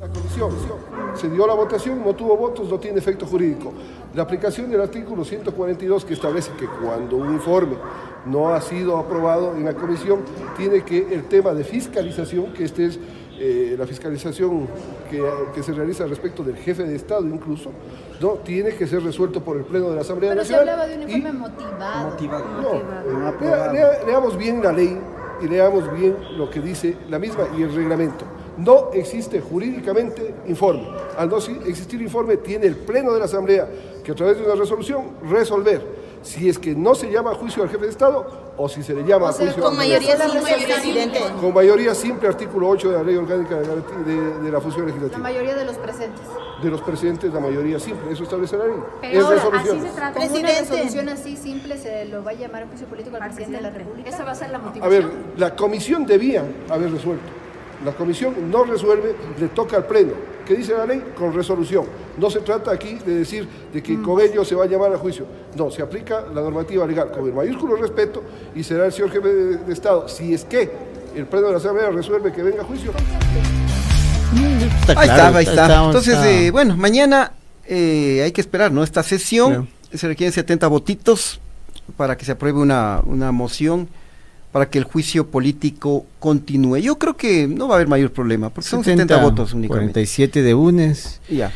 La 0.00 0.08
comisión 0.08 0.52
se 1.20 1.28
dio 1.28 1.46
la 1.46 1.52
votación, 1.52 2.02
no 2.02 2.14
tuvo 2.14 2.34
votos, 2.34 2.70
no 2.70 2.78
tiene 2.78 2.98
efecto 2.98 3.26
jurídico. 3.26 3.74
La 4.14 4.22
aplicación 4.24 4.68
del 4.70 4.80
artículo 4.80 5.24
142 5.24 6.04
que 6.04 6.14
establece 6.14 6.50
que 6.58 6.66
cuando 6.66 7.16
un 7.16 7.32
informe 7.32 7.76
no 8.26 8.52
ha 8.52 8.60
sido 8.60 8.96
aprobado 8.98 9.54
en 9.56 9.64
la 9.64 9.74
comisión, 9.74 10.20
tiene 10.56 10.82
que 10.82 11.14
el 11.14 11.24
tema 11.28 11.54
de 11.54 11.62
fiscalización, 11.62 12.52
que 12.52 12.64
este 12.64 12.86
es 12.86 12.98
eh, 13.38 13.76
la 13.78 13.86
fiscalización 13.86 14.66
que, 15.08 15.24
que 15.54 15.62
se 15.62 15.72
realiza 15.72 16.06
respecto 16.06 16.42
del 16.42 16.56
jefe 16.56 16.82
de 16.82 16.96
Estado 16.96 17.24
incluso, 17.26 17.70
no 18.20 18.30
tiene 18.44 18.70
que 18.74 18.86
ser 18.88 19.02
resuelto 19.02 19.42
por 19.42 19.56
el 19.56 19.62
Pleno 19.64 19.88
de 19.90 19.94
la 19.94 20.00
Asamblea 20.02 20.32
Pero 20.32 20.44
se 20.44 20.52
Nacional. 20.52 20.68
hablaba 20.80 20.88
de 20.88 20.96
un 21.04 21.10
informe 21.10 21.32
motivado. 21.38 22.10
No, 22.60 23.32
lea- 23.40 23.72
lea- 23.72 24.04
leamos 24.06 24.36
bien 24.36 24.60
la 24.62 24.72
ley 24.72 24.98
y 25.40 25.46
leamos 25.46 25.90
bien 25.92 26.16
lo 26.36 26.50
que 26.50 26.60
dice 26.60 26.96
la 27.08 27.18
misma 27.20 27.44
y 27.56 27.62
el 27.62 27.72
reglamento. 27.74 28.24
No 28.58 28.90
existe 28.92 29.40
jurídicamente 29.40 30.34
informe. 30.46 30.86
Al 31.16 31.30
no 31.30 31.38
existir 31.38 32.02
informe, 32.02 32.36
tiene 32.38 32.66
el 32.66 32.76
Pleno 32.76 33.12
de 33.12 33.20
la 33.20 33.24
Asamblea 33.24 33.66
que 34.10 34.12
a 34.12 34.14
través 34.16 34.38
de 34.38 34.44
una 34.44 34.54
resolución 34.54 35.10
resolver 35.28 36.10
si 36.22 36.48
es 36.48 36.58
que 36.58 36.74
no 36.74 36.94
se 36.94 37.10
llama 37.10 37.34
juicio 37.34 37.62
al 37.62 37.70
jefe 37.70 37.84
de 37.84 37.90
Estado 37.90 38.52
o 38.58 38.68
si 38.68 38.82
se 38.82 38.92
le 38.94 39.04
llama 39.04 39.30
O 39.30 39.32
sea, 39.32 39.46
juicio 39.46 39.62
con 39.62 39.72
al 39.72 39.78
mayoría 39.78 40.16
de 40.16 40.22
simple, 40.28 40.66
presidente. 40.66 41.20
Con 41.40 41.54
mayoría 41.54 41.94
simple, 41.94 42.28
artículo 42.28 42.68
8 42.68 42.90
de 42.90 42.96
la 42.98 43.02
Ley 43.04 43.16
Orgánica 43.16 43.54
de, 43.58 43.66
Garantía- 43.66 43.98
de- 44.04 44.38
de 44.42 44.50
la 44.52 44.60
Función 44.60 44.82
La 44.82 44.88
Legislativa. 44.88 45.18
mayoría 45.22 45.54
de 45.54 45.64
los 45.64 45.76
presentes. 45.76 46.20
De 46.62 46.68
los 46.70 46.82
presidentes, 46.82 47.32
la 47.32 47.40
mayoría 47.40 47.78
simple, 47.80 48.12
eso 48.12 48.24
establece 48.24 48.58
la 48.58 48.66
ley. 48.66 48.74
Pero 49.00 49.18
es 49.18 49.24
ahora, 49.24 49.34
resolución. 49.36 49.78
así 49.78 49.88
se 49.88 49.94
trata. 49.94 50.20
Con 50.20 50.30
una 50.38 50.48
resolución 50.48 51.08
así 51.08 51.36
simple 51.38 51.78
se 51.78 52.04
lo 52.06 52.22
va 52.22 52.32
a 52.32 52.34
llamar 52.34 52.68
juicio 52.68 52.86
político 52.86 53.16
al 53.16 53.22
presidente 53.22 53.56
de 53.56 53.62
la 53.62 53.70
República. 53.70 54.10
Esa 54.10 54.24
va 54.24 54.32
a 54.32 54.34
ser 54.34 54.50
la 54.50 54.58
A 54.58 54.60
motivación. 54.60 55.02
ver, 55.02 55.10
la 55.38 55.56
comisión 55.56 56.04
debía 56.04 56.44
haber 56.68 56.90
resuelto. 56.92 57.24
La 57.84 57.92
comisión 57.92 58.34
no 58.50 58.64
resuelve, 58.64 59.14
le 59.38 59.48
toca 59.48 59.76
al 59.76 59.86
pleno. 59.86 60.12
¿Qué 60.46 60.54
dice 60.54 60.72
la 60.72 60.84
ley? 60.84 61.02
Con 61.16 61.32
resolución. 61.32 61.84
No 62.18 62.28
se 62.28 62.40
trata 62.40 62.72
aquí 62.72 62.98
de 63.06 63.14
decir 63.14 63.48
de 63.72 63.82
que 63.82 64.00
con 64.02 64.20
ello 64.20 64.44
se 64.44 64.54
va 64.54 64.64
a 64.64 64.66
llamar 64.66 64.92
a 64.92 64.98
juicio. 64.98 65.24
No, 65.56 65.70
se 65.70 65.80
aplica 65.80 66.22
la 66.34 66.40
normativa 66.42 66.86
legal 66.86 67.10
con 67.10 67.26
el 67.26 67.32
mayúsculo 67.32 67.76
respeto 67.76 68.22
y 68.54 68.62
será 68.62 68.86
el 68.86 68.92
señor 68.92 69.10
jefe 69.12 69.28
de, 69.28 69.56
de 69.58 69.72
Estado, 69.72 70.08
si 70.08 70.34
es 70.34 70.44
que 70.44 70.70
el 71.14 71.26
pleno 71.26 71.46
de 71.46 71.52
la 71.52 71.58
Asamblea 71.58 71.90
resuelve 71.90 72.32
que 72.32 72.42
venga 72.42 72.62
a 72.62 72.64
juicio. 72.64 72.92
ahí 74.88 75.08
está, 75.08 75.36
ahí 75.36 75.44
está. 75.44 75.84
Entonces, 75.86 76.18
eh, 76.24 76.50
bueno, 76.50 76.76
mañana 76.76 77.32
eh, 77.66 78.22
hay 78.24 78.32
que 78.32 78.40
esperar, 78.40 78.72
¿no? 78.72 78.82
Esta 78.82 79.02
sesión 79.02 79.68
se 79.92 80.06
requieren 80.06 80.32
70 80.32 80.66
votitos 80.68 81.40
para 81.96 82.16
que 82.16 82.24
se 82.24 82.32
apruebe 82.32 82.58
una, 82.58 83.00
una 83.04 83.32
moción 83.32 83.88
para 84.52 84.68
que 84.68 84.78
el 84.78 84.84
juicio 84.84 85.28
político 85.28 86.06
continúe. 86.18 86.78
Yo 86.78 86.98
creo 86.98 87.16
que 87.16 87.46
no 87.46 87.68
va 87.68 87.74
a 87.74 87.76
haber 87.76 87.88
mayor 87.88 88.12
problema, 88.12 88.50
porque 88.50 88.68
son 88.68 88.82
70 88.84 89.16
votos 89.22 89.54
únicamente. 89.54 89.92
47 89.92 90.42
de 90.42 90.54
UNES, 90.54 91.20
Ya. 91.28 91.52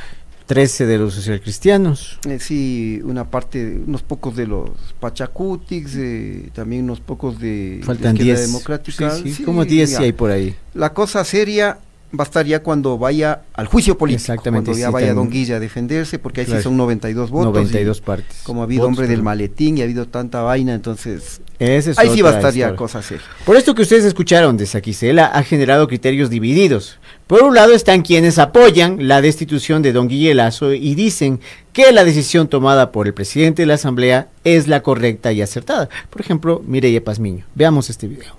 13 0.47 0.85
de 0.85 0.99
los 0.99 1.15
socialcristianos. 1.15 2.19
Eh, 2.29 2.39
sí, 2.39 3.01
una 3.03 3.25
parte, 3.25 3.81
unos 3.87 4.03
pocos 4.03 4.37
de 4.37 4.47
los 4.47 4.71
Pachacutics, 5.01 5.97
eh, 5.97 6.51
también 6.53 6.85
unos 6.85 7.01
pocos 7.01 7.41
de, 7.41 7.81
Faltan 7.83 8.15
Izquierda 8.17 8.41
10. 8.43 8.53
Democrática. 8.53 9.11
Sí, 9.11 9.33
sí, 9.33 9.43
como 9.43 9.65
10 9.65 9.89
sí 9.89 9.97
ya. 9.97 10.03
hay 10.03 10.13
por 10.13 10.31
ahí. 10.31 10.55
La 10.75 10.93
cosa 10.93 11.25
seria 11.25 11.79
va 12.19 12.25
a 12.25 12.27
estar 12.27 12.47
ya 12.47 12.63
cuando 12.63 12.99
vaya 12.99 13.43
al 13.53 13.67
juicio 13.67 13.97
político. 13.99 14.21
Exactamente, 14.33 14.71
Cuando 14.71 14.81
ya 14.81 14.87
sí, 14.89 14.93
vaya 14.93 15.07
también. 15.09 15.25
Don 15.27 15.33
Guilla 15.33 15.57
a 15.57 15.61
defenderse, 15.61 16.19
porque 16.19 16.41
ahí 16.43 16.47
Claro. 16.47 16.61
sí 16.61 16.65
son 16.65 16.77
92 16.77 17.31
votos. 17.31 17.53
92 17.55 17.99
y 17.99 18.01
partes. 18.03 18.41
Como 18.45 18.61
ha 18.61 18.65
habido 18.65 18.83
Votos, 18.83 18.99
hombre 18.99 19.09
del 19.09 19.23
maletín 19.23 19.79
y 19.79 19.81
ha 19.81 19.85
habido 19.85 20.07
tanta 20.07 20.43
vaina, 20.43 20.75
entonces. 20.75 21.41
Es 21.59 21.99
ahí 21.99 22.11
sí 22.11 22.23
va 22.23 22.31
a 22.31 22.37
estar 22.37 22.53
ya 22.53 22.75
cosa 22.77 23.03
seria. 23.03 23.25
Por 23.45 23.57
esto 23.57 23.75
que 23.75 23.83
ustedes 23.83 24.05
escucharon 24.05 24.57
de 24.57 24.67
Saquicela 24.67 25.27
ha 25.27 25.43
generado 25.43 25.87
criterios 25.89 26.31
divididos. 26.31 26.99
Por 27.27 27.43
un 27.43 27.55
lado 27.55 27.73
están 27.73 28.03
quienes 28.03 28.39
apoyan 28.39 29.09
la 29.09 29.23
destitución 29.23 29.81
de 29.83 29.93
don 29.93 30.09
Guille 30.09 30.35
Lazo 30.35 30.73
y 30.75 30.95
dicen 30.95 31.41
que 31.73 31.91
la 31.93 32.05
decisión 32.05 32.49
tomada 32.49 32.93
por 32.93 33.07
el 33.07 33.15
presidente 33.15 33.63
de 33.63 33.67
la 33.67 33.75
Asamblea 33.75 34.29
es 34.45 34.69
la 34.69 34.83
correcta 34.83 35.33
y 35.33 35.41
acertada. 35.41 35.89
Por 36.11 36.21
ejemplo, 36.21 36.63
Mireya 36.67 37.03
Pazmiño. 37.03 37.47
Veamos 37.55 37.89
este 37.89 38.09
video. 38.09 38.37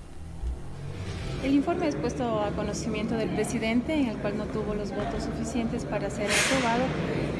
El 1.43 1.55
informe 1.55 1.87
es 1.87 1.95
puesto 1.95 2.23
a 2.23 2.34
conocimiento 2.55 3.15
del 3.15 3.29
presidente, 3.29 3.93
en 3.93 4.07
el 4.07 4.17
cual 4.17 4.37
no 4.37 4.45
tuvo 4.45 4.73
los 4.73 4.89
votos 4.91 5.23
suficientes 5.23 5.85
para 5.85 6.09
ser 6.09 6.27
aprobado 6.27 6.83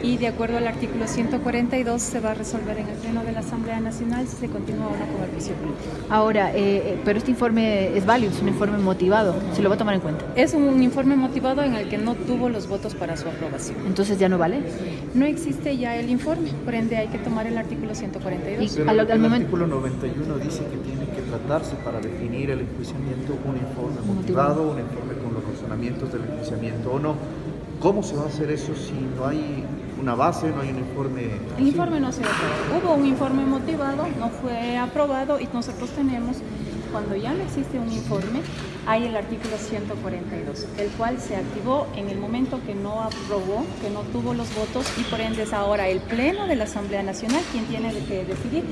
y 0.03 0.17
de 0.17 0.27
acuerdo 0.27 0.57
al 0.57 0.67
artículo 0.67 1.07
142 1.07 2.01
se 2.01 2.19
va 2.19 2.31
a 2.31 2.33
resolver 2.35 2.77
en 2.77 2.87
el 2.87 2.95
Pleno 2.95 3.23
de 3.23 3.31
la 3.31 3.39
Asamblea 3.39 3.79
Nacional 3.79 4.27
si 4.27 4.35
se 4.35 4.47
continúa 4.49 4.87
o 4.87 4.91
no 4.91 5.05
con 5.13 5.23
el 5.23 5.31
juicio 5.31 5.55
político. 5.55 5.89
Ahora, 6.09 6.51
eh, 6.51 6.55
eh, 6.93 6.99
pero 7.03 7.17
este 7.17 7.31
informe 7.31 7.97
es 7.97 8.05
válido, 8.05 8.31
es 8.31 8.41
un 8.41 8.49
informe 8.49 8.77
motivado, 8.77 9.33
se 9.53 9.61
lo 9.61 9.69
va 9.69 9.75
a 9.75 9.77
tomar 9.77 9.95
en 9.95 10.01
cuenta. 10.01 10.25
Es 10.35 10.53
un 10.53 10.81
informe 10.83 11.15
motivado 11.15 11.63
en 11.63 11.75
el 11.75 11.89
que 11.89 11.97
no 11.97 12.13
tuvo 12.15 12.49
los 12.49 12.67
votos 12.67 12.93
para 12.93 13.17
su 13.17 13.27
aprobación. 13.27 13.77
Entonces 13.87 14.19
ya 14.19 14.29
no 14.29 14.37
vale. 14.37 14.59
No 15.13 15.25
existe 15.25 15.77
ya 15.77 15.95
el 15.95 16.09
informe, 16.09 16.49
por 16.65 16.75
ende 16.75 16.97
hay 16.97 17.07
que 17.07 17.17
tomar 17.17 17.47
el 17.47 17.57
artículo 17.57 17.95
142. 17.95 18.77
Y 18.77 18.81
al- 18.81 18.89
al 18.99 19.09
el 19.09 19.19
momento- 19.19 19.35
artículo 19.45 19.67
91 19.67 20.37
dice 20.37 20.59
que 20.65 20.77
tiene 20.77 21.05
que 21.15 21.21
tratarse 21.21 21.75
para 21.77 21.99
definir 21.99 22.51
el 22.51 22.59
enjuiciamiento 22.61 23.37
un 23.45 23.55
informe 23.57 24.01
motivado, 24.13 24.63
un 24.71 24.79
informe 24.79 25.04
razonamientos 25.65 26.13
del 26.13 26.21
enjuiciamiento 26.23 26.91
o 26.91 26.99
no. 26.99 27.15
¿Cómo 27.79 28.03
se 28.03 28.15
va 28.15 28.23
a 28.23 28.27
hacer 28.27 28.49
eso 28.51 28.73
si 28.75 28.93
no 29.17 29.27
hay 29.27 29.63
una 29.99 30.15
base, 30.15 30.49
no 30.49 30.61
hay 30.61 30.69
un 30.69 30.79
informe? 30.79 31.29
El 31.57 31.67
informe 31.67 31.99
no 31.99 32.11
se 32.11 32.21
aprobó. 32.21 32.93
Hubo 32.93 32.95
un 32.95 33.05
informe 33.05 33.45
motivado, 33.45 34.05
no 34.19 34.29
fue 34.29 34.77
aprobado 34.77 35.39
y 35.39 35.47
nosotros 35.53 35.89
tenemos, 35.91 36.37
cuando 36.91 37.15
ya 37.15 37.33
no 37.33 37.43
existe 37.43 37.77
un 37.77 37.91
informe, 37.91 38.41
hay 38.87 39.05
el 39.05 39.15
artículo 39.15 39.57
142, 39.57 40.67
el 40.77 40.89
cual 40.91 41.19
se 41.19 41.35
activó 41.35 41.87
en 41.95 42.09
el 42.09 42.17
momento 42.17 42.59
que 42.65 42.75
no 42.75 43.01
aprobó, 43.01 43.65
que 43.81 43.89
no 43.89 44.01
tuvo 44.13 44.33
los 44.33 44.53
votos 44.55 44.85
y 44.97 45.03
por 45.03 45.19
ende 45.19 45.43
es 45.43 45.53
ahora 45.53 45.89
el 45.89 45.99
Pleno 45.99 46.47
de 46.47 46.55
la 46.55 46.63
Asamblea 46.65 47.03
Nacional 47.03 47.41
quien 47.51 47.65
tiene 47.65 47.91
que 48.05 48.23
decidir 48.23 48.63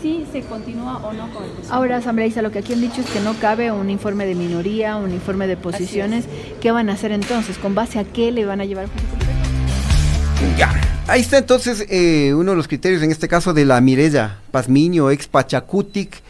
si 0.00 0.26
se 0.32 0.42
continúa 0.42 0.98
o 0.98 1.12
no 1.12 1.32
con 1.32 1.44
el 1.44 1.50
juicio. 1.50 1.72
Ahora, 1.72 1.96
asambleísta, 1.98 2.42
lo 2.42 2.50
que 2.50 2.60
aquí 2.60 2.72
han 2.72 2.80
dicho 2.80 3.00
es 3.00 3.06
que 3.08 3.20
no 3.20 3.34
cabe 3.34 3.72
un 3.72 3.90
informe 3.90 4.26
de 4.26 4.34
minoría, 4.34 4.96
un 4.96 5.12
informe 5.12 5.46
de 5.46 5.56
posiciones. 5.56 6.24
¿Qué 6.60 6.70
van 6.70 6.90
a 6.90 6.94
hacer 6.94 7.12
entonces? 7.12 7.58
¿Con 7.58 7.74
base 7.74 7.98
a 7.98 8.04
qué 8.04 8.32
le 8.32 8.44
van 8.44 8.60
a 8.60 8.64
llevar 8.64 8.84
al 8.84 8.90
juicio 8.90 9.08
político? 9.08 10.58
Ya. 10.58 10.72
Ahí 11.08 11.20
está 11.20 11.38
entonces 11.38 11.86
eh, 11.88 12.34
uno 12.34 12.50
de 12.50 12.56
los 12.56 12.66
criterios, 12.66 13.02
en 13.02 13.12
este 13.12 13.28
caso 13.28 13.54
de 13.54 13.64
la 13.64 13.80
Mireya 13.80 14.38
Pazmiño, 14.50 15.10
ex 15.10 15.28
Pachacutic, 15.28 16.20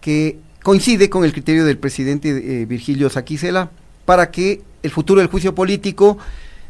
que 0.00 0.38
coincide 0.62 1.08
con 1.08 1.24
el 1.24 1.32
criterio 1.32 1.64
del 1.64 1.78
presidente 1.78 2.30
eh, 2.30 2.66
Virgilio 2.66 3.10
Saquicela 3.10 3.70
para 4.04 4.30
que 4.30 4.62
el 4.82 4.90
futuro 4.90 5.20
del 5.20 5.30
juicio 5.30 5.54
político 5.54 6.18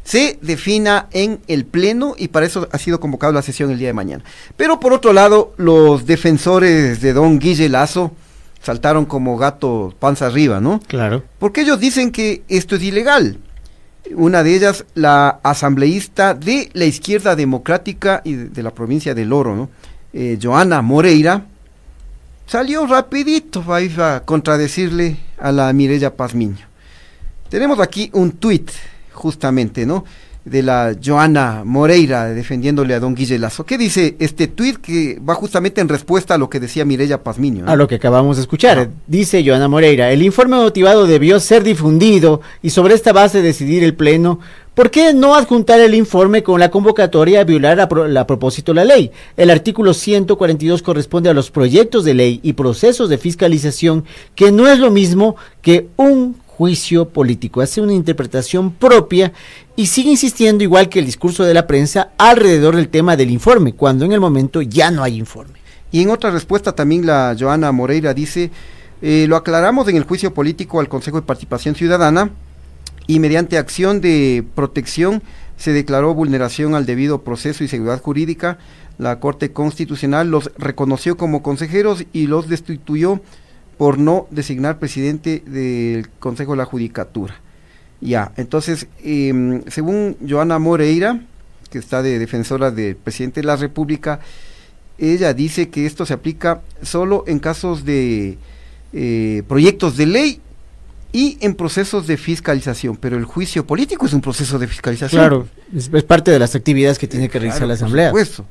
se 0.05 0.39
defina 0.41 1.07
en 1.11 1.41
el 1.47 1.65
Pleno 1.65 2.15
y 2.17 2.29
para 2.29 2.45
eso 2.45 2.69
ha 2.71 2.77
sido 2.77 2.99
convocada 2.99 3.33
la 3.33 3.41
sesión 3.41 3.71
el 3.71 3.79
día 3.79 3.87
de 3.89 3.93
mañana. 3.93 4.23
Pero 4.55 4.79
por 4.79 4.93
otro 4.93 5.11
lado, 5.11 5.53
los 5.57 6.05
defensores 6.05 7.01
de 7.01 7.11
don 7.11 7.39
Guille 7.39 7.67
Lazo 7.67 8.13
saltaron 8.61 9.05
como 9.05 9.37
gato 9.37 9.93
panza 9.99 10.27
arriba, 10.27 10.61
¿no? 10.61 10.79
Claro. 10.87 11.23
Porque 11.39 11.61
ellos 11.61 11.79
dicen 11.79 12.11
que 12.11 12.43
esto 12.47 12.75
es 12.75 12.83
ilegal. 12.83 13.39
Una 14.13 14.43
de 14.43 14.55
ellas, 14.55 14.85
la 14.93 15.39
asambleísta 15.41 16.35
de 16.35 16.69
la 16.73 16.85
izquierda 16.85 17.35
democrática 17.35 18.21
y 18.23 18.33
de, 18.33 18.49
de 18.49 18.63
la 18.63 18.71
provincia 18.71 19.15
del 19.15 19.33
Oro, 19.33 19.55
¿no? 19.55 19.69
Eh, 20.13 20.37
Joana 20.41 20.81
Moreira, 20.83 21.45
salió 22.45 22.85
rapidito 22.85 23.63
ahí 23.73 23.93
a 23.97 24.21
contradecirle 24.23 25.17
a 25.39 25.51
la 25.51 25.73
Mireya 25.73 26.15
Pazmiño. 26.15 26.65
Tenemos 27.49 27.79
aquí 27.79 28.09
un 28.13 28.31
tuit, 28.31 28.69
justamente, 29.15 29.85
¿no? 29.85 30.05
De 30.45 30.61
la 30.61 30.95
Joana 31.03 31.63
Moreira 31.65 32.25
defendiéndole 32.27 32.93
a 32.93 32.99
don 32.99 33.15
Guille 33.15 33.39
Lazo. 33.39 33.65
¿Qué 33.65 33.79
dice 33.79 34.15
este 34.19 34.45
tuit 34.47 34.77
que 34.77 35.19
va 35.27 35.33
justamente 35.33 35.81
en 35.81 35.89
respuesta 35.89 36.35
a 36.35 36.37
lo 36.37 36.51
que 36.51 36.59
decía 36.59 36.85
Mireya 36.85 37.23
Pazmiño? 37.23 37.65
¿no? 37.65 37.71
A 37.71 37.75
lo 37.75 37.87
que 37.87 37.95
acabamos 37.95 38.35
de 38.37 38.43
escuchar. 38.43 38.89
Dice 39.07 39.43
Joana 39.43 39.67
Moreira, 39.67 40.11
el 40.11 40.21
informe 40.21 40.57
motivado 40.57 41.07
debió 41.07 41.39
ser 41.39 41.63
difundido 41.63 42.41
y 42.61 42.69
sobre 42.69 42.93
esta 42.93 43.11
base 43.11 43.41
decidir 43.41 43.83
el 43.83 43.95
Pleno. 43.95 44.39
¿Por 44.75 44.91
qué 44.91 45.13
no 45.15 45.33
adjuntar 45.35 45.79
el 45.79 45.95
informe 45.95 46.43
con 46.43 46.59
la 46.59 46.69
convocatoria 46.69 47.39
a 47.39 47.43
violar 47.45 47.79
a, 47.79 47.87
pro- 47.89 48.19
a 48.19 48.27
propósito 48.27 48.71
la 48.73 48.83
ley? 48.85 49.09
El 49.37 49.49
artículo 49.49 49.95
142 49.95 50.83
corresponde 50.83 51.29
a 51.29 51.33
los 51.33 51.49
proyectos 51.49 52.03
de 52.05 52.13
ley 52.13 52.39
y 52.43 52.53
procesos 52.53 53.09
de 53.09 53.17
fiscalización, 53.17 54.03
que 54.35 54.51
no 54.51 54.67
es 54.67 54.77
lo 54.77 54.91
mismo 54.91 55.37
que 55.61 55.87
un 55.95 56.35
juicio 56.57 57.09
político. 57.09 57.61
Hace 57.61 57.81
una 57.81 57.93
interpretación 57.93 58.71
propia 58.71 59.33
y 59.75 59.87
sigue 59.87 60.11
insistiendo, 60.11 60.63
igual 60.63 60.87
que 60.87 60.99
el 60.99 61.05
discurso 61.05 61.43
de 61.43 61.53
la 61.53 61.67
prensa, 61.67 62.11
alrededor 62.17 62.75
del 62.75 62.89
tema 62.89 63.17
del 63.17 63.29
informe, 63.29 63.73
cuando 63.73 64.05
en 64.05 64.13
el 64.13 64.21
momento 64.21 64.61
ya 64.61 64.89
no 64.89 65.03
hay 65.03 65.17
informe. 65.17 65.59
Y 65.91 66.01
en 66.01 66.09
otra 66.09 66.31
respuesta 66.31 66.73
también 66.73 67.05
la 67.05 67.35
Joana 67.37 67.71
Moreira 67.71 68.13
dice, 68.13 68.51
eh, 69.01 69.25
lo 69.27 69.35
aclaramos 69.35 69.87
en 69.87 69.97
el 69.97 70.03
juicio 70.05 70.33
político 70.33 70.79
al 70.79 70.89
Consejo 70.89 71.19
de 71.19 71.27
Participación 71.27 71.75
Ciudadana 71.75 72.31
y 73.07 73.19
mediante 73.19 73.57
acción 73.57 74.01
de 74.01 74.43
protección 74.55 75.21
se 75.57 75.73
declaró 75.73 76.13
vulneración 76.13 76.75
al 76.75 76.85
debido 76.85 77.21
proceso 77.21 77.63
y 77.63 77.67
seguridad 77.67 78.01
jurídica. 78.01 78.57
La 78.97 79.19
Corte 79.19 79.51
Constitucional 79.51 80.29
los 80.29 80.51
reconoció 80.57 81.17
como 81.17 81.43
consejeros 81.43 82.05
y 82.13 82.27
los 82.27 82.47
destituyó 82.47 83.21
por 83.77 83.97
no 83.97 84.27
designar 84.31 84.79
presidente 84.79 85.43
del 85.45 86.09
Consejo 86.19 86.51
de 86.53 86.57
la 86.57 86.65
Judicatura. 86.65 87.35
Ya, 88.01 88.31
entonces, 88.37 88.87
em, 89.03 89.63
según 89.67 90.17
Joana 90.27 90.59
Moreira, 90.59 91.21
que 91.69 91.79
está 91.79 92.01
de 92.01 92.19
defensora 92.19 92.71
del 92.71 92.95
presidente 92.95 93.41
de 93.41 93.47
la 93.47 93.55
República, 93.55 94.19
ella 94.97 95.33
dice 95.33 95.69
que 95.69 95.85
esto 95.85 96.05
se 96.05 96.13
aplica 96.13 96.61
solo 96.81 97.23
en 97.27 97.39
casos 97.39 97.83
de 97.83 98.37
eh, 98.93 99.43
proyectos 99.47 99.97
de 99.97 100.05
ley 100.05 100.41
y 101.11 101.37
en 101.41 101.55
procesos 101.55 102.07
de 102.07 102.17
fiscalización, 102.17 102.95
pero 102.97 103.17
el 103.17 103.25
juicio 103.25 103.65
político 103.65 104.05
es 104.05 104.13
un 104.13 104.21
proceso 104.21 104.59
de 104.59 104.67
fiscalización. 104.67 105.19
Claro, 105.21 105.47
es, 105.75 105.89
es 105.91 106.03
parte 106.03 106.31
de 106.31 106.39
las 106.39 106.55
actividades 106.55 106.97
que 106.97 107.07
tiene 107.07 107.27
que 107.29 107.39
realizar 107.39 107.59
Claro, 107.59 107.67
la 107.73 107.73
por 107.73 107.83
Asamblea. 107.85 108.07
supuesto. 108.09 108.45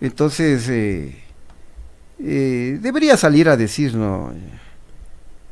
Entonces, 0.00 0.68
eh, 0.68 1.14
eh, 2.24 2.78
debería 2.80 3.16
salir 3.16 3.48
a 3.48 3.56
decir, 3.56 3.94
no, 3.94 4.32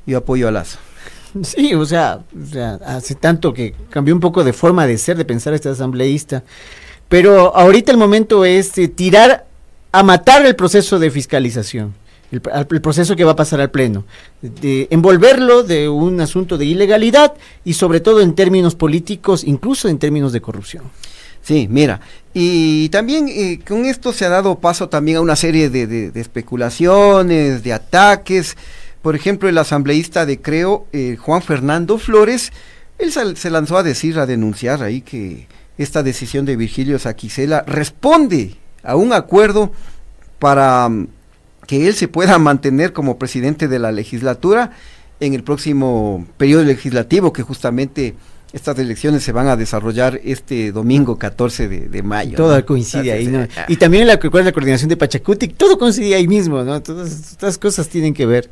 yo 0.07 0.19
apoyo 0.19 0.49
a 0.49 0.51
Lazo. 0.51 0.79
Sí, 1.43 1.75
o 1.75 1.85
sea, 1.85 2.21
o 2.37 2.47
sea, 2.47 2.75
hace 2.85 3.15
tanto 3.15 3.53
que 3.55 3.75
cambió 3.89 4.15
un 4.15 4.21
poco 4.21 4.43
de 4.43 4.53
forma 4.53 4.87
de 4.87 4.99
ser, 4.99 5.17
de 5.17 5.25
pensar 5.25 5.55
este 5.55 5.69
asambleísta. 5.69 6.43
Pero 7.09 7.55
ahorita 7.57 7.93
el 7.93 7.99
momento 7.99 8.45
es 8.45 8.77
eh, 8.79 8.89
tirar 8.89 9.47
a 9.93 10.03
matar 10.03 10.45
el 10.47 10.57
proceso 10.57 10.99
de 10.99 11.11
fiscalización, 11.11 11.95
el, 12.31 12.43
el 12.71 12.81
proceso 12.81 13.17
que 13.17 13.25
va 13.25 13.33
a 13.33 13.37
pasar 13.37 13.61
al 13.61 13.71
Pleno, 13.71 14.05
de 14.43 14.89
envolverlo 14.91 15.63
de 15.63 15.89
un 15.89 16.21
asunto 16.21 16.59
de 16.59 16.67
ilegalidad 16.67 17.35
y 17.65 17.75
sobre 17.75 18.01
todo 18.01 18.21
en 18.21 18.35
términos 18.35 18.75
políticos, 18.75 19.45
incluso 19.45 19.89
en 19.89 19.99
términos 19.99 20.33
de 20.33 20.41
corrupción. 20.41 20.85
Sí, 21.43 21.69
mira, 21.71 22.01
y 22.33 22.89
también 22.91 23.29
eh, 23.29 23.61
con 23.67 23.87
esto 23.87 24.13
se 24.13 24.25
ha 24.25 24.29
dado 24.29 24.59
paso 24.59 24.89
también 24.89 25.17
a 25.19 25.21
una 25.21 25.37
serie 25.37 25.71
de, 25.71 26.13
especulaciones, 26.15 27.63
de 27.63 27.73
ataques. 27.73 28.57
Por 29.03 29.17
ejemplo, 29.17 29.49
el 29.49 29.59
asambleísta 29.59 30.27
de 30.27 30.41
Creo, 30.41 30.87
eh, 30.93 31.17
Juan 31.19 31.43
Fernando 31.43 31.99
Flores, 31.99 32.53
él 32.99 33.13
se 33.37 33.51
lanzó 33.51 33.79
a 33.79 33.83
decir, 33.83 34.19
a 34.19 34.27
denunciar 34.27 34.83
ahí 34.83 35.01
que 35.01 35.49
esta 35.79 36.03
decisión 36.03 36.45
de 36.45 36.57
Virgilio 36.57 36.99
Saquicela 36.99 37.65
responde 37.67 38.57
a 38.83 38.97
un 38.97 39.13
acuerdo 39.13 39.73
para 40.39 40.89
mm, 40.89 41.09
que 41.67 41.89
él 41.89 41.95
se 41.95 42.09
pueda 42.09 42.39
mantener 42.39 42.93
como 42.93 43.19
presidente 43.19 43.67
de 43.67 43.79
la 43.79 43.91
legislatura 43.91 44.73
en 45.21 45.35
el 45.35 45.43
próximo 45.43 46.27
periodo 46.37 46.65
legislativo, 46.65 47.33
que 47.33 47.43
justamente 47.43 48.15
estas 48.53 48.79
elecciones 48.79 49.23
se 49.23 49.33
van 49.33 49.47
a 49.49 49.57
desarrollar 49.57 50.21
este 50.25 50.73
domingo 50.73 51.17
14 51.19 51.69
de, 51.69 51.89
de 51.89 52.03
mayo. 52.03 52.37
Todo 52.37 52.57
¿no? 52.57 52.67
coincide 52.67 53.13
ahí, 53.13 53.27
¿no? 53.27 53.43
eh, 53.43 53.49
Y 53.69 53.77
también 53.77 54.07
la, 54.07 54.19
¿cuál 54.19 54.41
es 54.41 54.47
la 54.47 54.53
coordinación 54.53 54.89
de 54.89 54.97
Pachacuti, 54.97 55.49
todo 55.49 55.79
coincide 55.79 56.15
ahí 56.15 56.27
mismo, 56.29 56.63
¿no? 56.65 56.83
Todas 56.83 57.11
estas 57.13 57.59
cosas 57.59 57.89
tienen 57.89 58.13
que 58.15 58.27
ver. 58.27 58.51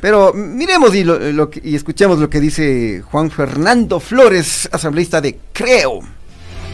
Pero 0.00 0.34
miremos 0.34 0.94
y, 0.94 1.04
lo, 1.04 1.18
lo 1.32 1.48
que- 1.50 1.62
y 1.64 1.74
escuchemos 1.76 2.18
lo 2.18 2.28
que 2.28 2.40
dice 2.40 3.02
Juan 3.10 3.30
Fernando 3.30 4.00
Flores, 4.00 4.68
asambleísta 4.72 5.20
de 5.20 5.38
Creo. 5.52 6.00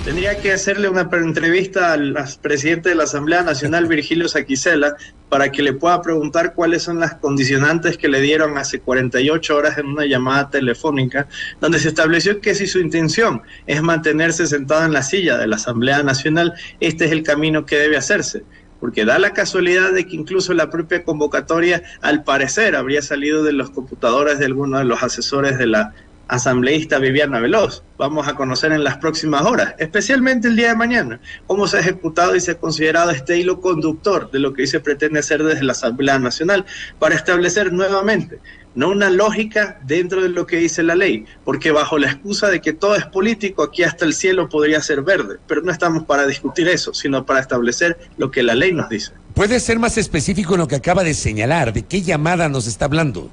Tendría 0.05 0.39
que 0.39 0.53
hacerle 0.53 0.91
una 0.91 1.09
entrevista 1.11 1.95
al 1.95 2.15
presidente 2.43 2.91
de 2.91 2.95
la 2.95 3.05
Asamblea 3.05 3.43
Nacional, 3.43 3.87
Virgilio 3.87 4.29
Saquicela, 4.29 4.97
para 5.31 5.51
que 5.51 5.63
le 5.63 5.73
pueda 5.73 6.03
preguntar 6.03 6.53
cuáles 6.53 6.83
son 6.83 7.01
las 7.01 7.15
condicionantes 7.15 7.97
que 7.97 8.09
le 8.09 8.21
dieron 8.21 8.59
hace 8.59 8.81
48 8.81 9.57
horas 9.57 9.79
en 9.79 9.87
una 9.87 10.05
llamada 10.05 10.51
telefónica, 10.51 11.27
donde 11.59 11.79
se 11.79 11.89
estableció 11.89 12.43
que 12.43 12.55
si 12.55 12.67
su 12.67 12.81
intención 12.81 13.41
es 13.67 13.81
mantenerse 13.81 14.47
sentado 14.47 14.85
en 14.85 14.93
la 14.93 15.03
silla 15.03 15.39
de 15.39 15.47
la 15.47 15.57
Asamblea 15.57 16.03
Nacional, 16.03 16.53
este 16.81 17.07
es 17.07 17.11
el 17.11 17.23
camino 17.23 17.65
que 17.65 17.77
debe 17.77 17.97
hacerse. 17.97 18.45
Porque 18.81 19.07
da 19.07 19.19
la 19.19 19.33
casualidad 19.33 19.93
de 19.93 20.07
que 20.07 20.17
incluso 20.17 20.53
la 20.53 20.69
propia 20.69 21.03
convocatoria, 21.03 21.83
al 22.03 22.25
parecer, 22.25 22.77
habría 22.77 23.01
salido 23.01 23.43
de 23.43 23.55
los 23.55 23.71
computadores 23.71 24.39
de 24.39 24.45
algunos 24.45 24.81
de 24.81 24.85
los 24.85 25.03
asesores 25.03 25.57
de 25.57 25.67
la 25.67 25.95
asambleísta 26.35 26.99
Viviana 26.99 27.41
Veloz. 27.41 27.83
Vamos 27.99 28.29
a 28.29 28.35
conocer 28.35 28.73
en 28.73 28.85
las 28.85 28.99
próximas 28.99 29.43
horas, 29.43 29.75
especialmente 29.79 30.49
el 30.49 30.57
día 30.57 30.69
de 30.69 30.77
mañana, 30.77 31.21
cómo 31.47 31.67
se 31.67 31.77
ha 31.77 31.81
ejecutado 31.81 32.35
y 32.37 32.41
se 32.41 32.53
ha 32.53 32.59
considerado 32.59 33.11
este 33.11 33.39
hilo 33.39 33.61
conductor 33.61 34.31
de 34.31 34.39
lo 34.39 34.53
que 34.53 34.63
hoy 34.63 34.69
se 34.69 34.81
pretende 34.81 35.21
hacer 35.21 35.43
desde 35.43 35.65
la 35.65 35.73
Asamblea 35.73 36.19
Nacional 36.19 36.65
para 36.99 37.15
establecer 37.15 37.73
nuevamente 37.73 38.41
no 38.75 38.91
una 38.91 39.11
lógica 39.11 39.79
dentro 39.87 40.23
de 40.23 40.29
lo 40.29 40.47
que 40.47 40.57
dice 40.57 40.83
la 40.83 40.95
ley, 40.95 41.25
porque 41.45 41.71
bajo 41.71 41.99
la 41.99 42.09
excusa 42.11 42.49
de 42.49 42.61
que 42.61 42.73
todo 42.73 42.97
es 42.97 43.07
político, 43.07 43.63
aquí 43.63 43.85
hasta 43.85 44.05
el 44.05 44.15
cielo 44.15 44.49
podría 44.49 44.81
ser 44.81 45.03
verde, 45.03 45.39
pero 45.47 45.63
no 45.63 45.71
estamos 45.71 46.05
para 46.05 46.27
discutir 46.27 46.69
eso, 46.69 46.93
sino 46.93 47.25
para 47.25 47.41
establecer 47.41 47.99
lo 48.17 48.31
que 48.31 48.43
la 48.43 48.55
ley 48.55 48.73
nos 48.73 48.89
dice. 48.89 49.13
¿Puede 49.35 49.61
ser 49.61 49.79
más 49.79 49.99
específico 49.99 50.55
en 50.55 50.61
lo 50.61 50.69
que 50.69 50.77
acaba 50.77 51.05
de 51.05 51.15
señalar? 51.15 51.73
¿De 51.73 51.83
qué 51.83 52.03
llamada 52.03 52.49
nos 52.49 52.67
está 52.67 52.85
hablando? 52.87 53.31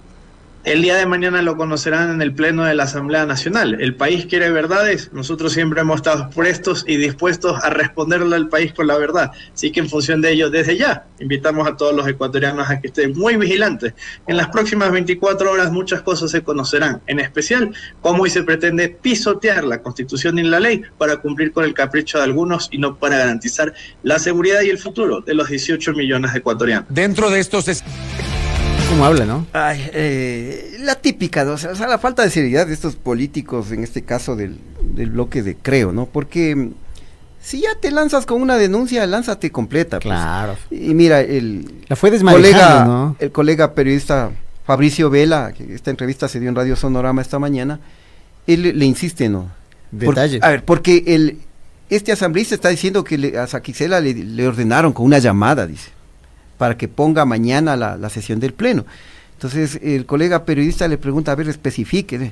El 0.63 0.83
día 0.83 0.95
de 0.95 1.07
mañana 1.07 1.41
lo 1.41 1.57
conocerán 1.57 2.11
en 2.11 2.21
el 2.21 2.35
Pleno 2.35 2.63
de 2.63 2.75
la 2.75 2.83
Asamblea 2.83 3.25
Nacional. 3.25 3.81
El 3.81 3.95
país 3.95 4.27
quiere 4.27 4.51
verdades, 4.51 5.11
nosotros 5.11 5.53
siempre 5.53 5.81
hemos 5.81 5.95
estado 5.95 6.29
prestos 6.29 6.85
y 6.87 6.97
dispuestos 6.97 7.63
a 7.63 7.71
responderle 7.71 8.35
al 8.35 8.47
país 8.47 8.71
con 8.71 8.85
la 8.85 8.95
verdad. 8.95 9.31
Así 9.51 9.71
que 9.71 9.79
en 9.79 9.89
función 9.89 10.21
de 10.21 10.33
ello, 10.33 10.51
desde 10.51 10.77
ya, 10.77 11.07
invitamos 11.19 11.67
a 11.67 11.75
todos 11.75 11.95
los 11.95 12.07
ecuatorianos 12.07 12.69
a 12.69 12.79
que 12.79 12.87
estén 12.87 13.17
muy 13.17 13.37
vigilantes. 13.37 13.95
En 14.27 14.37
las 14.37 14.49
próximas 14.49 14.91
24 14.91 15.51
horas 15.51 15.71
muchas 15.71 16.03
cosas 16.03 16.29
se 16.29 16.43
conocerán, 16.43 17.01
en 17.07 17.19
especial 17.19 17.73
cómo 18.01 18.21
hoy 18.21 18.29
se 18.29 18.43
pretende 18.43 18.89
pisotear 18.89 19.63
la 19.63 19.81
Constitución 19.81 20.37
y 20.37 20.43
la 20.43 20.59
ley 20.59 20.83
para 20.99 21.17
cumplir 21.17 21.53
con 21.53 21.65
el 21.65 21.73
capricho 21.73 22.19
de 22.19 22.25
algunos 22.25 22.69
y 22.71 22.77
no 22.77 22.97
para 22.99 23.17
garantizar 23.17 23.73
la 24.03 24.19
seguridad 24.19 24.61
y 24.61 24.69
el 24.69 24.77
futuro 24.77 25.21
de 25.21 25.33
los 25.33 25.49
18 25.49 25.93
millones 25.93 26.33
de 26.33 26.37
ecuatorianos. 26.37 26.85
Dentro 26.89 27.31
de 27.31 27.39
estos 27.39 27.67
es... 27.67 27.83
¿Cómo 28.91 29.05
habla, 29.05 29.25
no? 29.25 29.47
Ay, 29.53 29.89
eh, 29.93 30.75
la 30.81 30.95
típica, 30.95 31.45
¿no? 31.45 31.53
o, 31.53 31.57
sea, 31.57 31.71
la 31.87 31.97
falta 31.97 32.23
de 32.23 32.29
seriedad 32.29 32.67
de 32.67 32.73
estos 32.73 32.97
políticos, 32.97 33.71
en 33.71 33.83
este 33.85 34.01
caso 34.01 34.35
del, 34.35 34.57
del 34.81 35.11
bloque 35.11 35.41
de 35.43 35.55
Creo, 35.55 35.93
¿no? 35.93 36.07
Porque 36.07 36.53
mm, 36.57 36.71
si 37.41 37.61
ya 37.61 37.69
te 37.79 37.89
lanzas 37.89 38.25
con 38.25 38.41
una 38.41 38.57
denuncia, 38.57 39.05
lánzate 39.07 39.49
completa. 39.49 39.99
pues. 39.99 40.03
Claro. 40.13 40.57
Y 40.69 40.93
mira, 40.93 41.21
el 41.21 41.83
La 41.87 41.95
fue 41.95 42.11
colega, 42.19 42.83
¿no? 42.85 43.15
el 43.19 43.31
colega 43.31 43.73
periodista 43.73 44.29
Fabricio 44.65 45.09
Vela, 45.09 45.53
que 45.53 45.73
esta 45.73 45.89
entrevista 45.89 46.27
se 46.27 46.41
dio 46.41 46.49
en 46.49 46.55
Radio 46.55 46.75
Sonorama 46.75 47.21
esta 47.21 47.39
mañana, 47.39 47.79
él 48.45 48.77
le, 48.77 48.85
insiste, 48.85 49.29
¿no? 49.29 49.49
Por- 49.91 50.15
Detalles. 50.15 50.43
a 50.43 50.49
ver, 50.49 50.65
porque 50.65 51.03
el, 51.07 51.37
este 51.89 52.11
asambleísta 52.11 52.55
está 52.55 52.67
diciendo 52.67 53.05
que 53.05 53.17
le- 53.17 53.37
a 53.37 53.47
Saquicela 53.47 54.01
le, 54.01 54.13
le 54.13 54.47
ordenaron 54.47 54.91
con 54.91 55.05
una 55.05 55.19
llamada, 55.19 55.65
dice, 55.65 55.91
para 56.61 56.77
que 56.77 56.87
ponga 56.87 57.25
mañana 57.25 57.75
la, 57.75 57.97
la 57.97 58.09
sesión 58.11 58.39
del 58.39 58.53
Pleno. 58.53 58.85
Entonces 59.33 59.79
el 59.81 60.05
colega 60.05 60.45
periodista 60.45 60.87
le 60.87 60.99
pregunta, 60.99 61.31
a 61.31 61.35
ver, 61.35 61.49
especifique. 61.49 62.17
¿eh? 62.17 62.31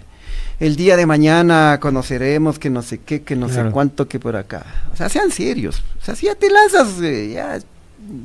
El 0.60 0.76
día 0.76 0.96
de 0.98 1.08
mañana 1.08 1.80
conoceremos 1.82 2.60
que 2.60 2.70
no 2.70 2.84
sé 2.84 3.00
qué, 3.00 3.24
que 3.24 3.36
no 3.36 3.48
Claro. 3.48 3.70
sé 3.70 3.74
cuánto, 3.74 4.08
que 4.08 4.20
por 4.20 4.36
acá. 4.36 4.64
O 4.94 4.96
sea, 4.96 5.10
sean 5.10 5.32
serios. 5.32 5.82
O 6.00 6.06
sea, 6.06 6.16
si 6.16 6.28
ya 6.28 6.36
te 6.36 6.48
lanzas, 6.52 7.02
eh, 7.02 7.32
ya 7.34 7.58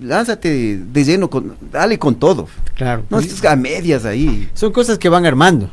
lánzate 0.03 0.77
de 0.77 1.05
lleno, 1.05 1.31
con, 1.31 1.57
dale 1.73 1.99
con 1.99 2.17
todo. 2.17 2.49
Claro. 2.75 3.05
No 3.09 3.19
estés 3.19 3.43
a 3.47 3.57
medias 3.57 4.05
ahí. 4.05 4.51
Son 4.53 4.73
cosas 4.73 4.99
que 4.99 5.09
van 5.09 5.25
armando. 5.25 5.71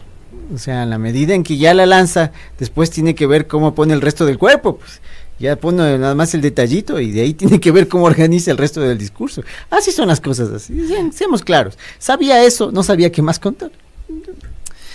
O 0.56 0.58
sea, 0.58 0.84
a 0.84 0.86
la 0.86 0.98
medida 0.98 1.34
en 1.34 1.44
que 1.44 1.58
ya 1.58 1.74
la 1.74 1.86
lanza, 1.86 2.32
después 2.58 2.90
tiene 2.90 3.16
que 3.16 3.28
ver 3.28 3.48
cómo 3.48 3.76
pone 3.76 3.94
el 3.94 4.00
resto 4.00 4.26
del 4.26 4.38
cuerpo. 4.38 4.78
Pues 4.78 5.02
ya 5.42 5.56
pone 5.58 5.98
nada 5.98 6.16
más 6.16 6.34
el 6.34 6.42
detallito 6.42 7.00
y 7.00 7.12
de 7.12 7.22
ahí 7.22 7.34
tiene 7.42 7.60
que 7.60 7.72
ver 7.72 7.88
cómo 7.88 8.06
organiza 8.06 8.52
el 8.52 8.58
resto 8.58 8.80
del 8.82 8.98
discurso. 8.98 9.44
Así 9.70 9.92
son 9.92 10.08
las 10.08 10.22
cosas 10.22 10.50
así. 10.52 10.74
Seamos 11.14 11.42
claros. 11.44 11.78
Sabía 12.00 12.44
eso, 12.44 12.72
no 12.72 12.84
sabía 12.84 13.12
qué 13.12 13.22
más 13.22 13.40
contar. 13.40 13.72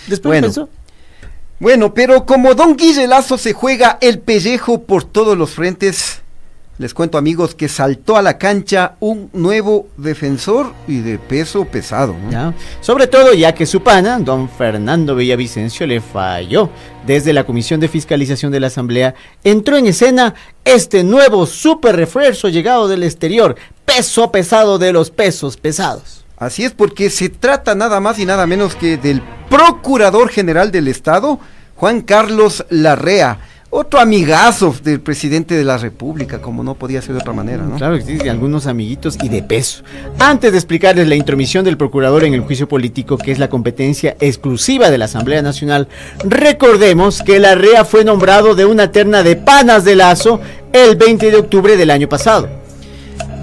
Después 0.07 0.31
Bueno. 0.31 0.47
pensó. 0.47 0.69
Bueno, 1.59 1.93
pero 1.93 2.25
como 2.25 2.53
Don 2.53 2.75
Guille 2.77 3.07
Lazo 3.07 3.37
se 3.37 3.53
juega 3.53 3.97
el 4.01 4.19
pellejo 4.19 4.83
por 4.83 5.03
todos 5.03 5.37
los 5.37 5.51
frentes, 5.51 6.21
les 6.77 6.93
cuento 6.93 7.17
amigos 7.17 7.55
que 7.55 7.67
saltó 7.67 8.17
a 8.17 8.21
la 8.21 8.37
cancha 8.37 8.95
un 8.99 9.29
nuevo 9.33 9.87
defensor 9.97 10.73
y 10.87 10.99
de 10.99 11.17
peso 11.17 11.65
pesado. 11.65 12.13
¿no? 12.13 12.31
Ya. 12.31 12.53
Sobre 12.81 13.07
todo 13.07 13.33
ya 13.33 13.53
que 13.53 13.65
su 13.65 13.81
pana, 13.81 14.19
don 14.19 14.49
Fernando 14.49 15.15
Villavicencio, 15.15 15.87
le 15.87 16.01
falló. 16.01 16.69
Desde 17.05 17.31
la 17.31 17.45
Comisión 17.45 17.79
de 17.79 17.87
Fiscalización 17.87 18.51
de 18.51 18.59
la 18.59 18.67
Asamblea 18.67 19.15
entró 19.43 19.77
en 19.77 19.87
escena 19.87 20.35
este 20.65 21.03
nuevo 21.03 21.45
super 21.45 21.95
refuerzo 21.95 22.49
llegado 22.49 22.89
del 22.89 23.03
exterior, 23.03 23.55
peso 23.85 24.29
pesado 24.31 24.77
de 24.77 24.91
los 24.91 25.09
pesos 25.09 25.55
pesados. 25.55 26.25
Así 26.37 26.65
es 26.65 26.71
porque 26.73 27.09
se 27.09 27.29
trata 27.29 27.73
nada 27.73 27.99
más 27.99 28.19
y 28.19 28.25
nada 28.25 28.45
menos 28.45 28.75
que 28.75 28.97
del 28.97 29.23
Procurador 29.49 30.29
General 30.29 30.71
del 30.71 30.87
Estado, 30.87 31.39
Juan 31.75 32.01
Carlos 32.01 32.65
Larrea, 32.69 33.39
otro 33.77 33.99
amigazo 33.99 34.75
del 34.83 34.99
presidente 35.01 35.55
de 35.55 35.63
la 35.63 35.77
República, 35.77 36.41
como 36.41 36.63
no 36.63 36.73
podía 36.73 36.99
ser 36.99 37.13
de 37.13 37.21
otra 37.21 37.33
manera, 37.33 37.63
¿no? 37.63 37.75
Claro 37.75 37.97
que 37.97 38.01
sí, 38.01 38.15
de 38.15 38.29
algunos 38.31 38.65
amiguitos 38.65 39.17
y 39.21 39.29
de 39.29 39.43
peso. 39.43 39.83
Antes 40.17 40.51
de 40.51 40.57
explicarles 40.57 41.07
la 41.07 41.13
intromisión 41.15 41.63
del 41.63 41.77
procurador 41.77 42.23
en 42.23 42.33
el 42.33 42.41
juicio 42.41 42.67
político, 42.67 43.19
que 43.19 43.31
es 43.31 43.37
la 43.37 43.49
competencia 43.49 44.17
exclusiva 44.19 44.89
de 44.89 44.97
la 44.97 45.05
Asamblea 45.05 45.43
Nacional, 45.43 45.87
recordemos 46.23 47.21
que 47.21 47.39
la 47.39 47.53
REA 47.53 47.85
fue 47.85 48.03
nombrado 48.03 48.55
de 48.55 48.65
una 48.65 48.91
terna 48.91 49.21
de 49.21 49.35
panas 49.35 49.85
de 49.85 49.95
lazo 49.95 50.41
el 50.73 50.95
20 50.95 51.29
de 51.29 51.37
octubre 51.37 51.77
del 51.77 51.91
año 51.91 52.09
pasado. 52.09 52.49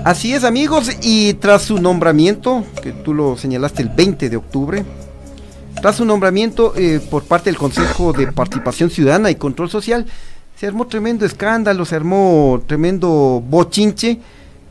Así 0.04 0.34
es, 0.34 0.42
amigos, 0.42 0.90
y 1.00 1.34
tras 1.34 1.62
su 1.62 1.78
nombramiento, 1.78 2.64
que 2.82 2.92
tú 2.92 3.14
lo 3.14 3.36
señalaste 3.36 3.82
el 3.82 3.88
20 3.88 4.28
de 4.28 4.36
octubre, 4.36 4.84
tras 5.80 5.96
su 5.96 6.04
nombramiento 6.04 6.72
eh, 6.76 7.00
por 7.10 7.24
parte 7.24 7.50
del 7.50 7.56
Consejo 7.58 8.12
de 8.12 8.32
Participación 8.32 8.90
Ciudadana 8.90 9.30
y 9.30 9.34
Control 9.34 9.68
Social, 9.70 10.06
se 10.56 10.66
armó 10.66 10.86
tremendo 10.86 11.26
escándalo, 11.26 11.84
se 11.84 11.96
armó 11.96 12.62
tremendo 12.66 13.42
bochinche, 13.46 14.18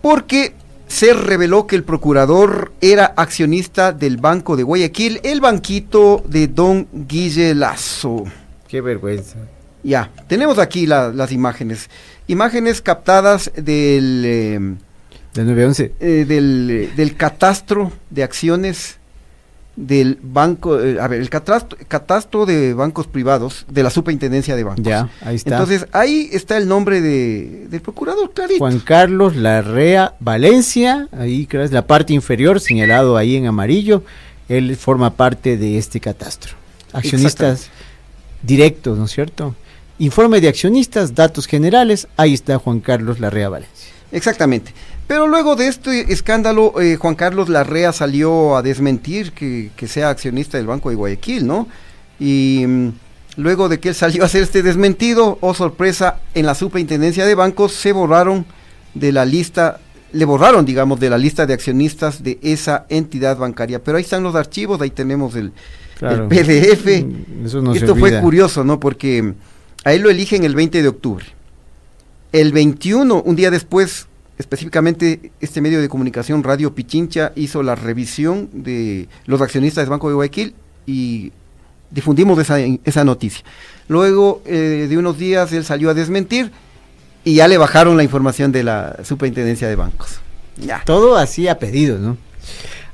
porque 0.02 0.54
se 0.88 1.14
reveló 1.14 1.68
que 1.68 1.76
el 1.76 1.84
procurador 1.84 2.72
era 2.82 3.14
accionista 3.18 3.92
del 3.92 4.18
Banco 4.18 4.56
de 4.56 4.64
Guayaquil, 4.64 5.20
el 5.24 5.42
banquito 5.42 6.24
de 6.28 6.48
don 6.48 6.88
Guille 6.94 7.54
Lazo. 7.56 8.24
Qué 8.68 8.82
vergüenza. 8.82 9.38
Ya, 9.84 10.10
tenemos 10.28 10.60
aquí 10.60 10.86
la- 10.86 11.10
las 11.12 11.32
imágenes. 11.32 11.90
Imágenes 12.28 12.82
captadas 12.82 13.52
del... 13.56 14.24
eh, 14.26 14.60
Del 15.34 15.46
911. 15.46 15.94
eh, 16.00 16.26
del, 16.28 16.92
del 16.96 17.16
catastro 17.18 17.92
de 18.10 18.24
acciones 18.24 18.98
del 19.76 20.20
banco, 20.22 20.80
eh, 20.80 21.00
a 21.00 21.08
ver, 21.08 21.20
el 21.20 21.30
catastro, 21.30 21.78
catastro 21.88 22.46
de 22.46 22.74
bancos 22.74 23.08
privados 23.08 23.66
de 23.70 23.82
la 23.82 23.90
superintendencia 23.90 24.56
de 24.56 24.64
bancos. 24.64 24.86
Ya, 24.86 25.10
ahí 25.22 25.36
está. 25.36 25.52
Entonces, 25.52 25.88
ahí 25.92 26.30
está 26.32 26.58
el 26.58 26.68
nombre 26.68 27.02
de, 27.02 27.68
del 27.70 27.82
procurador, 27.82 28.32
clarito. 28.34 28.60
Juan 28.60 28.80
Carlos 28.80 29.36
Larrea 29.36 30.14
Valencia, 30.20 31.08
ahí 31.12 31.48
es 31.52 31.72
la 31.72 31.88
parte 31.88 32.14
inferior, 32.14 32.60
señalado 32.60 33.18
ahí 33.18 33.36
en 33.36 33.48
amarillo, 33.48 34.04
él 34.48 34.76
forma 34.76 35.16
parte 35.16 35.58
de 35.58 35.78
este 35.78 36.00
catastro. 36.00 36.54
Accionistas 36.92 37.70
directos, 38.44 39.00
¿no 39.00 39.06
es 39.06 39.12
cierto? 39.12 39.56
Informe 39.98 40.40
de 40.40 40.50
accionistas, 40.50 41.16
datos 41.16 41.48
generales, 41.48 42.08
ahí 42.18 42.34
está 42.34 42.60
Juan 42.60 42.80
Carlos 42.80 43.20
Larrea 43.20 43.50
Valencia. 43.50 43.92
Exactamente. 44.12 44.74
Pero 45.08 45.28
luego 45.28 45.56
de 45.56 45.68
este 45.68 46.14
escándalo, 46.14 46.80
eh, 46.82 46.96
Juan 46.96 47.16
Carlos 47.16 47.50
Larrea 47.50 47.92
salió 47.92 48.56
a 48.56 48.62
desmentir 48.62 49.34
que, 49.34 49.72
que 49.76 49.88
sea 49.88 50.10
accionista 50.10 50.58
del 50.58 50.68
Banco 50.68 50.90
de 50.90 50.96
Guayaquil, 50.96 51.46
¿no? 51.46 51.68
Y 52.20 52.64
mm, 52.68 52.90
luego 53.38 53.70
de 53.70 53.80
que 53.80 53.90
él 53.90 53.96
salió 53.96 54.24
a 54.24 54.28
hacer 54.28 54.44
este 54.44 54.64
desmentido, 54.64 55.38
oh 55.42 55.54
sorpresa, 55.54 56.20
en 56.34 56.46
la 56.46 56.56
superintendencia 56.56 57.26
de 57.26 57.36
bancos 57.36 57.74
se 57.74 57.92
borraron 57.92 58.46
de 58.94 59.12
la 59.12 59.26
lista, 59.26 59.80
le 60.14 60.26
borraron, 60.26 60.66
digamos, 60.66 61.00
de 61.00 61.10
la 61.10 61.18
lista 61.18 61.46
de 61.46 61.54
accionistas 61.54 62.24
de 62.24 62.40
esa 62.42 62.86
entidad 62.90 63.38
bancaria. 63.38 63.84
Pero 63.84 63.98
ahí 63.98 64.04
están 64.04 64.24
los 64.24 64.36
archivos, 64.36 64.80
ahí 64.82 64.92
tenemos 64.92 65.36
el, 65.36 65.52
Claro. 65.98 66.24
el 66.24 66.30
PDF. 66.30 67.04
Mm, 67.06 67.46
eso 67.46 67.62
no 67.62 67.74
se 67.74 67.80
Esto 67.80 67.96
fue 67.96 68.20
curioso, 68.20 68.64
¿no? 68.64 68.80
Porque 68.80 69.34
a 69.84 69.94
él 69.94 70.02
lo 70.02 70.10
eligen 70.10 70.44
el 70.44 70.56
20 70.56 70.82
de 70.82 70.88
octubre. 70.88 71.26
El 72.32 72.52
21, 72.52 73.22
un 73.22 73.36
día 73.36 73.52
después, 73.52 74.08
específicamente 74.38 75.32
este 75.40 75.62
medio 75.62 75.82
de 75.82 75.90
comunicación, 75.90 76.44
Radio 76.44 76.74
Pichincha, 76.74 77.32
hizo 77.36 77.64
la 77.64 77.76
revisión 77.76 78.50
de 78.52 79.08
los 79.26 79.42
accionistas 79.42 79.84
del 79.84 79.90
Banco 79.90 80.10
de 80.10 80.16
Guayaquil 80.16 80.56
y 80.86 81.32
difundimos 81.92 82.40
esa, 82.40 82.60
esa 82.60 83.04
noticia. 83.04 83.44
Luego 83.88 84.42
eh, 84.46 84.88
de 84.90 84.98
unos 84.98 85.18
días 85.18 85.54
él 85.54 85.64
salió 85.64 85.90
a 85.90 85.94
desmentir 85.94 86.52
y 87.24 87.36
ya 87.36 87.48
le 87.48 87.58
bajaron 87.58 87.96
la 87.96 88.04
información 88.04 88.52
de 88.52 88.64
la 88.64 88.98
superintendencia 89.04 89.68
de 89.68 89.76
bancos. 89.76 90.20
Ya. 90.58 90.82
Todo 90.86 91.18
así 91.18 91.48
a 91.48 91.58
pedido, 91.60 91.98
¿no? 91.98 92.18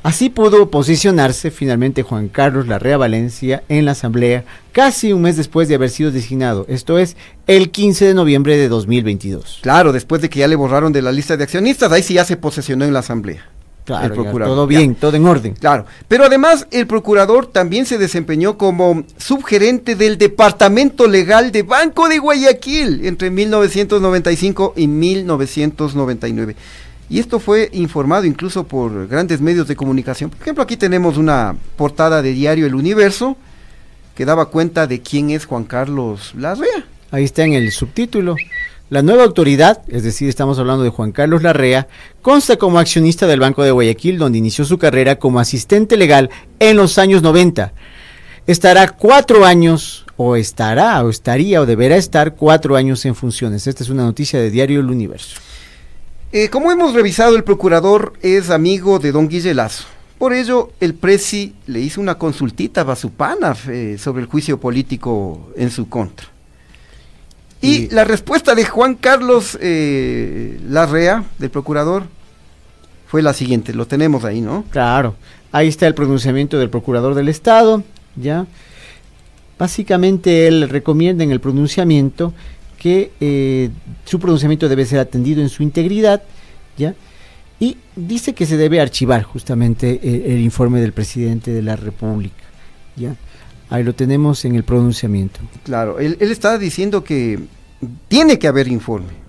Así 0.01 0.29
pudo 0.29 0.69
posicionarse 0.69 1.51
finalmente 1.51 2.03
Juan 2.03 2.29
Carlos 2.29 2.67
Larrea 2.67 2.95
Valencia 2.95 3.63
en 3.67 3.83
la 3.83 3.91
Asamblea 3.91 4.45
casi 4.71 5.11
un 5.11 5.23
mes 5.23 5.35
después 5.35 5.67
de 5.67 5.75
haber 5.75 5.89
sido 5.89 6.09
designado, 6.09 6.65
esto 6.69 6.97
es 6.97 7.17
el 7.47 7.69
15 7.69 8.05
de 8.05 8.13
noviembre 8.13 8.55
de 8.55 8.69
2022. 8.69 9.59
Claro, 9.61 9.91
después 9.91 10.21
de 10.21 10.29
que 10.29 10.39
ya 10.39 10.47
le 10.47 10.55
borraron 10.55 10.93
de 10.93 11.01
la 11.01 11.11
lista 11.11 11.35
de 11.35 11.43
accionistas, 11.43 11.91
ahí 11.91 12.01
sí 12.01 12.13
ya 12.13 12.23
se 12.23 12.37
posesionó 12.37 12.85
en 12.85 12.93
la 12.93 12.99
Asamblea. 12.99 13.45
Claro, 13.83 14.05
el 14.05 14.11
ya, 14.11 14.21
procurador. 14.21 14.55
todo 14.55 14.67
bien, 14.67 14.95
todo 14.95 15.17
en 15.17 15.25
orden. 15.25 15.53
Claro, 15.53 15.85
pero 16.07 16.23
además 16.23 16.65
el 16.71 16.87
procurador 16.87 17.47
también 17.47 17.85
se 17.85 17.97
desempeñó 17.97 18.57
como 18.57 19.03
subgerente 19.17 19.95
del 19.95 20.17
Departamento 20.17 21.07
Legal 21.07 21.51
de 21.51 21.63
Banco 21.63 22.07
de 22.07 22.19
Guayaquil 22.19 23.05
entre 23.05 23.31
1995 23.31 24.73
y 24.77 24.87
1999. 24.87 26.55
Y 27.09 27.19
esto 27.19 27.39
fue 27.39 27.69
informado 27.73 28.25
incluso 28.25 28.65
por 28.65 29.07
grandes 29.07 29.41
medios 29.41 29.67
de 29.67 29.75
comunicación. 29.75 30.29
Por 30.29 30.41
ejemplo, 30.41 30.63
aquí 30.63 30.77
tenemos 30.77 31.17
una 31.17 31.55
portada 31.75 32.21
de 32.21 32.33
diario 32.33 32.67
El 32.67 32.75
Universo 32.75 33.35
que 34.15 34.25
daba 34.25 34.47
cuenta 34.47 34.85
de 34.85 35.01
quién 35.01 35.31
es 35.31 35.45
Juan 35.45 35.63
Carlos 35.63 36.33
Larrea. 36.37 36.85
Ahí 37.11 37.23
está 37.23 37.43
en 37.43 37.53
el 37.53 37.71
subtítulo. 37.71 38.35
La 38.89 39.01
nueva 39.01 39.23
autoridad, 39.23 39.81
es 39.87 40.03
decir, 40.03 40.29
estamos 40.29 40.59
hablando 40.59 40.83
de 40.83 40.89
Juan 40.89 41.11
Carlos 41.11 41.41
Larrea, 41.41 41.87
consta 42.21 42.57
como 42.57 42.79
accionista 42.79 43.27
del 43.27 43.39
Banco 43.39 43.63
de 43.63 43.71
Guayaquil, 43.71 44.17
donde 44.17 44.37
inició 44.37 44.65
su 44.65 44.77
carrera 44.77 45.17
como 45.17 45.39
asistente 45.39 45.95
legal 45.95 46.29
en 46.59 46.75
los 46.75 46.97
años 46.97 47.21
90. 47.21 47.71
Estará 48.45 48.89
cuatro 48.89 49.45
años, 49.45 50.05
o 50.17 50.35
estará, 50.35 51.03
o 51.03 51.09
estaría, 51.09 51.61
o 51.61 51.65
deberá 51.65 51.97
estar 51.97 52.35
cuatro 52.35 52.75
años 52.75 53.05
en 53.05 53.15
funciones. 53.15 53.67
Esta 53.67 53.83
es 53.83 53.89
una 53.89 54.03
noticia 54.03 54.39
de 54.39 54.49
Diario 54.49 54.79
El 54.79 54.89
Universo. 54.89 55.39
Eh, 56.31 56.49
como 56.49 56.71
hemos 56.71 56.93
revisado, 56.93 57.35
el 57.35 57.43
procurador 57.43 58.13
es 58.21 58.51
amigo 58.51 58.99
de 58.99 59.11
don 59.11 59.27
Guille 59.27 59.55
Lazo. 59.55 59.85
Por 60.19 60.33
ello, 60.33 60.71
el 60.79 60.93
Presi 60.93 61.55
le 61.65 61.79
hizo 61.79 61.99
una 61.99 62.19
consultita 62.19 62.81
a 62.81 62.95
su 62.95 63.09
pana 63.11 63.55
eh, 63.67 63.97
sobre 63.97 64.21
el 64.21 64.27
juicio 64.27 64.59
político 64.59 65.51
en 65.55 65.71
su 65.71 65.89
contra. 65.89 66.27
Y, 67.61 67.89
la 67.89 68.03
respuesta 68.03 68.53
de 68.53 68.63
Juan 68.63 68.95
Carlos 68.95 69.57
eh, 69.59 70.59
Larrea, 70.69 71.23
del 71.39 71.49
procurador, 71.49 72.03
fue 73.07 73.23
la 73.23 73.33
siguiente. 73.33 73.73
Lo 73.73 73.87
tenemos 73.87 74.23
ahí, 74.23 74.39
¿no? 74.39 74.65
Claro. 74.69 75.15
Ahí 75.51 75.67
está 75.67 75.87
el 75.87 75.95
pronunciamiento 75.95 76.59
del 76.59 76.69
procurador 76.69 77.15
del 77.15 77.27
Estado, 77.27 77.83
¿ya? 78.15 78.45
Básicamente 79.57 80.47
él 80.47 80.69
recomienda 80.69 81.23
en 81.23 81.31
el 81.31 81.39
pronunciamiento 81.39 82.33
que 82.79 83.11
eh, 83.19 83.69
su 84.05 84.19
pronunciamiento 84.19 84.67
debe 84.69 84.85
ser 84.85 84.99
atendido 84.99 85.41
en 85.41 85.49
su 85.49 85.61
integridad, 85.61 86.23
¿ya? 86.77 86.95
Y 87.59 87.77
dice 87.95 88.33
que 88.33 88.45
se 88.45 88.55
debe 88.55 88.79
archivar 88.79 89.23
justamente 89.23 89.99
el, 90.01 90.31
el 90.31 90.39
informe 90.39 90.79
del 90.79 90.93
presidente 90.93 91.51
de 91.51 91.61
la 91.61 91.75
República, 91.75 92.43
¿ya? 92.95 93.15
Ahí 93.69 93.83
lo 93.83 93.93
tenemos 93.93 94.45
en 94.45 94.55
el 94.55 94.63
pronunciamiento. 94.63 95.39
Claro, 95.63 95.99
él, 95.99 96.17
él 96.19 96.31
está 96.31 96.57
diciendo 96.57 97.03
que 97.03 97.39
tiene 98.07 98.39
que 98.39 98.47
haber 98.47 98.67
informe. 98.67 99.19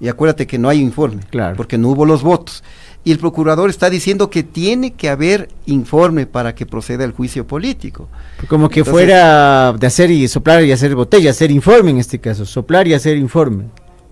Y 0.00 0.08
acuérdate 0.08 0.46
que 0.46 0.58
no 0.58 0.68
hay 0.68 0.80
informe, 0.80 1.22
claro. 1.30 1.56
porque 1.56 1.78
no 1.78 1.90
hubo 1.90 2.04
los 2.04 2.22
votos. 2.22 2.64
Y 3.04 3.12
el 3.12 3.18
procurador 3.18 3.68
está 3.68 3.90
diciendo 3.90 4.30
que 4.30 4.42
tiene 4.42 4.94
que 4.94 5.10
haber 5.10 5.50
informe 5.66 6.26
para 6.26 6.54
que 6.54 6.64
proceda 6.64 7.04
el 7.04 7.12
juicio 7.12 7.46
político. 7.46 8.08
Como 8.48 8.70
que 8.70 8.80
Entonces, 8.80 8.92
fuera 8.92 9.72
de 9.74 9.86
hacer 9.86 10.10
y 10.10 10.26
soplar 10.26 10.64
y 10.64 10.72
hacer 10.72 10.94
botella, 10.94 11.30
hacer 11.30 11.50
informe 11.50 11.90
en 11.90 11.98
este 11.98 12.18
caso, 12.18 12.46
soplar 12.46 12.88
y 12.88 12.94
hacer 12.94 13.18
informe. 13.18 13.64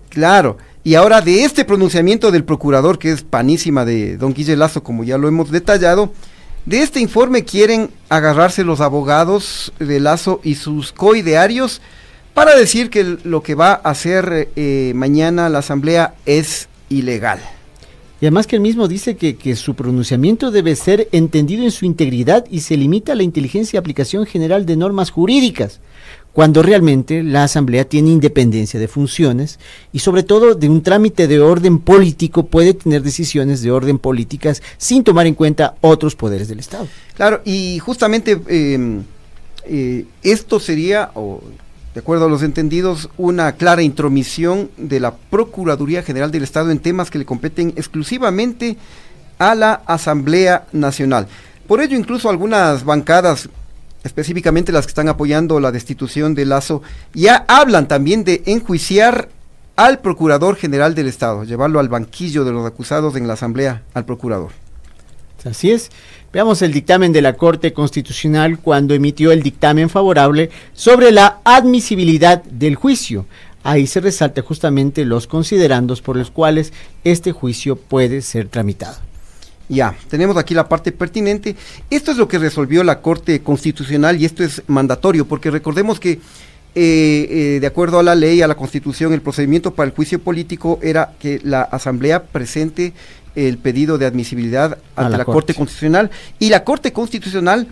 Claro, 0.09 0.57
y 0.83 0.95
ahora 0.95 1.21
de 1.21 1.43
este 1.43 1.65
pronunciamiento 1.65 2.29
del 2.29 2.43
procurador, 2.43 2.99
que 2.99 3.11
es 3.11 3.23
panísima 3.23 3.83
de 3.83 4.17
don 4.17 4.33
Guille 4.33 4.55
Lazo, 4.55 4.83
como 4.83 5.03
ya 5.03 5.17
lo 5.17 5.27
hemos 5.27 5.49
detallado, 5.49 6.11
de 6.65 6.81
este 6.81 6.99
informe 6.99 7.43
quieren 7.43 7.89
agarrarse 8.09 8.63
los 8.63 8.79
abogados 8.79 9.73
de 9.79 9.99
Lazo 9.99 10.39
y 10.43 10.55
sus 10.55 10.93
coidearios 10.93 11.81
para 12.33 12.55
decir 12.55 12.89
que 12.89 13.17
lo 13.23 13.43
que 13.43 13.55
va 13.55 13.73
a 13.73 13.89
hacer 13.89 14.49
eh, 14.55 14.91
mañana 14.95 15.49
la 15.49 15.59
Asamblea 15.59 16.15
es 16.25 16.67
ilegal. 16.89 17.39
Y 18.23 18.25
además 18.25 18.47
que 18.47 18.55
él 18.55 18.61
mismo 18.61 18.87
dice 18.87 19.17
que, 19.17 19.55
su 19.57 19.75
pronunciamiento 19.75 20.49
debe 20.49 20.77
ser 20.77 21.09
entendido 21.11 21.65
en 21.65 21.71
su 21.71 21.83
integridad 21.83 22.45
y 22.49 22.61
se 22.61 22.77
limita 22.77 23.11
a 23.11 23.15
la 23.15 23.23
inteligencia 23.23 23.75
y 23.75 23.79
aplicación 23.79 24.25
general 24.25 24.65
de 24.65 24.77
normas 24.77 25.09
jurídicas, 25.09 25.81
cuando 26.31 26.63
realmente 26.63 27.21
la 27.21 27.43
Asamblea 27.43 27.83
tiene 27.83 28.11
independencia 28.11 28.79
de 28.79 28.87
funciones 28.87 29.59
y 29.91 29.99
sobre 29.99 30.23
todo 30.23 30.55
de 30.55 30.69
un 30.69 30.83
trámite 30.83 31.27
de 31.27 31.41
orden 31.41 31.79
político 31.79 32.45
puede 32.45 32.73
tener 32.73 33.03
decisiones 33.03 33.61
de 33.61 33.71
orden 33.71 33.99
políticas 33.99 34.63
sin 34.77 35.03
tomar 35.03 35.27
en 35.27 35.33
cuenta 35.33 35.75
otros 35.81 36.15
poderes 36.15 36.47
del 36.47 36.59
Estado. 36.59 36.87
Claro, 37.15 37.41
y 37.43 37.77
justamente 37.79 38.39
eh, 38.47 39.01
eh, 39.65 40.05
esto 40.23 40.61
sería, 40.61 41.11
de 41.93 41.99
acuerdo 41.99 42.25
a 42.25 42.29
los 42.29 42.41
entendidos, 42.41 43.09
una 43.17 43.51
clara 43.53 43.83
intromisión 43.83 44.71
de 44.77 44.99
la 44.99 45.13
Procuraduría 45.13 46.01
General 46.01 46.31
del 46.31 46.43
Estado 46.43 46.71
en 46.71 46.79
temas 46.79 47.11
que 47.11 47.19
le 47.19 47.25
competen 47.25 47.73
exclusivamente 47.75 48.77
a 49.37 49.53
la 49.53 49.81
Asamblea 49.85 50.65
Nacional. 50.71 51.27
Por 51.67 51.81
ello, 51.81 51.95
incluso 51.95 52.29
algunas 52.29 52.83
bancadas, 52.83 53.49
específicamente 54.03 54.71
las 54.71 54.85
que 54.85 54.91
están 54.91 55.07
apoyando 55.07 55.59
la 55.59 55.71
destitución 55.71 56.33
de 56.33 56.45
Lazo, 56.45 56.81
ya 57.13 57.45
hablan 57.47 57.87
también 57.87 58.23
de 58.23 58.41
enjuiciar 58.47 59.29
al 59.75 59.99
Procurador 59.99 60.55
General 60.55 60.95
del 60.95 61.07
Estado, 61.07 61.43
llevarlo 61.43 61.79
al 61.79 61.89
banquillo 61.89 62.43
de 62.43 62.51
los 62.51 62.65
acusados 62.65 63.15
en 63.15 63.27
la 63.27 63.33
Asamblea, 63.33 63.83
al 63.93 64.05
Procurador. 64.05 64.51
Así 65.45 65.71
es. 65.71 65.89
Veamos 66.33 66.63
el 66.63 66.73
dictamen 66.73 67.13
de 67.13 67.21
la 67.21 67.33
Corte 67.33 67.73
Constitucional 67.73 68.57
cuando 68.57 68.95
emitió 68.95 69.31
el 69.31 69.43
dictamen 69.43 69.87
favorable 69.87 70.49
sobre 70.73 71.11
la 71.11 71.41
admisibilidad 71.43 72.43
del 72.45 72.73
juicio. 72.73 73.27
Ahí 73.61 73.85
se 73.85 73.99
resalta 73.99 74.41
justamente 74.41 75.05
los 75.05 75.27
considerandos 75.27 76.01
por 76.01 76.17
los 76.17 76.31
cuales 76.31 76.73
este 77.03 77.33
juicio 77.33 77.75
puede 77.75 78.23
ser 78.23 78.47
tramitado. 78.47 78.97
Ya, 79.69 79.95
tenemos 80.09 80.35
aquí 80.35 80.55
la 80.55 80.67
parte 80.67 80.91
pertinente. 80.91 81.55
Esto 81.91 82.09
es 82.09 82.17
lo 82.17 82.27
que 82.27 82.39
resolvió 82.39 82.83
la 82.83 82.99
Corte 82.99 83.43
Constitucional 83.43 84.19
y 84.19 84.25
esto 84.25 84.43
es 84.43 84.63
mandatorio, 84.65 85.27
porque 85.27 85.51
recordemos 85.51 85.99
que 85.99 86.13
eh, 86.75 87.27
eh, 87.29 87.59
de 87.61 87.67
acuerdo 87.67 87.99
a 87.99 88.03
la 88.03 88.15
ley, 88.15 88.41
a 88.41 88.47
la 88.47 88.55
Constitución, 88.55 89.13
el 89.13 89.21
procedimiento 89.21 89.75
para 89.75 89.85
el 89.87 89.95
juicio 89.95 90.17
político 90.17 90.79
era 90.81 91.13
que 91.19 91.39
la 91.43 91.61
Asamblea 91.61 92.23
presente 92.23 92.93
el 93.35 93.57
pedido 93.57 93.97
de 93.97 94.05
admisibilidad 94.05 94.77
ante 94.95 95.11
la, 95.11 95.17
la 95.19 95.25
Corte. 95.25 95.53
Constitucional 95.53 96.11
y 96.39 96.49
la 96.49 96.63
Corte 96.63 96.93
Constitucional 96.93 97.67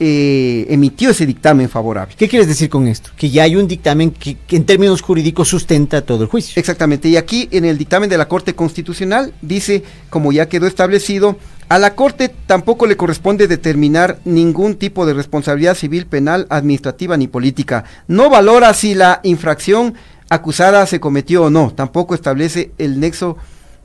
eh, 0.00 0.66
emitió 0.70 1.10
ese 1.10 1.24
dictamen 1.24 1.68
favorable. 1.68 2.16
¿Qué 2.18 2.28
quieres 2.28 2.48
decir 2.48 2.68
con 2.68 2.88
esto? 2.88 3.10
Que 3.16 3.30
ya 3.30 3.44
hay 3.44 3.54
un 3.54 3.68
dictamen 3.68 4.10
que, 4.10 4.36
que, 4.36 4.56
en 4.56 4.66
términos 4.66 5.00
jurídicos 5.00 5.46
sustenta 5.46 6.02
todo 6.02 6.24
el 6.24 6.28
juicio. 6.28 6.54
Exactamente, 6.58 7.08
y 7.08 7.16
aquí 7.16 7.48
en 7.52 7.64
el 7.64 7.78
dictamen 7.78 8.10
de 8.10 8.18
la 8.18 8.26
Corte 8.26 8.56
Constitucional 8.56 9.32
dice, 9.40 9.84
como 10.10 10.32
ya 10.32 10.48
quedó 10.48 10.66
establecido, 10.66 11.36
a 11.68 11.78
la 11.78 11.94
Corte 11.94 12.28
tampoco 12.46 12.86
le 12.86 12.96
corresponde 12.96 13.46
determinar 13.46 14.18
ningún 14.24 14.74
tipo 14.74 15.06
de 15.06 15.14
responsabilidad 15.14 15.76
civil, 15.76 16.06
penal, 16.06 16.46
administrativa 16.50 17.16
ni 17.16 17.28
política. 17.28 17.84
No 18.08 18.28
valora 18.28 18.74
si 18.74 18.94
la 18.94 19.20
infracción 19.22 19.94
acusada 20.28 20.86
se 20.86 21.00
cometió 21.00 21.44
o 21.44 21.50
no, 21.50 21.72
tampoco 21.72 22.14
establece 22.14 22.72
el 22.78 22.98
nexo 22.98 23.36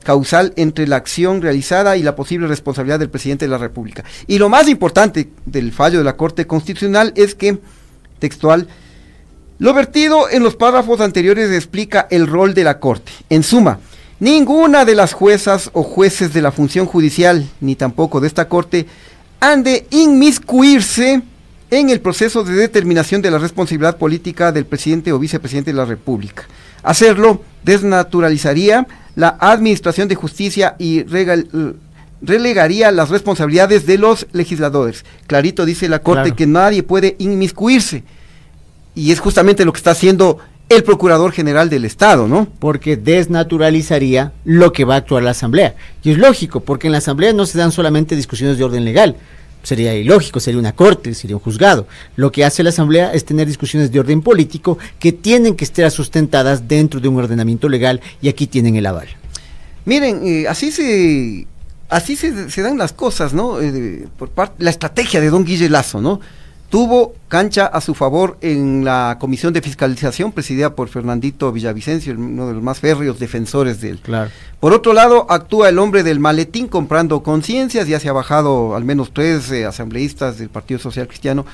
causal 0.02 0.52
entre 0.56 0.86
la 0.86 0.96
acción 0.96 1.42
realizada 1.42 1.96
y 1.96 2.02
la 2.02 2.16
posible 2.16 2.46
responsabilidad 2.46 2.98
del 2.98 3.10
presidente 3.10 3.44
de 3.44 3.50
la 3.50 3.58
República. 3.58 4.04
Y 4.26 4.38
lo 4.38 4.48
más 4.48 4.68
importante 4.68 5.28
del 5.46 5.72
fallo 5.72 5.98
de 5.98 6.04
la 6.04 6.16
Corte 6.16 6.46
Constitucional 6.46 7.12
es 7.16 7.34
que, 7.34 7.58
textual, 8.18 8.66
lo 9.58 9.74
vertido 9.74 10.30
en 10.30 10.42
los 10.42 10.56
párrafos 10.56 11.00
anteriores 11.00 11.50
explica 11.50 12.06
el 12.10 12.26
rol 12.26 12.54
de 12.54 12.64
la 12.64 12.80
Corte. 12.80 13.12
En 13.28 13.42
suma, 13.42 13.78
ninguna 14.18 14.84
de 14.84 14.94
las 14.94 15.12
juezas 15.12 15.70
o 15.74 15.82
jueces 15.82 16.32
de 16.32 16.40
la 16.40 16.50
función 16.50 16.86
judicial, 16.86 17.46
ni 17.60 17.76
tampoco 17.76 18.20
de 18.20 18.26
esta 18.26 18.48
Corte, 18.48 18.86
han 19.38 19.62
de 19.62 19.86
inmiscuirse 19.90 21.22
en 21.70 21.90
el 21.90 22.00
proceso 22.00 22.42
de 22.42 22.54
determinación 22.54 23.22
de 23.22 23.30
la 23.30 23.38
responsabilidad 23.38 23.96
política 23.96 24.50
del 24.50 24.66
presidente 24.66 25.12
o 25.12 25.18
vicepresidente 25.18 25.70
de 25.70 25.76
la 25.76 25.84
República. 25.84 26.44
Hacerlo 26.82 27.42
desnaturalizaría 27.62 28.86
la 29.20 29.36
administración 29.38 30.08
de 30.08 30.14
justicia 30.14 30.76
y 30.78 31.02
regal, 31.02 31.46
relegaría 32.22 32.90
las 32.90 33.10
responsabilidades 33.10 33.84
de 33.84 33.98
los 33.98 34.26
legisladores. 34.32 35.04
Clarito 35.26 35.66
dice 35.66 35.90
la 35.90 35.98
Corte 35.98 36.22
claro. 36.22 36.36
que 36.36 36.46
nadie 36.46 36.82
puede 36.82 37.16
inmiscuirse. 37.18 38.02
Y 38.94 39.12
es 39.12 39.20
justamente 39.20 39.66
lo 39.66 39.74
que 39.74 39.76
está 39.76 39.90
haciendo 39.90 40.38
el 40.70 40.84
Procurador 40.84 41.32
General 41.32 41.68
del 41.68 41.84
Estado, 41.84 42.28
¿no? 42.28 42.48
Porque 42.58 42.96
desnaturalizaría 42.96 44.32
lo 44.44 44.72
que 44.72 44.86
va 44.86 44.94
a 44.94 44.98
actuar 44.98 45.22
la 45.22 45.32
Asamblea. 45.32 45.74
Y 46.02 46.12
es 46.12 46.18
lógico, 46.18 46.60
porque 46.60 46.86
en 46.86 46.92
la 46.92 46.98
Asamblea 46.98 47.34
no 47.34 47.44
se 47.44 47.58
dan 47.58 47.72
solamente 47.72 48.16
discusiones 48.16 48.56
de 48.56 48.64
orden 48.64 48.86
legal, 48.86 49.16
Sería 49.62 49.94
ilógico, 49.94 50.40
sería 50.40 50.58
una 50.58 50.72
corte, 50.72 51.14
sería 51.14 51.36
un 51.36 51.42
juzgado. 51.42 51.86
Lo 52.16 52.32
que 52.32 52.44
hace 52.44 52.62
la 52.62 52.70
Asamblea 52.70 53.12
es 53.12 53.24
tener 53.24 53.46
discusiones 53.46 53.92
de 53.92 54.00
orden 54.00 54.22
político 54.22 54.78
que 54.98 55.12
tienen 55.12 55.54
que 55.54 55.64
estar 55.64 55.90
sustentadas 55.90 56.66
dentro 56.66 57.00
de 57.00 57.08
un 57.08 57.18
ordenamiento 57.18 57.68
legal 57.68 58.00
y 58.22 58.28
aquí 58.28 58.46
tienen 58.46 58.76
el 58.76 58.86
aval. 58.86 59.08
Miren, 59.84 60.20
eh, 60.26 60.46
así 60.48 60.72
se 60.72 61.46
así 61.90 62.16
se, 62.16 62.62
dan 62.62 62.78
las 62.78 62.92
cosas, 62.92 63.34
¿no? 63.34 63.60
Eh, 63.60 64.06
por 64.16 64.30
parte 64.30 64.62
la 64.62 64.70
estrategia 64.70 65.20
de 65.20 65.28
Don 65.28 65.44
Guille 65.44 65.68
Lazo, 65.68 66.00
¿no? 66.00 66.20
Tuvo 66.70 67.14
cancha 67.26 67.66
a 67.66 67.80
su 67.80 67.96
favor 67.96 68.38
en 68.40 68.84
la 68.84 69.16
comisión 69.20 69.52
de 69.52 69.60
fiscalización 69.60 70.30
presidida 70.30 70.76
por 70.76 70.88
Fernandito 70.88 71.50
Villavicencio, 71.50 72.14
uno 72.14 72.46
de 72.46 72.54
los 72.54 72.62
más 72.62 72.78
férreos 72.78 73.18
defensores 73.18 73.80
de 73.80 73.90
él. 73.90 73.98
Claro. 74.00 74.30
Por 74.60 74.72
otro 74.72 74.92
lado, 74.92 75.26
actúa 75.28 75.68
el 75.68 75.80
hombre 75.80 76.04
del 76.04 76.20
maletín 76.20 76.68
comprando 76.68 77.24
conciencias, 77.24 77.88
ya 77.88 77.98
se 77.98 78.08
ha 78.08 78.12
bajado 78.12 78.76
al 78.76 78.84
menos 78.84 79.12
tres 79.12 79.50
eh, 79.50 79.66
asambleístas 79.66 80.38
del 80.38 80.48
Partido 80.48 80.78
Social 80.78 81.08
Cristiano. 81.08 81.44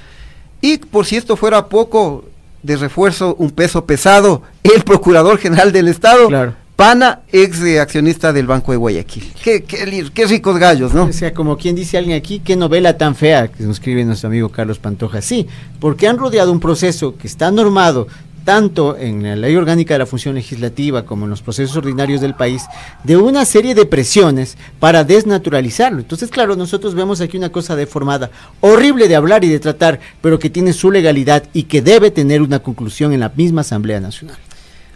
Y 0.60 0.76
por 0.76 1.06
si 1.06 1.16
esto 1.16 1.34
fuera 1.36 1.66
poco 1.68 2.26
de 2.62 2.76
refuerzo, 2.76 3.36
un 3.38 3.52
peso 3.52 3.86
pesado, 3.86 4.42
el 4.62 4.82
Procurador 4.82 5.38
General 5.38 5.72
del 5.72 5.88
Estado, 5.88 6.28
Pana, 6.76 7.22
ex 7.32 7.62
accionista 7.80 8.34
del 8.34 8.46
Banco 8.46 8.70
de 8.70 8.76
Guayaquil. 8.76 9.32
Qué, 9.42 9.64
qué, 9.64 10.06
qué 10.12 10.26
ricos 10.26 10.58
gallos, 10.58 10.92
¿no? 10.92 11.04
O 11.04 11.12
sea, 11.12 11.32
como 11.32 11.56
quien 11.56 11.74
dice 11.74 11.96
alguien 11.96 12.18
aquí, 12.18 12.40
qué 12.40 12.54
novela 12.54 12.98
tan 12.98 13.14
fea 13.14 13.48
que 13.48 13.62
nos 13.62 13.78
escribe 13.78 14.04
nuestro 14.04 14.28
amigo 14.28 14.50
Carlos 14.50 14.78
Pantoja. 14.78 15.22
Sí, 15.22 15.46
porque 15.80 16.06
han 16.06 16.18
rodeado 16.18 16.52
un 16.52 16.60
proceso 16.60 17.16
que 17.16 17.28
está 17.28 17.50
normado 17.50 18.08
tanto 18.44 18.96
en 18.96 19.22
la 19.22 19.36
ley 19.36 19.56
orgánica 19.56 19.94
de 19.94 19.98
la 19.98 20.06
función 20.06 20.34
legislativa 20.34 21.04
como 21.04 21.24
en 21.24 21.30
los 21.30 21.42
procesos 21.42 21.76
ordinarios 21.78 22.20
del 22.20 22.34
país, 22.34 22.62
de 23.04 23.16
una 23.16 23.46
serie 23.46 23.74
de 23.74 23.86
presiones 23.86 24.58
para 24.78 25.02
desnaturalizarlo. 25.02 25.98
Entonces, 25.98 26.30
claro, 26.30 26.56
nosotros 26.56 26.94
vemos 26.94 27.22
aquí 27.22 27.38
una 27.38 27.50
cosa 27.50 27.74
deformada, 27.74 28.30
horrible 28.60 29.08
de 29.08 29.16
hablar 29.16 29.44
y 29.44 29.48
de 29.48 29.60
tratar, 29.60 29.98
pero 30.20 30.38
que 30.38 30.50
tiene 30.50 30.74
su 30.74 30.90
legalidad 30.90 31.42
y 31.54 31.64
que 31.64 31.80
debe 31.80 32.10
tener 32.10 32.42
una 32.42 32.60
conclusión 32.60 33.14
en 33.14 33.20
la 33.20 33.32
misma 33.34 33.62
Asamblea 33.62 33.98
Nacional. 33.98 34.36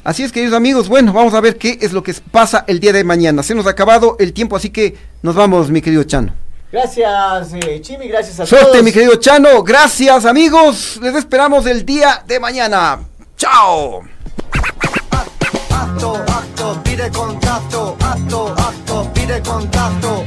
Así 0.03 0.23
es, 0.23 0.33
queridos 0.33 0.55
amigos, 0.55 0.89
bueno, 0.89 1.13
vamos 1.13 1.35
a 1.35 1.41
ver 1.41 1.59
qué 1.59 1.79
es 1.81 1.93
lo 1.93 2.03
que 2.03 2.15
pasa 2.31 2.65
el 2.67 2.81
día 2.81 2.93
de 2.93 3.05
mañana. 3.05 3.43
Se 3.43 3.55
nos 3.55 3.67
ha 3.67 3.71
acabado 3.71 4.17
el 4.19 4.33
tiempo, 4.33 4.57
así 4.57 4.71
que 4.71 4.97
nos 5.23 5.35
vamos, 5.35 5.71
mi 5.71 5.83
querido 5.83 6.05
Chano. 6.05 6.33
Gracias, 6.73 7.53
eh, 7.55 7.81
Chimi, 7.83 8.09
gracias 8.09 8.41
a 8.41 8.47
Suerte, 8.47 8.71
todos. 8.71 8.85
mi 8.85 8.93
querido 8.93 9.17
Chano. 9.17 9.63
Gracias, 9.63 10.25
amigos. 10.25 10.99
Les 11.03 11.15
esperamos 11.17 11.67
el 11.67 11.85
día 11.85 12.23
de 12.27 12.39
mañana. 12.41 13.01
¡Chao! 13.37 14.03
acto, 15.71 16.15
acto, 16.29 16.81
pide 16.85 17.11
contacto, 17.11 17.97
acto, 18.01 18.55
acto, 18.57 19.11
pide 19.13 19.41
contacto. 19.43 20.17